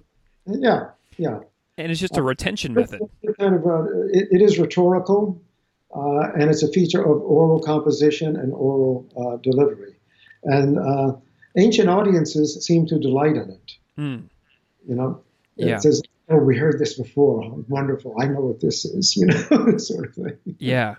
Yeah, 0.48 0.90
yeah. 1.18 1.42
And 1.78 1.92
it's 1.92 2.02
just 2.02 2.18
a 2.18 2.24
retention 2.24 2.74
method. 2.74 3.02
Kind 3.40 3.56
of, 3.56 3.66
uh, 3.66 3.84
it, 4.12 4.28
it 4.32 4.42
is 4.42 4.58
rhetorical, 4.58 5.42
uh, 5.96 6.32
and 6.34 6.50
it's 6.50 6.64
a 6.64 6.72
feature 6.72 7.02
of 7.02 7.22
oral 7.22 7.60
composition 7.60 8.36
and 8.36 8.54
oral 8.54 9.08
uh, 9.18 9.38
delivery, 9.38 9.96
and 10.44 10.78
uh, 10.78 11.16
ancient 11.58 11.90
audiences 11.90 12.64
seem 12.66 12.86
to 12.88 13.00
delight 13.00 13.36
in 13.36 13.50
it. 13.50 13.72
Mm. 13.98 14.30
You 14.88 14.96
know, 14.96 15.22
yeah. 15.56 15.76
it 15.76 15.82
says 15.82 16.02
oh, 16.30 16.38
we 16.38 16.58
heard 16.58 16.80
this 16.80 16.98
before. 16.98 17.44
Oh, 17.44 17.66
wonderful. 17.68 18.16
I 18.20 18.26
know 18.26 18.42
what 18.42 18.62
this 18.62 18.86
is, 18.86 19.16
you 19.18 19.26
know, 19.26 19.78
sort 19.78 20.08
of 20.08 20.16
thing. 20.16 20.38
Yeah. 20.60 20.96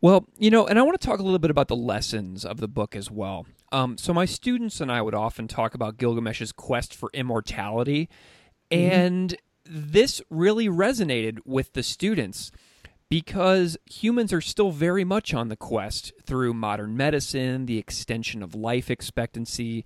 Well, 0.00 0.26
you 0.36 0.50
know, 0.50 0.66
and 0.66 0.78
I 0.78 0.82
want 0.82 1.00
to 1.00 1.06
talk 1.06 1.20
a 1.20 1.22
little 1.22 1.38
bit 1.38 1.50
about 1.50 1.68
the 1.68 1.76
lessons 1.76 2.44
of 2.44 2.58
the 2.58 2.66
book 2.66 2.96
as 2.96 3.10
well. 3.10 3.46
Um, 3.70 3.96
so, 3.96 4.12
my 4.12 4.24
students 4.24 4.80
and 4.80 4.90
I 4.90 5.00
would 5.00 5.14
often 5.14 5.46
talk 5.46 5.74
about 5.74 5.96
Gilgamesh's 5.96 6.50
quest 6.50 6.92
for 6.92 7.08
immortality, 7.14 8.08
mm-hmm. 8.70 8.92
and 8.92 9.36
this 9.64 10.20
really 10.28 10.68
resonated 10.68 11.38
with 11.44 11.72
the 11.74 11.84
students 11.84 12.50
because 13.12 13.76
humans 13.84 14.32
are 14.32 14.40
still 14.40 14.70
very 14.70 15.04
much 15.04 15.34
on 15.34 15.48
the 15.48 15.56
quest 15.56 16.14
through 16.24 16.54
modern 16.54 16.96
medicine, 16.96 17.66
the 17.66 17.76
extension 17.76 18.42
of 18.42 18.54
life 18.54 18.90
expectancy, 18.90 19.84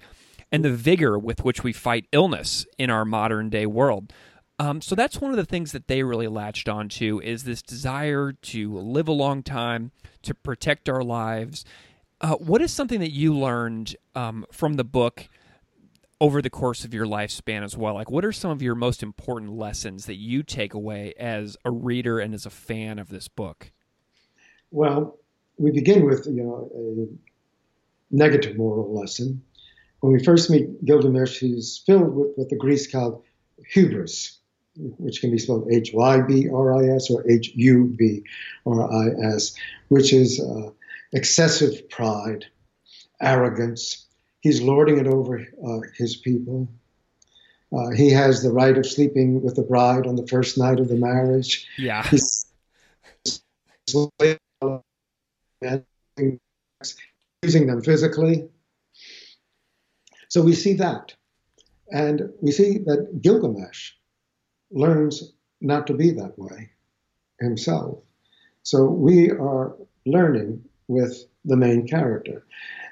and 0.53 0.64
the 0.64 0.70
vigor 0.70 1.18
with 1.18 1.43
which 1.43 1.64
we 1.64 1.72
fight 1.72 2.07
illness 2.12 2.66
in 2.79 2.89
our 2.89 3.05
modern 3.05 3.51
day 3.51 3.66
world. 3.66 4.12
Um, 4.61 4.81
so 4.81 4.95
that's 4.95 5.20
one 5.20 5.33
of 5.33 5.37
the 5.37 5.45
things 5.45 5.72
that 5.72 5.89
they 5.89 6.05
really 6.05 6.29
latched 6.29 6.68
onto 6.68 7.20
is 7.20 7.43
this 7.43 7.62
desire 7.62 8.31
to 8.31 8.79
live 8.79 9.09
a 9.09 9.12
long 9.12 9.43
time, 9.43 9.91
to 10.22 10.33
protect 10.33 10.89
our 10.89 11.03
lives. 11.03 11.64
Uh, 12.20 12.37
what 12.37 12.62
is 12.62 12.72
something 12.72 13.01
that 13.01 13.11
you 13.11 13.37
learned 13.37 13.97
um, 14.14 14.47
from 14.53 14.74
the 14.74 14.85
book 14.85 15.29
over 16.21 16.41
the 16.41 16.51
course 16.51 16.85
of 16.85 16.95
your 16.95 17.07
lifespan 17.07 17.62
as 17.62 17.77
well? 17.77 17.95
Like, 17.95 18.11
what 18.11 18.25
are 18.25 18.33
some 18.33 18.51
of 18.51 18.62
your 18.62 18.75
most 18.75 19.03
important 19.03 19.53
lessons 19.53 20.07
that 20.07 20.17
you 20.17 20.43
take 20.43 20.75
away 20.75 21.12
as 21.19 21.57
a 21.64 21.71
reader 21.71 22.19
and 22.19 22.35
as 22.35 22.47
a 22.47 22.51
fan 22.51 22.99
of 22.99 23.09
this 23.09 23.29
book? 23.29 23.73
Well, 24.71 25.19
we 25.59 25.71
begin 25.71 26.05
with 26.05 26.27
you 26.27 26.43
know 26.43 26.71
a 26.75 28.14
negative 28.14 28.57
moral 28.57 28.99
lesson. 28.99 29.43
When 30.01 30.12
we 30.12 30.23
first 30.23 30.51
meet 30.51 30.85
Gilgamesh, 30.85 31.39
he's 31.39 31.83
filled 31.87 32.14
with 32.14 32.33
what 32.37 32.49
the 32.49 32.57
Greeks 32.57 32.87
called 32.87 33.25
hubris, 33.69 34.39
which 34.77 35.21
can 35.21 35.31
be 35.31 35.39
spelled 35.39 35.69
H 35.71 35.93
Y 35.93 36.21
B 36.23 36.49
R 36.53 36.75
I 36.75 36.95
S 36.95 37.11
or 37.11 37.29
H 37.29 37.53
U 37.55 37.95
B 37.97 38.25
R 38.67 38.93
I 38.93 39.35
S, 39.35 39.55
which 39.89 40.12
is 40.12 40.41
uh, 40.41 40.71
excessive 41.12 41.89
pride, 41.89 42.45
arrogance. 43.21 44.06
He's 44.47 44.63
lording 44.63 44.99
it 44.99 45.09
over 45.09 45.45
uh, 45.67 45.81
his 45.99 46.15
people. 46.15 46.69
Uh, 47.77 47.91
he 47.91 48.11
has 48.11 48.45
the 48.45 48.53
right 48.53 48.79
of 48.79 48.87
sleeping 48.87 49.43
with 49.43 49.57
the 49.57 49.63
bride 49.63 50.07
on 50.07 50.15
the 50.15 50.25
first 50.29 50.57
night 50.57 50.79
of 50.79 50.87
the 50.87 50.95
marriage. 50.95 51.67
Yeah. 51.77 52.07
He's 52.07 52.47
using 57.43 57.67
them 57.67 57.83
physically. 57.83 58.49
So 60.29 60.43
we 60.43 60.55
see 60.55 60.75
that. 60.75 61.13
And 61.91 62.33
we 62.41 62.53
see 62.53 62.79
that 62.87 63.21
Gilgamesh 63.21 63.95
learns 64.71 65.33
not 65.61 65.89
to 65.89 65.95
be 65.95 66.13
that 66.13 66.39
way 66.39 66.71
himself. 67.41 67.99
So 68.63 68.85
we 68.85 69.29
are 69.33 69.75
learning 70.05 70.63
with 70.87 71.25
the 71.47 71.57
main 71.57 71.87
character. 71.87 72.45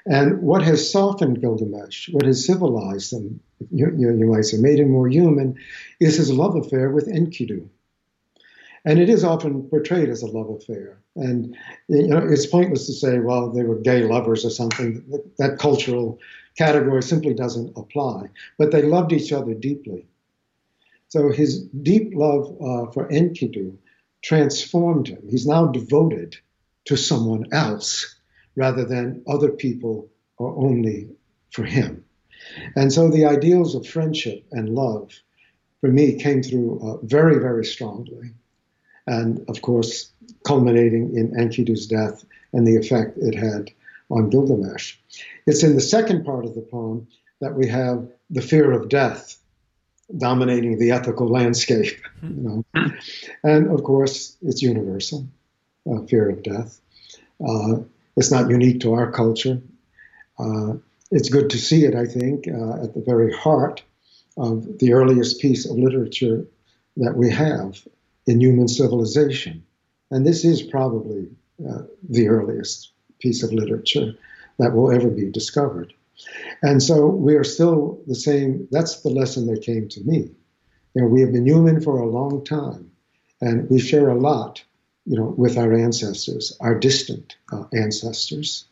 And 0.05 0.41
what 0.41 0.61
has 0.63 0.91
softened 0.91 1.41
Gilgamesh, 1.41 2.09
what 2.09 2.25
has 2.25 2.45
civilized 2.45 3.11
him, 3.11 3.39
you, 3.71 3.91
you, 3.97 4.15
you, 4.15 4.25
might 4.27 4.45
say, 4.45 4.57
made 4.57 4.79
him 4.79 4.91
more 4.91 5.07
human, 5.07 5.57
is 5.99 6.17
his 6.17 6.31
love 6.31 6.55
affair 6.55 6.91
with 6.91 7.07
Enkidu. 7.07 7.67
And 8.85 8.99
it 8.99 9.09
is 9.09 9.23
often 9.23 9.63
portrayed 9.63 10.09
as 10.09 10.21
a 10.21 10.27
love 10.27 10.49
affair. 10.51 10.99
And 11.15 11.57
you 11.87 12.07
know, 12.07 12.19
it's 12.19 12.45
pointless 12.45 12.85
to 12.85 12.93
say, 12.93 13.17
well, 13.17 13.49
they 13.49 13.63
were 13.63 13.79
gay 13.79 14.03
lovers 14.03 14.45
or 14.45 14.51
something. 14.51 15.03
That, 15.09 15.37
that 15.37 15.59
cultural 15.59 16.19
category 16.55 17.01
simply 17.01 17.33
doesn't 17.33 17.75
apply. 17.75 18.29
But 18.59 18.71
they 18.71 18.83
loved 18.83 19.11
each 19.11 19.33
other 19.33 19.55
deeply. 19.55 20.05
So 21.07 21.31
his 21.31 21.63
deep 21.63 22.11
love 22.13 22.45
uh, 22.61 22.91
for 22.91 23.07
Enkidu 23.09 23.77
transformed 24.23 25.07
him. 25.07 25.23
He's 25.29 25.47
now 25.47 25.67
devoted 25.67 26.37
to 26.85 26.95
someone 26.95 27.45
else 27.51 28.14
rather 28.55 28.85
than 28.85 29.23
other 29.27 29.49
people 29.49 30.09
or 30.37 30.55
only 30.57 31.09
for 31.51 31.63
him. 31.63 32.03
And 32.75 32.91
so 32.91 33.09
the 33.09 33.25
ideals 33.25 33.75
of 33.75 33.87
friendship 33.87 34.45
and 34.51 34.69
love 34.69 35.11
for 35.81 35.89
me 35.89 36.15
came 36.15 36.43
through 36.43 36.79
uh, 36.81 36.97
very, 37.05 37.39
very 37.39 37.65
strongly. 37.65 38.33
And 39.07 39.47
of 39.49 39.61
course, 39.61 40.11
culminating 40.45 41.15
in 41.15 41.31
Enkidu's 41.31 41.87
death 41.87 42.25
and 42.53 42.65
the 42.65 42.77
effect 42.77 43.17
it 43.17 43.35
had 43.35 43.71
on 44.09 44.29
Gilgamesh. 44.29 44.95
It's 45.45 45.63
in 45.63 45.75
the 45.75 45.81
second 45.81 46.25
part 46.25 46.45
of 46.45 46.55
the 46.55 46.61
poem 46.61 47.07
that 47.41 47.55
we 47.55 47.67
have 47.67 48.07
the 48.29 48.41
fear 48.41 48.71
of 48.71 48.89
death 48.89 49.37
dominating 50.17 50.77
the 50.77 50.91
ethical 50.91 51.27
landscape. 51.27 52.01
You 52.23 52.63
know? 52.73 52.91
And 53.43 53.69
of 53.69 53.83
course, 53.83 54.35
it's 54.41 54.61
universal 54.61 55.27
uh, 55.89 56.01
fear 56.07 56.29
of 56.29 56.41
death. 56.41 56.79
Uh, 57.45 57.81
it's 58.15 58.31
not 58.31 58.49
unique 58.49 58.81
to 58.81 58.93
our 58.93 59.11
culture. 59.11 59.61
Uh, 60.39 60.73
it's 61.11 61.29
good 61.29 61.49
to 61.51 61.57
see 61.57 61.85
it, 61.85 61.95
I 61.95 62.05
think, 62.05 62.47
uh, 62.47 62.83
at 62.83 62.93
the 62.93 63.03
very 63.05 63.33
heart 63.33 63.83
of 64.37 64.79
the 64.79 64.93
earliest 64.93 65.39
piece 65.39 65.69
of 65.69 65.77
literature 65.77 66.45
that 66.97 67.15
we 67.15 67.31
have 67.31 67.85
in 68.25 68.41
human 68.41 68.67
civilization. 68.67 69.63
And 70.11 70.25
this 70.25 70.43
is 70.45 70.61
probably 70.61 71.29
uh, 71.67 71.83
the 72.07 72.27
earliest 72.27 72.91
piece 73.19 73.43
of 73.43 73.53
literature 73.53 74.13
that 74.59 74.73
will 74.73 74.91
ever 74.91 75.09
be 75.09 75.31
discovered. 75.31 75.93
And 76.61 76.81
so 76.81 77.07
we 77.07 77.35
are 77.35 77.43
still 77.43 78.01
the 78.07 78.15
same. 78.15 78.67
That's 78.71 79.01
the 79.01 79.09
lesson 79.09 79.47
that 79.47 79.61
came 79.63 79.87
to 79.89 80.01
me. 80.01 80.31
You 80.93 81.01
know, 81.01 81.07
we 81.07 81.21
have 81.21 81.33
been 81.33 81.45
human 81.45 81.81
for 81.81 81.99
a 81.99 82.07
long 82.07 82.43
time, 82.45 82.91
and 83.41 83.69
we 83.69 83.79
share 83.79 84.09
a 84.09 84.19
lot, 84.19 84.63
you 85.05 85.17
know, 85.17 85.33
with 85.37 85.57
our 85.57 85.73
ancestors, 85.73 86.55
our 86.59 86.75
distant 86.75 87.35
uh, 87.51 87.65
ancestors. 87.73 88.65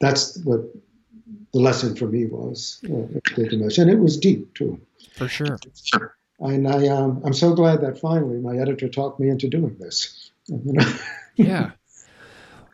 That's 0.00 0.36
what 0.38 0.60
the 1.52 1.60
lesson 1.60 1.94
for 1.94 2.06
me 2.06 2.26
was, 2.26 2.80
uh, 2.84 3.06
and 3.36 3.90
it 3.90 3.98
was 3.98 4.18
deep 4.18 4.52
too. 4.54 4.80
For 5.16 5.28
sure. 5.28 5.58
And 6.40 6.68
I, 6.68 6.88
um, 6.88 7.22
I'm 7.24 7.32
so 7.32 7.54
glad 7.54 7.80
that 7.82 7.98
finally 7.98 8.38
my 8.38 8.56
editor 8.56 8.88
talked 8.88 9.20
me 9.20 9.28
into 9.28 9.48
doing 9.48 9.76
this. 9.78 10.30
You 10.48 10.60
know? 10.64 10.94
yeah. 11.36 11.70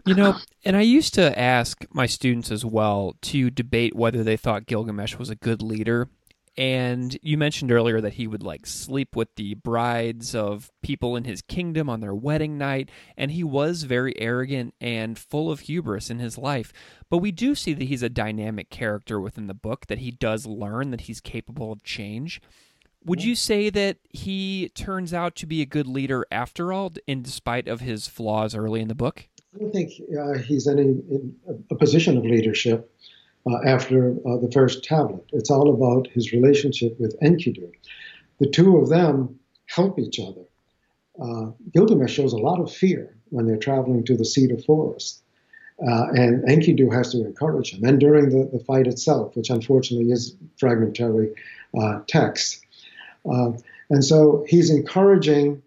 You 0.07 0.15
know, 0.15 0.37
and 0.65 0.77
I 0.77 0.81
used 0.81 1.13
to 1.15 1.39
ask 1.39 1.85
my 1.93 2.07
students 2.07 2.51
as 2.51 2.65
well 2.65 3.17
to 3.23 3.51
debate 3.51 3.95
whether 3.95 4.25
they 4.25 4.37
thought 4.37 4.67
Gilgamesh 4.67 5.17
was 5.19 5.29
a 5.29 5.37
good 5.37 5.61
leader. 5.61 6.09
And 6.57 7.17
you 7.23 7.39
mentioned 7.39 7.73
earlier 7.73 8.01
that 8.01 8.15
he 8.15 8.27
would 8.27 8.43
like 8.43 8.67
sleep 8.67 9.15
with 9.15 9.29
the 9.37 9.55
brides 9.55 10.35
of 10.35 10.71
people 10.83 11.17
in 11.17 11.25
his 11.25 11.43
kingdom 11.43 11.89
on 11.89 12.01
their 12.01 12.15
wedding 12.15 12.59
night, 12.59 12.91
and 13.17 13.31
he 13.31 13.45
was 13.45 13.85
very 13.85 14.19
arrogant 14.21 14.75
and 14.81 15.19
full 15.19 15.51
of 15.51 15.61
hubris 15.61 16.11
in 16.11 16.19
his 16.19 16.37
life. 16.37 16.73
But 17.09 17.19
we 17.19 17.31
do 17.31 17.55
see 17.55 17.73
that 17.73 17.85
he's 17.85 18.03
a 18.03 18.09
dynamic 18.09 18.69
character 18.69 19.21
within 19.21 19.47
the 19.47 19.55
book, 19.55 19.87
that 19.87 19.99
he 19.99 20.11
does 20.11 20.45
learn 20.45 20.91
that 20.91 21.03
he's 21.03 21.21
capable 21.21 21.73
of 21.73 21.83
change. 21.83 22.43
Would 23.05 23.25
you 23.25 23.35
say 23.35 23.71
that 23.71 23.97
he 24.11 24.71
turns 24.75 25.15
out 25.15 25.35
to 25.37 25.47
be 25.47 25.63
a 25.63 25.67
good 25.67 25.87
leader 25.87 26.27
after 26.31 26.73
all, 26.73 26.93
in 27.07 27.23
despite 27.23 27.69
of 27.69 27.81
his 27.81 28.07
flaws 28.07 28.55
early 28.55 28.81
in 28.81 28.89
the 28.89 28.95
book? 28.95 29.29
I 29.55 29.59
don't 29.59 29.73
think 29.73 29.93
uh, 30.19 30.39
he's 30.39 30.67
in, 30.67 31.35
a 31.71 31.75
position 31.75 32.19
of 32.19 32.25
leadership 32.25 32.93
after 33.65 34.11
uh, 34.27 34.37
the 34.37 34.51
first 34.53 34.85
tablet. 34.85 35.25
It's 35.33 35.51
all 35.51 35.73
about 35.73 36.09
his 36.09 36.33
relationship 36.33 36.99
with 37.01 37.19
Enkidu. 37.21 37.71
The 38.39 38.49
two 38.49 38.77
of 38.77 38.89
them 38.89 39.39
help 39.67 39.99
each 39.99 40.19
other. 40.21 40.43
Uh, 41.21 41.53
Gilgamesh 41.73 42.13
shows 42.13 42.33
a 42.33 42.39
lot 42.39 42.61
of 42.61 42.73
fear 42.73 43.17
when 43.31 43.47
they're 43.47 43.57
traveling 43.57 44.05
to 44.05 44.17
the 44.17 44.25
cedar 44.25 44.59
forest. 44.59 45.23
Uh, 45.87 46.09
and 46.13 46.45
Enkidu 46.45 46.93
has 46.93 47.13
to 47.13 47.25
encourage 47.25 47.73
him. 47.73 47.85
And 47.85 47.99
during 47.99 48.29
the, 48.31 48.51
the 48.53 48.63
fight 48.65 48.87
itself, 48.87 49.35
which 49.35 49.49
unfortunately 49.49 50.13
is 50.13 50.37
fragmentary 50.59 51.35
uh, 51.79 52.01
text. 52.07 52.65
Uh, 53.31 53.53
and 53.89 54.05
so 54.05 54.45
he's 54.47 54.71
encouraging 54.71 55.63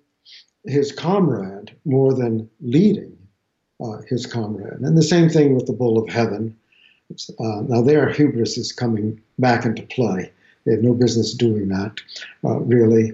his 0.66 0.92
comrade 0.92 1.76
more 1.84 2.14
than 2.14 2.50
leading 2.62 3.18
uh, 3.84 3.98
his 4.08 4.26
comrade. 4.26 4.80
And 4.82 4.98
the 4.98 5.04
same 5.04 5.30
thing 5.30 5.56
with 5.56 5.66
the 5.66 5.74
bull 5.74 5.98
of 5.98 6.10
heaven. 6.10 6.58
Uh, 7.40 7.62
now, 7.68 7.82
their 7.82 8.10
hubris 8.10 8.58
is 8.58 8.72
coming 8.72 9.22
back 9.40 9.66
into 9.66 9.84
play. 9.84 10.32
They 10.66 10.74
have 10.74 10.84
no 10.84 10.94
business 10.94 11.34
doing 11.34 11.70
that, 11.70 11.96
uh, 12.44 12.60
really. 12.60 13.14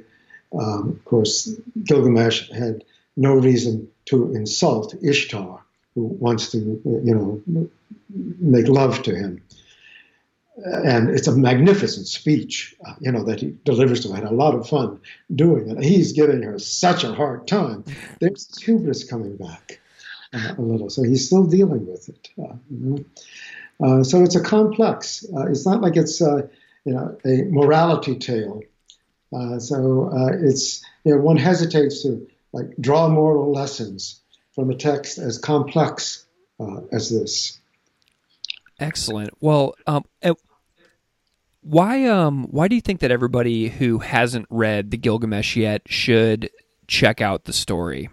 Um, 0.58 0.90
of 0.90 1.06
course, 1.06 1.50
Gilgamesh 1.84 2.52
had 2.52 2.84
no 3.16 3.34
reason 3.34 3.88
to 4.06 4.34
insult 4.34 4.96
Ishtar, 5.04 5.64
who 5.96 6.04
wants 6.04 6.52
to, 6.52 6.58
you 6.58 7.16
know, 7.16 7.70
make 8.40 8.68
love 8.68 9.04
to 9.04 9.16
him. 9.16 9.42
And 10.64 11.10
it's 11.10 11.28
a 11.28 11.36
magnificent 11.36 12.08
speech, 12.08 12.76
uh, 12.86 12.96
you 13.00 13.12
know, 13.12 13.24
that 13.24 13.40
he 13.40 13.56
delivers 13.64 14.02
to 14.02 14.10
her. 14.10 14.16
I 14.16 14.20
had 14.20 14.28
a 14.28 14.34
lot 14.34 14.56
of 14.56 14.68
fun 14.68 15.00
doing 15.34 15.70
it. 15.70 15.84
He's 15.84 16.12
giving 16.14 16.42
her 16.44 16.60
such 16.60 17.04
a 17.04 17.14
hard 17.14 17.48
time. 17.48 17.86
There's 18.20 18.62
hubris 18.62 19.04
coming 19.06 19.38
back 19.38 19.80
uh, 20.34 20.56
a 20.58 20.62
little. 20.62 20.90
So 20.90 21.04
he's 21.04 21.28
still 21.28 21.46
dealing 21.46 21.86
with 21.88 22.10
it. 22.10 22.30
Uh, 22.38 22.56
you 22.70 22.80
know? 22.80 23.06
Uh, 23.84 24.04
so 24.04 24.24
it's 24.24 24.36
a 24.36 24.44
complex. 24.44 25.26
Uh, 25.36 25.48
it's 25.48 25.66
not 25.66 25.82
like 25.82 25.96
it's, 25.96 26.22
uh, 26.22 26.48
you 26.86 26.94
know, 26.94 27.18
a 27.26 27.44
morality 27.44 28.18
tale. 28.18 28.62
so 29.60 30.10
it's, 30.42 30.84
you 31.04 31.16
know, 31.16 31.22
one 31.22 31.38
hesitates 31.38 32.04
to 32.04 32.28
like 32.54 32.76
draw 32.80 33.08
moral 33.08 33.52
lessons 33.52 34.22
from 34.54 34.70
a 34.70 34.76
text 34.76 35.18
as 35.18 35.38
complex 35.38 36.26
uh, 36.60 36.82
as 36.92 37.10
this. 37.10 37.60
Excellent. 38.80 39.32
Well, 39.40 39.76
um, 39.88 40.06
why 41.62 42.06
um 42.06 42.46
why 42.50 42.68
do 42.68 42.76
you 42.76 42.82
think 42.82 43.02
that 43.02 43.12
everybody 43.12 43.68
who 43.68 44.00
hasn't 44.00 44.48
read 44.50 44.92
the 44.92 44.98
Gilgamesh 44.98 45.56
yet 45.56 45.82
should 45.88 46.50
check 46.88 47.22
out 47.22 47.46
the 47.46 47.54
story? 47.54 48.10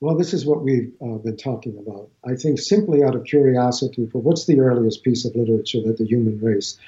Well, 0.00 0.16
this 0.16 0.32
is 0.32 0.46
what 0.46 0.62
we've 0.62 0.92
uh, 1.02 1.18
been 1.18 1.36
talking 1.36 1.76
about. 1.76 2.08
I 2.24 2.34
think 2.34 2.58
simply 2.58 3.04
out 3.04 3.14
of 3.14 3.24
curiosity 3.24 4.06
for 4.06 4.18
what's 4.18 4.46
the 4.46 4.60
earliest 4.60 5.04
piece 5.04 5.26
of 5.26 5.36
literature 5.36 5.82
that 5.84 5.98
the 5.98 6.06
human 6.06 6.40
race 6.40 6.78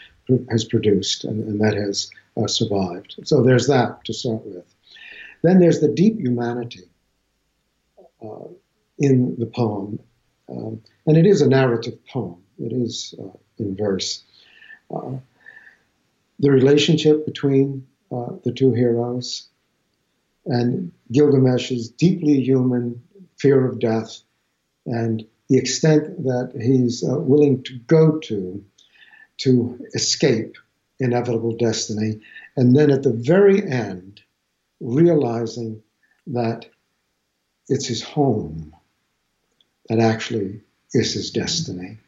has 0.51 0.65
produced 0.65 1.25
and, 1.25 1.47
and 1.47 1.61
that 1.61 1.75
has 1.75 2.11
uh, 2.43 2.47
survived. 2.47 3.17
So 3.25 3.43
there's 3.43 3.67
that 3.67 4.03
to 4.07 4.15
start 4.15 4.47
with. 4.47 4.65
Then 5.43 5.59
there's 5.59 5.81
the 5.81 5.93
deep 5.93 6.21
humanity 6.21 6.89
uh, 8.25 8.49
in 8.99 9.37
the 9.39 9.47
poem. 9.47 9.99
Um, 10.49 10.81
and 11.07 11.19
it 11.19 11.27
is 11.27 11.43
a 11.43 11.49
narrative 11.49 11.99
poem, 12.07 12.43
it 12.59 12.73
is 12.73 13.15
uh, 13.19 13.37
in 13.59 13.77
verse. 13.77 14.23
Uh, 14.91 15.17
the 16.39 16.51
relationship 16.51 17.27
between 17.27 17.87
uh, 18.11 18.37
the 18.45 18.53
two 18.53 18.73
heroes 18.73 19.49
and 20.47 20.93
Gilgamesh's 21.11 21.89
deeply 21.89 22.43
human 22.43 23.03
fear 23.39 23.67
of 23.67 23.79
death 23.79 24.21
and 24.87 25.25
the 25.49 25.59
extent 25.59 26.25
that 26.25 26.53
he's 26.61 27.05
uh, 27.05 27.19
willing 27.19 27.63
to 27.65 27.79
go 27.87 28.19
to 28.19 28.65
to 29.39 29.79
escape 29.95 30.57
inevitable 30.99 31.57
destiny. 31.57 32.21
And 32.57 32.77
then 32.77 32.91
at 32.91 33.03
the 33.03 33.13
very 33.13 33.63
end, 33.63 34.21
realizing 34.81 35.83
that 36.29 36.67
it's 37.69 37.87
his 37.87 38.03
home 38.03 38.75
that 39.89 39.99
actually 39.99 40.61
is 40.93 41.15
his 41.15 41.31
destiny. 41.31 41.99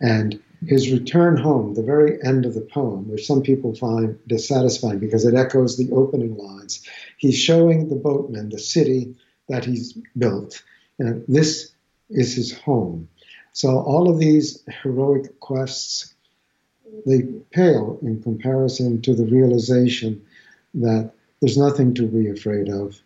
And 0.00 0.42
his 0.66 0.90
return 0.92 1.36
home, 1.36 1.74
the 1.74 1.82
very 1.82 2.22
end 2.24 2.46
of 2.46 2.54
the 2.54 2.60
poem, 2.60 3.08
which 3.08 3.26
some 3.26 3.42
people 3.42 3.74
find 3.74 4.18
dissatisfying 4.26 4.98
because 4.98 5.24
it 5.24 5.34
echoes 5.34 5.76
the 5.76 5.90
opening 5.92 6.36
lines, 6.36 6.86
he's 7.18 7.38
showing 7.38 7.88
the 7.88 7.96
boatman 7.96 8.48
the 8.48 8.58
city 8.58 9.14
that 9.48 9.64
he's 9.64 9.92
built. 10.16 10.62
And 10.98 11.24
this 11.26 11.72
is 12.10 12.34
his 12.34 12.56
home. 12.56 13.08
So 13.52 13.78
all 13.80 14.10
of 14.10 14.18
these 14.18 14.62
heroic 14.82 15.40
quests, 15.40 16.14
they 17.06 17.22
pale 17.50 17.98
in 18.02 18.22
comparison 18.22 19.02
to 19.02 19.14
the 19.14 19.26
realization 19.26 20.24
that 20.74 21.12
there's 21.40 21.58
nothing 21.58 21.94
to 21.94 22.06
be 22.06 22.30
afraid 22.30 22.68
of. 22.68 23.00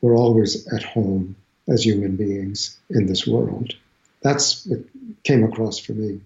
We're 0.00 0.16
always 0.16 0.66
at 0.72 0.82
home 0.82 1.36
as 1.68 1.84
human 1.84 2.16
beings 2.16 2.78
in 2.90 3.06
this 3.06 3.26
world. 3.26 3.74
That's 4.22 4.66
what 4.66 4.80
came 5.24 5.44
across 5.44 5.78
for 5.78 5.92
me. 5.92 6.20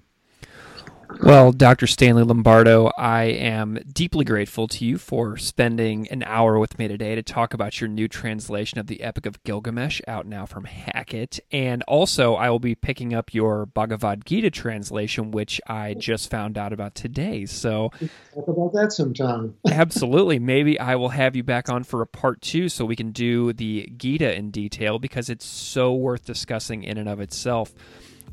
Well, 1.22 1.50
Dr. 1.50 1.86
Stanley 1.86 2.22
Lombardo, 2.22 2.90
I 2.96 3.24
am 3.24 3.78
deeply 3.92 4.24
grateful 4.24 4.68
to 4.68 4.84
you 4.84 4.98
for 4.98 5.36
spending 5.36 6.06
an 6.08 6.22
hour 6.22 6.58
with 6.58 6.78
me 6.78 6.88
today 6.88 7.14
to 7.14 7.22
talk 7.22 7.54
about 7.54 7.80
your 7.80 7.88
new 7.88 8.06
translation 8.06 8.78
of 8.78 8.86
the 8.86 9.02
Epic 9.02 9.24
of 9.24 9.42
Gilgamesh 9.42 10.00
out 10.06 10.26
now 10.26 10.44
from 10.46 10.64
Hackett. 10.64 11.40
And 11.50 11.82
also, 11.84 12.34
I 12.34 12.50
will 12.50 12.58
be 12.58 12.74
picking 12.74 13.14
up 13.14 13.32
your 13.32 13.66
Bhagavad 13.66 14.26
Gita 14.26 14.50
translation, 14.50 15.30
which 15.30 15.60
I 15.66 15.94
just 15.94 16.30
found 16.30 16.58
out 16.58 16.72
about 16.72 16.94
today. 16.94 17.46
So, 17.46 17.90
talk 18.34 18.48
about 18.48 18.72
that 18.74 18.92
sometime. 18.92 19.54
absolutely. 19.70 20.38
Maybe 20.38 20.78
I 20.78 20.96
will 20.96 21.10
have 21.10 21.34
you 21.34 21.42
back 21.42 21.68
on 21.68 21.82
for 21.82 22.02
a 22.02 22.06
part 22.06 22.42
two 22.42 22.68
so 22.68 22.84
we 22.84 22.96
can 22.96 23.10
do 23.12 23.52
the 23.52 23.90
Gita 23.96 24.36
in 24.36 24.50
detail 24.50 24.98
because 24.98 25.30
it's 25.30 25.46
so 25.46 25.94
worth 25.94 26.24
discussing 26.24 26.84
in 26.84 26.98
and 26.98 27.08
of 27.08 27.20
itself. 27.20 27.74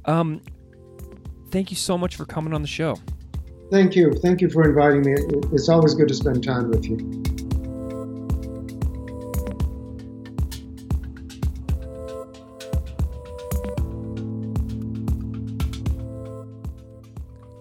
Um, 0.06 0.42
thank 1.54 1.70
you 1.70 1.78
so 1.78 2.00
much 2.00 2.16
for 2.16 2.26
coming 2.26 2.52
on 2.52 2.64
the 2.64 2.68
show. 2.68 2.98
Thank 3.70 3.96
you. 3.96 4.12
Thank 4.12 4.42
you 4.42 4.50
for 4.50 4.68
inviting 4.68 5.02
me. 5.02 5.14
It's 5.54 5.70
always 5.70 5.94
good 5.94 6.08
to 6.08 6.14
spend 6.16 6.44
time 6.44 6.70
with 6.70 6.84
you. 6.86 6.98